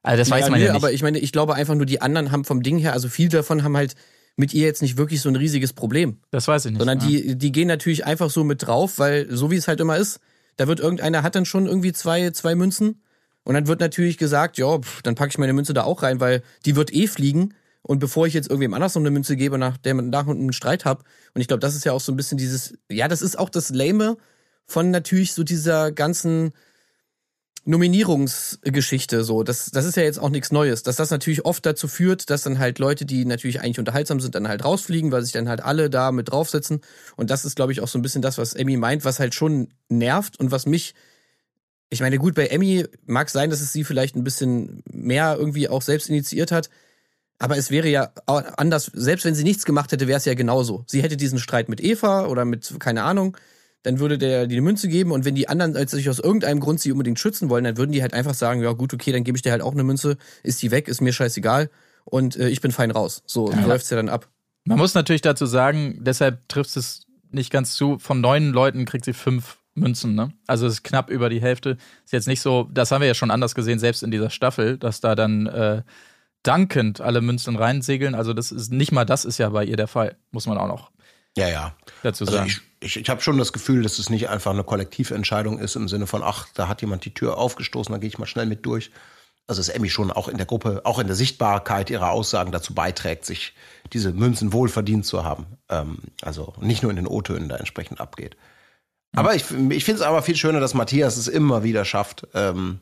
[0.03, 0.84] Also das weiß Ja, man nö, ja nicht.
[0.84, 3.30] Aber ich meine, ich glaube einfach nur, die anderen haben vom Ding her, also viele
[3.30, 3.95] davon haben halt
[4.38, 6.17] mit ihr jetzt nicht wirklich so ein riesiges Problem.
[6.32, 6.80] das weiß ich nicht.
[6.80, 7.07] Sondern ja.
[7.07, 10.19] die, die gehen natürlich einfach so mit drauf, weil so wie es halt immer ist,
[10.55, 13.01] da wird irgendeiner hat dann schon irgendwie zwei, zwei Münzen
[13.43, 16.21] und dann wird natürlich gesagt, ja, pff, dann packe ich meine Münze da auch rein,
[16.21, 19.57] weil die wird eh fliegen und bevor ich jetzt irgendwem anders noch eine Münze gebe,
[19.57, 21.03] nach der nach und einen Streit hab
[21.34, 23.49] und ich glaube, das ist ja auch so ein bisschen dieses, ja, das ist auch
[23.49, 24.15] das Lame
[24.70, 26.53] von natürlich so dieser ganzen
[27.65, 29.43] Nominierungsgeschichte so.
[29.43, 30.84] Das, das ist ja jetzt auch nichts Neues.
[30.84, 34.36] Dass das natürlich oft dazu führt, dass dann halt Leute, die natürlich eigentlich unterhaltsam sind,
[34.36, 36.82] dann halt rausfliegen, weil sich dann halt alle da mit draufsetzen.
[37.15, 39.34] Und das ist, glaube ich, auch so ein bisschen das, was Emmy meint, was halt
[39.34, 40.93] schon nervt und was mich.
[41.89, 45.67] Ich meine, gut, bei Emmy mag sein, dass es sie vielleicht ein bisschen mehr irgendwie
[45.67, 46.70] auch selbst initiiert hat.
[47.39, 50.84] Aber es wäre ja anders, selbst wenn sie nichts gemacht hätte, wäre es ja genauso.
[50.88, 53.36] Sie hätte diesen Streit mit Eva oder mit, keine Ahnung,
[53.84, 56.80] dann würde der die Münze geben und wenn die anderen als sich aus irgendeinem Grund
[56.80, 59.38] sie unbedingt schützen wollen, dann würden die halt einfach sagen, ja gut, okay, dann gebe
[59.38, 61.69] ich dir halt auch eine Münze, ist die weg, ist mir scheißegal
[62.05, 63.23] und äh, ich bin fein raus.
[63.25, 63.65] So ja.
[63.65, 64.27] läuft's ja dann ab.
[64.65, 69.05] Man muss natürlich dazu sagen, deshalb trifft es nicht ganz zu, von neun Leuten kriegt
[69.05, 70.34] sie fünf Münzen, ne?
[70.45, 71.77] Also es ist knapp über die Hälfte.
[72.03, 74.77] Ist jetzt nicht so, das haben wir ja schon anders gesehen, selbst in dieser Staffel,
[74.77, 75.84] dass da dann äh,
[76.43, 78.15] dankend alle Münzen reinsegeln.
[78.15, 80.67] Also das ist nicht mal das ist ja bei ihr der Fall, muss man auch
[80.67, 80.91] noch
[81.38, 81.75] ja, ja.
[82.03, 82.49] dazu also sagen.
[82.49, 85.88] Ich, ich, ich habe schon das Gefühl, dass es nicht einfach eine Kollektiventscheidung ist im
[85.88, 88.65] Sinne von, ach, da hat jemand die Tür aufgestoßen, da gehe ich mal schnell mit
[88.65, 88.91] durch.
[89.47, 92.75] Also dass Emmy schon auch in der Gruppe, auch in der Sichtbarkeit ihrer Aussagen dazu
[92.75, 93.55] beiträgt, sich
[93.93, 95.47] diese Münzen wohl verdient zu haben.
[95.69, 98.38] Ähm, also nicht nur in den O-Tönen da entsprechend abgeht.
[99.15, 102.80] Aber ich, ich finde es aber viel schöner, dass Matthias es immer wieder schafft, ähm,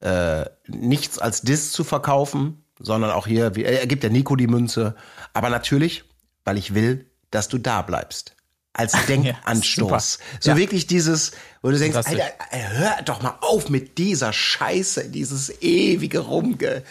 [0.00, 4.46] äh, nichts als Diss zu verkaufen, sondern auch hier, wie, er gibt der Nico die
[4.46, 4.94] Münze.
[5.32, 6.04] Aber natürlich,
[6.44, 8.34] weil ich will, dass du da bleibst.
[8.72, 10.18] Als Denkanstoß.
[10.18, 10.56] Ja, so ja.
[10.56, 11.32] wirklich dieses,
[11.62, 16.82] wo du denkst, Alter, hör doch mal auf mit dieser Scheiße, dieses ewige Rumge.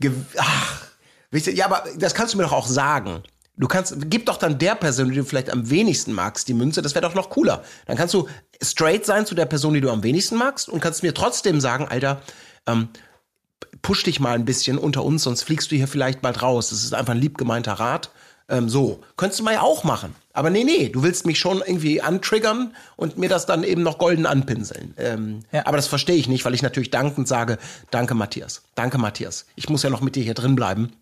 [0.00, 0.82] Ge, ach,
[1.32, 3.22] ja, aber das kannst du mir doch auch sagen.
[3.56, 6.82] Du kannst, gib doch dann der Person, die du vielleicht am wenigsten magst, die Münze.
[6.82, 7.62] Das wäre doch noch cooler.
[7.86, 8.28] Dann kannst du
[8.62, 11.86] straight sein zu der Person, die du am wenigsten magst und kannst mir trotzdem sagen,
[11.86, 12.20] Alter,
[12.66, 12.88] ähm,
[13.82, 16.70] push dich mal ein bisschen unter uns, sonst fliegst du hier vielleicht bald raus.
[16.70, 18.10] Das ist einfach ein lieb gemeinter Rat.
[18.48, 20.14] Ähm, so, könntest du mal ja auch machen.
[20.32, 23.98] Aber nee, nee, du willst mich schon irgendwie antriggern und mir das dann eben noch
[23.98, 24.94] golden anpinseln.
[24.98, 25.66] Ähm, ja.
[25.66, 27.58] Aber das verstehe ich nicht, weil ich natürlich dankend sage,
[27.90, 29.46] danke Matthias, danke Matthias.
[29.54, 30.92] Ich muss ja noch mit dir hier drin bleiben.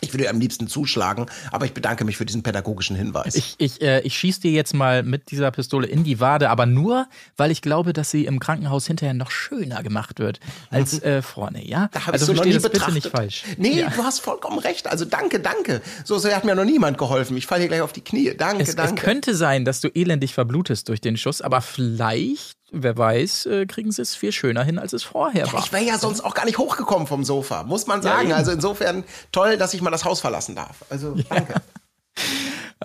[0.00, 3.36] Ich würde am liebsten zuschlagen, aber ich bedanke mich für diesen pädagogischen Hinweis.
[3.36, 6.66] Ich, ich, äh, ich schieße dir jetzt mal mit dieser Pistole in die Wade, aber
[6.66, 10.40] nur, weil ich glaube, dass sie im Krankenhaus hinterher noch schöner gemacht wird
[10.70, 11.88] als äh, vorne, ja?
[11.92, 12.94] Da habe also ich so noch nie das betrachtet.
[12.94, 13.44] bitte nicht falsch.
[13.58, 13.90] Nee, ja.
[13.90, 14.88] du hast vollkommen recht.
[14.88, 15.82] Also danke, danke.
[16.04, 17.36] So, so hat mir noch niemand geholfen.
[17.36, 18.34] Ich falle hier gleich auf die Knie.
[18.36, 18.96] Danke, es, danke.
[18.96, 23.66] Es könnte sein, dass du elendig verblutest durch den Schuss, aber vielleicht wer weiß, äh,
[23.66, 25.60] kriegen sie es viel schöner hin, als es vorher ja, war.
[25.60, 28.30] Ich wäre ja sonst auch gar nicht hochgekommen vom Sofa, muss man sagen.
[28.30, 30.84] Ja, also insofern toll, dass ich mal das Haus verlassen darf.
[30.90, 31.54] Also danke.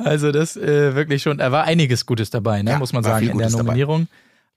[0.03, 3.37] Also das äh, wirklich schon, da war einiges Gutes dabei, ne, muss man sagen, in
[3.39, 4.07] der Nominierung.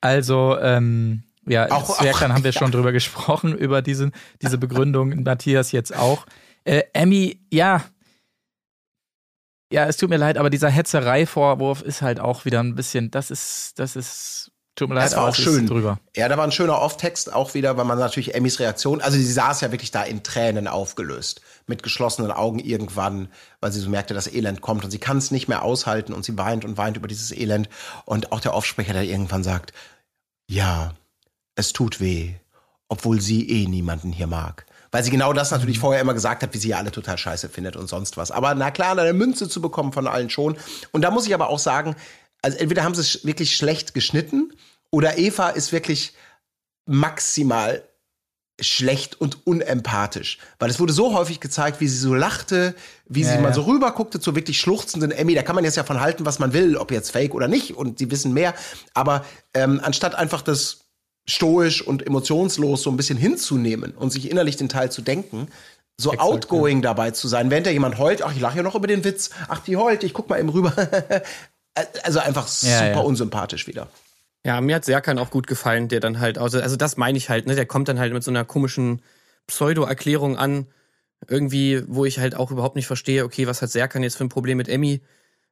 [0.00, 0.12] Dabei.
[0.14, 4.10] Also ähm, ja, auch, Zwergern haben wir schon drüber gesprochen, über diese,
[4.42, 6.26] diese Begründung, Matthias jetzt auch.
[6.64, 7.82] Äh, Emmy, ja,
[9.72, 13.30] ja, es tut mir leid, aber dieser Hetzerei-Vorwurf ist halt auch wieder ein bisschen, das
[13.30, 15.66] ist, das ist Tut mir leid, das war auch schön.
[15.66, 15.98] Drüber.
[16.16, 19.30] Ja, da war ein schöner Off-Text auch wieder, weil man natürlich Emmys Reaktion, also sie
[19.30, 23.28] saß ja wirklich da in Tränen aufgelöst, mit geschlossenen Augen irgendwann,
[23.60, 26.24] weil sie so merkte, dass Elend kommt und sie kann es nicht mehr aushalten und
[26.24, 27.68] sie weint und weint über dieses Elend.
[28.04, 29.72] Und auch der Offsprecher, der irgendwann sagt,
[30.48, 30.94] ja,
[31.56, 32.34] es tut weh,
[32.88, 34.66] obwohl sie eh niemanden hier mag.
[34.92, 35.82] Weil sie genau das natürlich mhm.
[35.82, 38.30] vorher immer gesagt hat, wie sie ja alle total scheiße findet und sonst was.
[38.30, 40.56] Aber na klar, eine Münze zu bekommen von allen schon.
[40.90, 41.94] Und da muss ich aber auch sagen,
[42.42, 44.52] also entweder haben sie es wirklich schlecht geschnitten
[44.90, 46.14] oder Eva ist wirklich
[46.86, 47.82] maximal
[48.60, 50.38] schlecht und unempathisch.
[50.58, 52.74] Weil es wurde so häufig gezeigt, wie sie so lachte,
[53.06, 55.34] wie ja, sie mal so rüberguckte zur wirklich schluchzenden Emmy.
[55.34, 57.74] Da kann man jetzt ja von halten, was man will, ob jetzt fake oder nicht.
[57.74, 58.54] Und sie wissen mehr.
[58.94, 59.24] Aber
[59.54, 60.80] ähm, anstatt einfach das
[61.26, 65.48] stoisch und emotionslos so ein bisschen hinzunehmen und sich innerlich den Teil zu denken,
[66.00, 66.82] so Exakt, outgoing ja.
[66.82, 67.50] dabei zu sein.
[67.50, 70.02] Während da jemand heult, ach, ich lache ja noch über den Witz, ach, die heult,
[70.02, 70.72] ich guck mal eben rüber.
[71.74, 73.88] also einfach super unsympathisch wieder.
[74.44, 77.28] Ja, mir hat Serkan auch gut gefallen, der dann halt, also, also das meine ich
[77.28, 79.02] halt, ne, der kommt dann halt mit so einer komischen
[79.46, 80.66] Pseudo-Erklärung an,
[81.28, 84.30] irgendwie, wo ich halt auch überhaupt nicht verstehe, okay, was hat Serkan jetzt für ein
[84.30, 85.02] Problem mit Emmy?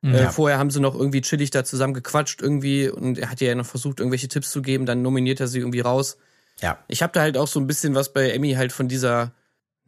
[0.00, 0.14] Mhm.
[0.14, 3.54] Äh, vorher haben sie noch irgendwie chillig da zusammen gequatscht irgendwie und er hat ja
[3.54, 6.16] noch versucht, irgendwelche Tipps zu geben, dann nominiert er sie irgendwie raus.
[6.60, 6.78] Ja.
[6.88, 9.32] Ich habe da halt auch so ein bisschen was bei Emmy halt von dieser,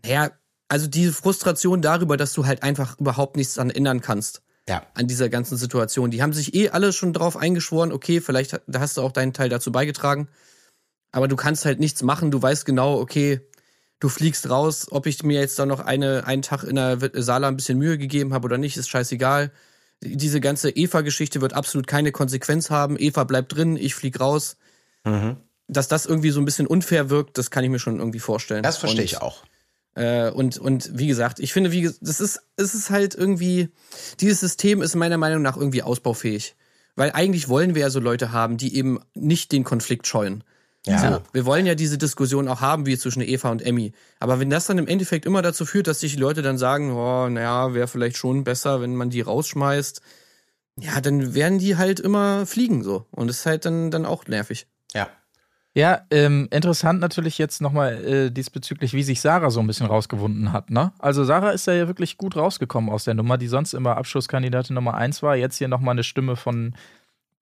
[0.04, 0.30] naja,
[0.68, 4.86] also diese Frustration darüber, dass du halt einfach überhaupt nichts an ändern kannst ja.
[4.94, 6.10] an dieser ganzen Situation.
[6.10, 9.48] Die haben sich eh alle schon drauf eingeschworen, okay, vielleicht hast du auch deinen Teil
[9.48, 10.28] dazu beigetragen,
[11.12, 13.40] aber du kannst halt nichts machen, du weißt genau, okay,
[13.98, 17.48] du fliegst raus, ob ich mir jetzt da noch eine, einen Tag in der Sala
[17.48, 19.50] ein bisschen Mühe gegeben habe oder nicht, ist scheißegal.
[20.02, 22.96] Diese ganze Eva-Geschichte wird absolut keine Konsequenz haben.
[22.98, 24.56] Eva bleibt drin, ich flieg raus.
[25.04, 25.36] Mhm.
[25.68, 28.62] Dass das irgendwie so ein bisschen unfair wirkt, das kann ich mir schon irgendwie vorstellen.
[28.62, 29.44] Das verstehe ich auch.
[29.94, 33.68] Äh, und, und wie gesagt, ich finde, wie, das ist, es ist halt irgendwie,
[34.20, 36.56] dieses System ist meiner Meinung nach irgendwie ausbaufähig.
[36.96, 40.44] Weil eigentlich wollen wir ja so Leute haben, die eben nicht den Konflikt scheuen.
[40.86, 40.98] Ja.
[40.98, 43.92] So, wir wollen ja diese Diskussion auch haben, wie zwischen Eva und Emmy.
[44.18, 46.92] Aber wenn das dann im Endeffekt immer dazu führt, dass sich die Leute dann sagen,
[46.92, 50.00] oh, naja, wäre vielleicht schon besser, wenn man die rausschmeißt,
[50.78, 53.06] ja, dann werden die halt immer fliegen so.
[53.10, 54.66] Und das ist halt dann, dann auch nervig.
[54.94, 55.10] Ja.
[55.72, 60.52] Ja, ähm, interessant natürlich jetzt nochmal äh, diesbezüglich, wie sich Sarah so ein bisschen rausgewunden
[60.52, 60.70] hat.
[60.70, 60.92] Ne?
[60.98, 64.94] Also Sarah ist ja wirklich gut rausgekommen aus der Nummer, die sonst immer Abschlusskandidatin Nummer
[64.94, 65.36] eins war.
[65.36, 66.74] Jetzt hier nochmal eine Stimme von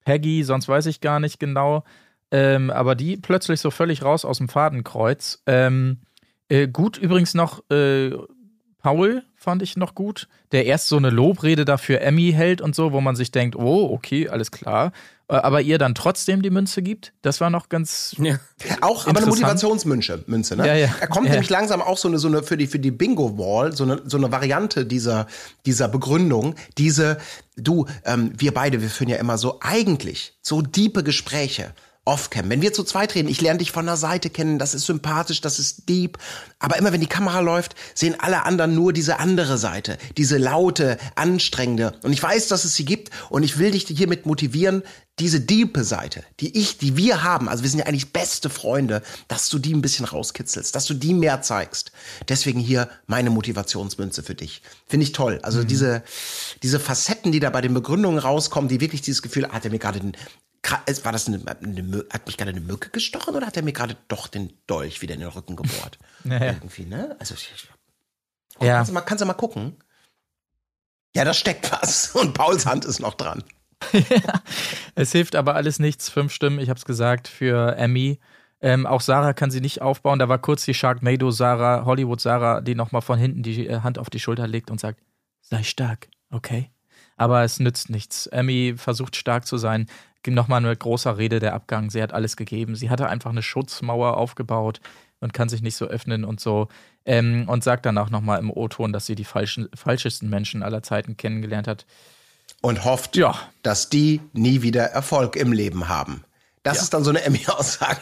[0.05, 1.83] Peggy, sonst weiß ich gar nicht genau.
[2.31, 5.41] Ähm, aber die plötzlich so völlig raus aus dem Fadenkreuz.
[5.47, 6.01] Ähm,
[6.49, 8.11] äh, gut übrigens noch äh,
[8.77, 12.91] Paul fand ich noch gut, der erst so eine Lobrede dafür Emmy hält und so,
[12.91, 14.91] wo man sich denkt, oh, okay, alles klar.
[15.29, 18.15] Äh, aber ihr dann trotzdem die Münze gibt, das war noch ganz.
[18.19, 18.37] Ja.
[18.81, 20.67] Auch aber eine Motivationsmünze, Münze, ne?
[20.67, 20.89] Ja, ja.
[20.99, 21.31] Er kommt ja.
[21.31, 24.17] nämlich langsam auch so eine, so eine für die, für die Bingo-Wall, so eine, so
[24.17, 25.27] eine Variante dieser,
[25.65, 27.17] dieser Begründung, diese,
[27.55, 31.73] du, ähm, wir beide, wir führen ja immer so eigentlich so diepe Gespräche
[32.05, 32.49] Offcam.
[32.49, 35.41] Wenn wir zu zweit reden, ich lerne dich von der Seite kennen, das ist sympathisch,
[35.41, 36.17] das ist deep.
[36.57, 40.97] Aber immer wenn die Kamera läuft, sehen alle anderen nur diese andere Seite, diese laute,
[41.15, 41.93] anstrengende.
[42.03, 44.83] Und ich weiß, dass es sie gibt und ich will dich hiermit motivieren,
[45.19, 49.01] diese diepe Seite, die ich, die wir haben, also wir sind ja eigentlich beste Freunde,
[49.27, 51.91] dass du die ein bisschen rauskitzelst, dass du die mehr zeigst.
[52.29, 54.61] Deswegen hier meine Motivationsmünze für dich.
[54.87, 55.39] Finde ich toll.
[55.43, 55.67] Also mhm.
[55.67, 56.03] diese,
[56.63, 59.79] diese Facetten, die da bei den Begründungen rauskommen, die wirklich dieses Gefühl, hat er mir
[59.79, 60.13] gerade den,
[61.03, 63.95] war das eine, eine, hat mich gerade eine Mücke gestochen oder hat er mir gerade
[64.07, 65.97] doch den Dolch wieder in den Rücken gebohrt?
[66.25, 66.51] Naja.
[66.51, 67.15] Irgendwie, ne?
[67.17, 67.49] Also, ich,
[68.59, 68.75] ja.
[68.75, 69.77] kannst, du mal, kannst du mal gucken?
[71.15, 73.43] Ja, da steckt was und Pauls Hand ist noch dran.
[73.93, 74.43] ja,
[74.95, 76.09] es hilft aber alles nichts.
[76.09, 78.19] Fünf Stimmen, ich habe es gesagt, für Emmy.
[78.61, 80.19] Ähm, auch Sarah kann sie nicht aufbauen.
[80.19, 83.97] Da war kurz die Sharknado Sarah, Hollywood Sarah, die nochmal von hinten die äh, Hand
[83.97, 84.99] auf die Schulter legt und sagt,
[85.41, 86.69] sei stark, okay?
[87.15, 88.27] Aber es nützt nichts.
[88.27, 89.87] Emmy versucht stark zu sein.
[90.27, 91.89] Nochmal eine großer Rede der Abgang.
[91.89, 92.75] Sie hat alles gegeben.
[92.75, 94.81] Sie hatte einfach eine Schutzmauer aufgebaut
[95.19, 96.67] und kann sich nicht so öffnen und so.
[97.05, 100.83] Ähm, und sagt dann auch nochmal im O-Ton, dass sie die falschen, falschesten Menschen aller
[100.83, 101.85] Zeiten kennengelernt hat
[102.61, 103.35] und hofft, ja.
[103.63, 106.23] dass die nie wieder Erfolg im Leben haben.
[106.63, 106.83] Das ja.
[106.83, 107.99] ist dann so eine Emmy-Aussage.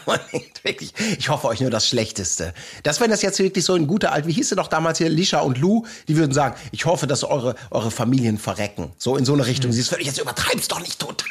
[0.62, 2.54] wirklich, ich hoffe euch nur das Schlechteste.
[2.82, 5.08] Das wenn das jetzt wirklich so ein guter Alt, wie hieß es doch damals hier,
[5.08, 8.92] Lisha und Lou, die würden sagen, ich hoffe, dass eure, eure Familien verrecken.
[8.98, 9.70] So in so eine Richtung.
[9.70, 9.74] Mhm.
[9.74, 11.28] Sie ist jetzt übertreib's doch nicht total.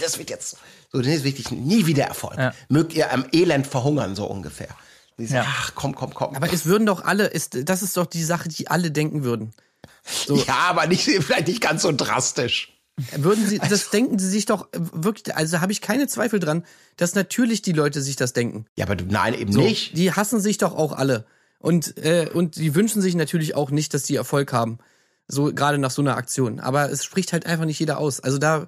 [0.00, 0.56] Das wird jetzt,
[0.92, 2.38] so, das ist wirklich nie wieder Erfolg.
[2.38, 2.54] Ja.
[2.68, 4.68] Mögt ihr am Elend verhungern, so ungefähr.
[5.18, 5.44] Ja.
[5.46, 6.34] Ach, komm, komm, komm.
[6.34, 9.52] Aber es würden doch alle, ist, das ist doch die Sache, die alle denken würden.
[10.26, 10.36] So.
[10.46, 12.79] Ja, aber nicht, vielleicht nicht ganz so drastisch.
[13.16, 16.64] Würden Sie, das also, denken Sie sich doch wirklich, also habe ich keine Zweifel dran,
[16.96, 18.66] dass natürlich die Leute sich das denken.
[18.76, 19.96] Ja, aber nein, eben so, nicht.
[19.96, 21.26] Die hassen sich doch auch alle.
[21.58, 24.78] Und, äh, und die wünschen sich natürlich auch nicht, dass die Erfolg haben.
[25.28, 26.58] So, gerade nach so einer Aktion.
[26.58, 28.20] Aber es spricht halt einfach nicht jeder aus.
[28.20, 28.66] Also da,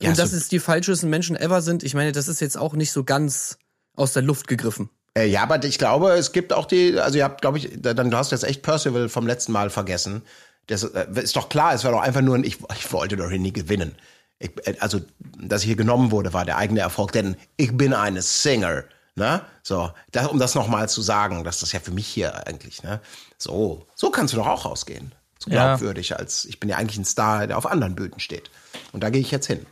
[0.00, 2.56] ja, und so dass es die falschesten Menschen ever sind, ich meine, das ist jetzt
[2.56, 3.58] auch nicht so ganz
[3.94, 4.90] aus der Luft gegriffen.
[5.16, 8.10] Äh, ja, aber ich glaube, es gibt auch die, also ihr habt, glaube ich, dann
[8.10, 10.22] du hast jetzt echt Percival vom letzten Mal vergessen.
[10.66, 13.28] Das äh, ist doch klar, es war doch einfach nur ein, ich, ich wollte doch
[13.28, 13.96] hier nie gewinnen.
[14.38, 15.00] Ich, äh, also,
[15.38, 18.84] dass ich hier genommen wurde, war der eigene Erfolg, denn ich bin eine Singer.
[19.16, 19.42] Ne?
[19.62, 23.00] So, das, um das nochmal zu sagen, dass das ja für mich hier eigentlich, ne?
[23.38, 25.14] So, so kannst du doch auch rausgehen.
[25.38, 26.16] So glaubwürdig, ja.
[26.16, 28.50] als ich bin ja eigentlich ein Star, der auf anderen Bühnen steht.
[28.92, 29.66] Und da gehe ich jetzt hin.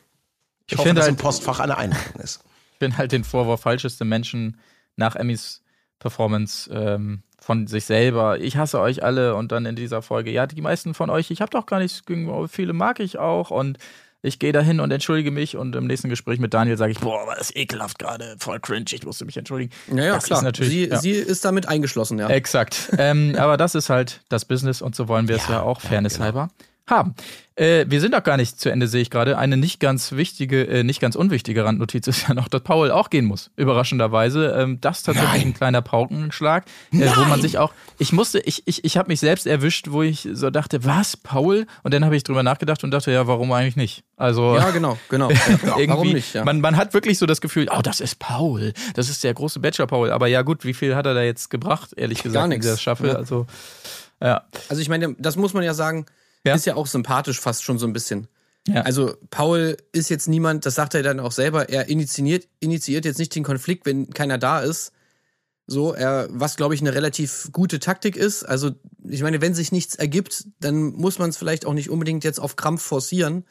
[0.66, 2.40] Ich, ich hoffe, dass halt, im Postfach eine Einladung ist.
[2.74, 4.58] Ich bin halt den Vorwurf, falscheste Menschen
[4.96, 5.62] nach Emmys
[6.00, 8.38] Performance ähm, von sich selber.
[8.38, 11.40] Ich hasse euch alle und dann in dieser Folge, ja, die meisten von euch, ich
[11.40, 13.78] habe doch gar nichts gegen viele mag ich auch und
[14.24, 17.26] ich gehe dahin und entschuldige mich und im nächsten Gespräch mit Daniel sage ich, boah,
[17.26, 19.72] war das ekelhaft gerade, voll cringe, ich musste mich entschuldigen.
[19.88, 20.52] Ja, ja, das klar.
[20.54, 20.98] sie, ja.
[20.98, 22.28] sie ist damit eingeschlossen, ja.
[22.28, 22.90] Exakt.
[22.98, 26.14] ähm, aber das ist halt das Business und so wollen wir es ja, auch, fairness
[26.14, 26.24] genau.
[26.26, 26.48] halber
[26.86, 27.14] haben.
[27.54, 29.36] Äh, wir sind auch gar nicht zu Ende, sehe ich gerade.
[29.36, 33.10] Eine nicht ganz wichtige, äh, nicht ganz unwichtige Randnotiz ist ja noch, dass Paul auch
[33.10, 33.50] gehen muss.
[33.56, 34.54] Überraschenderweise.
[34.56, 35.48] Ähm, das tatsächlich Nein.
[35.48, 37.72] ein kleiner Paukenschlag, äh, wo man sich auch.
[37.98, 41.66] Ich musste, ich, ich, ich habe mich selbst erwischt, wo ich so dachte, was, Paul?
[41.82, 44.04] Und dann habe ich drüber nachgedacht und dachte, ja, warum eigentlich nicht?
[44.16, 44.56] Also.
[44.56, 45.28] Ja, genau, genau.
[45.76, 46.34] irgendwie, warum nicht?
[46.34, 46.44] Ja.
[46.44, 48.72] Man, man hat wirklich so das Gefühl, oh, das ist Paul.
[48.94, 50.10] Das ist der große Bachelor Paul.
[50.10, 52.64] Aber ja, gut, wie viel hat er da jetzt gebracht, ehrlich gesagt, Gar nichts.
[52.64, 53.08] in dieser Staffel?
[53.10, 53.14] Ja.
[53.16, 53.46] Also,
[54.22, 54.42] ja.
[54.68, 56.06] Also ich meine, das muss man ja sagen
[56.44, 56.54] ja.
[56.54, 58.28] ist ja auch sympathisch fast schon so ein bisschen.
[58.68, 58.82] Ja.
[58.82, 63.18] Also Paul ist jetzt niemand, das sagt er dann auch selber, er initiiert, initiiert jetzt
[63.18, 64.92] nicht den Konflikt, wenn keiner da ist.
[65.66, 68.44] So, er, was glaube ich eine relativ gute Taktik ist.
[68.44, 68.72] Also,
[69.08, 72.40] ich meine, wenn sich nichts ergibt, dann muss man es vielleicht auch nicht unbedingt jetzt
[72.40, 73.44] auf Krampf forcieren.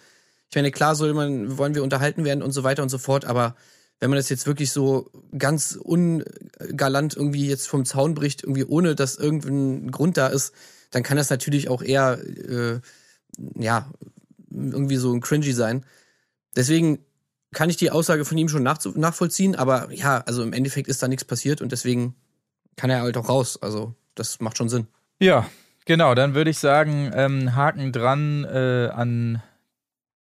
[0.49, 3.25] Ich meine, klar soll man, wollen wir unterhalten werden und so weiter und so fort,
[3.25, 3.55] aber
[4.01, 8.95] wenn man das jetzt wirklich so ganz ungalant irgendwie jetzt vom Zaun bricht, irgendwie ohne
[8.95, 10.53] dass irgendein Grund da ist,
[10.91, 12.79] dann kann das natürlich auch eher, äh,
[13.55, 13.89] ja,
[14.49, 15.85] irgendwie so ein cringy sein.
[16.55, 16.99] Deswegen
[17.53, 21.01] kann ich die Aussage von ihm schon nach, nachvollziehen, aber ja, also im Endeffekt ist
[21.01, 22.15] da nichts passiert und deswegen
[22.75, 23.61] kann er halt auch raus.
[23.61, 24.87] Also das macht schon Sinn.
[25.19, 25.49] Ja,
[25.85, 26.15] genau.
[26.15, 29.41] Dann würde ich sagen, ähm, Haken dran äh, an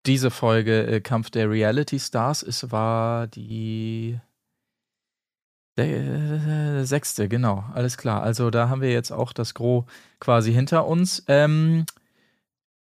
[0.06, 2.42] diese Folge äh, Kampf der Reality Stars.
[2.42, 4.18] Es war die
[5.78, 8.20] Der äh, sechste, genau, alles klar.
[8.22, 9.84] Also da haben wir jetzt auch das Gros
[10.18, 11.22] quasi hinter uns.
[11.28, 11.86] Ähm,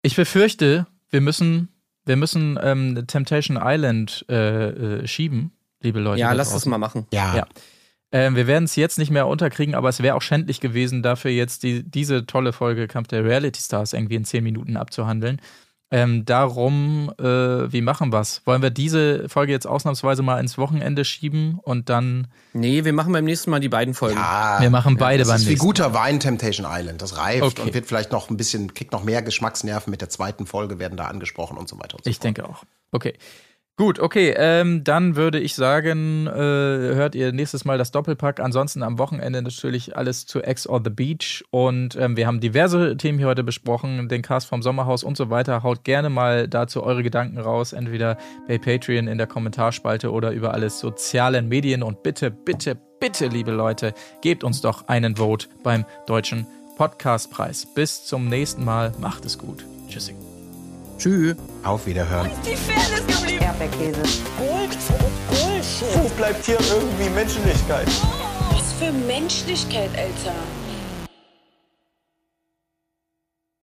[0.03, 1.69] ich befürchte, wir müssen,
[2.05, 5.51] wir müssen ähm, Temptation Island äh, äh, schieben,
[5.81, 6.19] liebe Leute.
[6.19, 6.69] Ja, da lass das draußen.
[6.69, 7.07] mal machen.
[7.11, 7.35] Ja.
[7.35, 7.47] Ja.
[8.11, 11.31] Ähm, wir werden es jetzt nicht mehr unterkriegen, aber es wäre auch schändlich gewesen, dafür
[11.31, 15.41] jetzt die, diese tolle Folge Kampf der Reality Stars irgendwie in zehn Minuten abzuhandeln.
[15.95, 17.23] Ähm, darum, äh,
[17.71, 18.41] wie machen wir's?
[18.45, 22.27] Wollen wir diese Folge jetzt ausnahmsweise mal ins Wochenende schieben und dann.
[22.53, 24.17] Nee, wir machen beim nächsten Mal die beiden Folgen.
[24.19, 27.03] Ah, Wir machen beide das beim ist wie guter Wein Temptation Island.
[27.03, 27.61] Das reift Okay.
[27.61, 30.97] und wird vielleicht noch ein bisschen, kriegt noch mehr Geschmacksnerven mit der zweiten Folge, werden
[30.97, 32.23] da angesprochen und so weiter und so Ich fort.
[32.23, 32.63] denke auch.
[32.91, 33.13] Okay.
[33.75, 38.39] Gut, okay, ähm, dann würde ich sagen, äh, hört ihr nächstes Mal das Doppelpack.
[38.39, 41.43] Ansonsten am Wochenende natürlich alles zu X or the Beach.
[41.49, 45.31] Und ähm, wir haben diverse Themen hier heute besprochen, den Cast vom Sommerhaus und so
[45.31, 45.63] weiter.
[45.63, 48.17] Haut gerne mal dazu eure Gedanken raus, entweder
[48.47, 51.81] bei Patreon in der Kommentarspalte oder über alle sozialen Medien.
[51.81, 56.45] Und bitte, bitte, bitte, liebe Leute, gebt uns doch einen Vote beim Deutschen
[56.77, 57.65] Podcastpreis.
[57.73, 58.93] Bis zum nächsten Mal.
[58.99, 59.65] Macht es gut.
[59.89, 60.32] Tschüssing.
[61.03, 61.35] Tschüss.
[61.63, 62.31] Auf Wiederhören.
[62.45, 63.43] Die Fairness geblieben.
[63.43, 64.01] Erdbeerkäse.
[64.38, 64.77] Gold,
[65.27, 66.01] Bullshit.
[66.01, 67.88] Wo bleibt hier irgendwie Menschlichkeit?
[68.51, 70.34] Was für Menschlichkeit, Alter.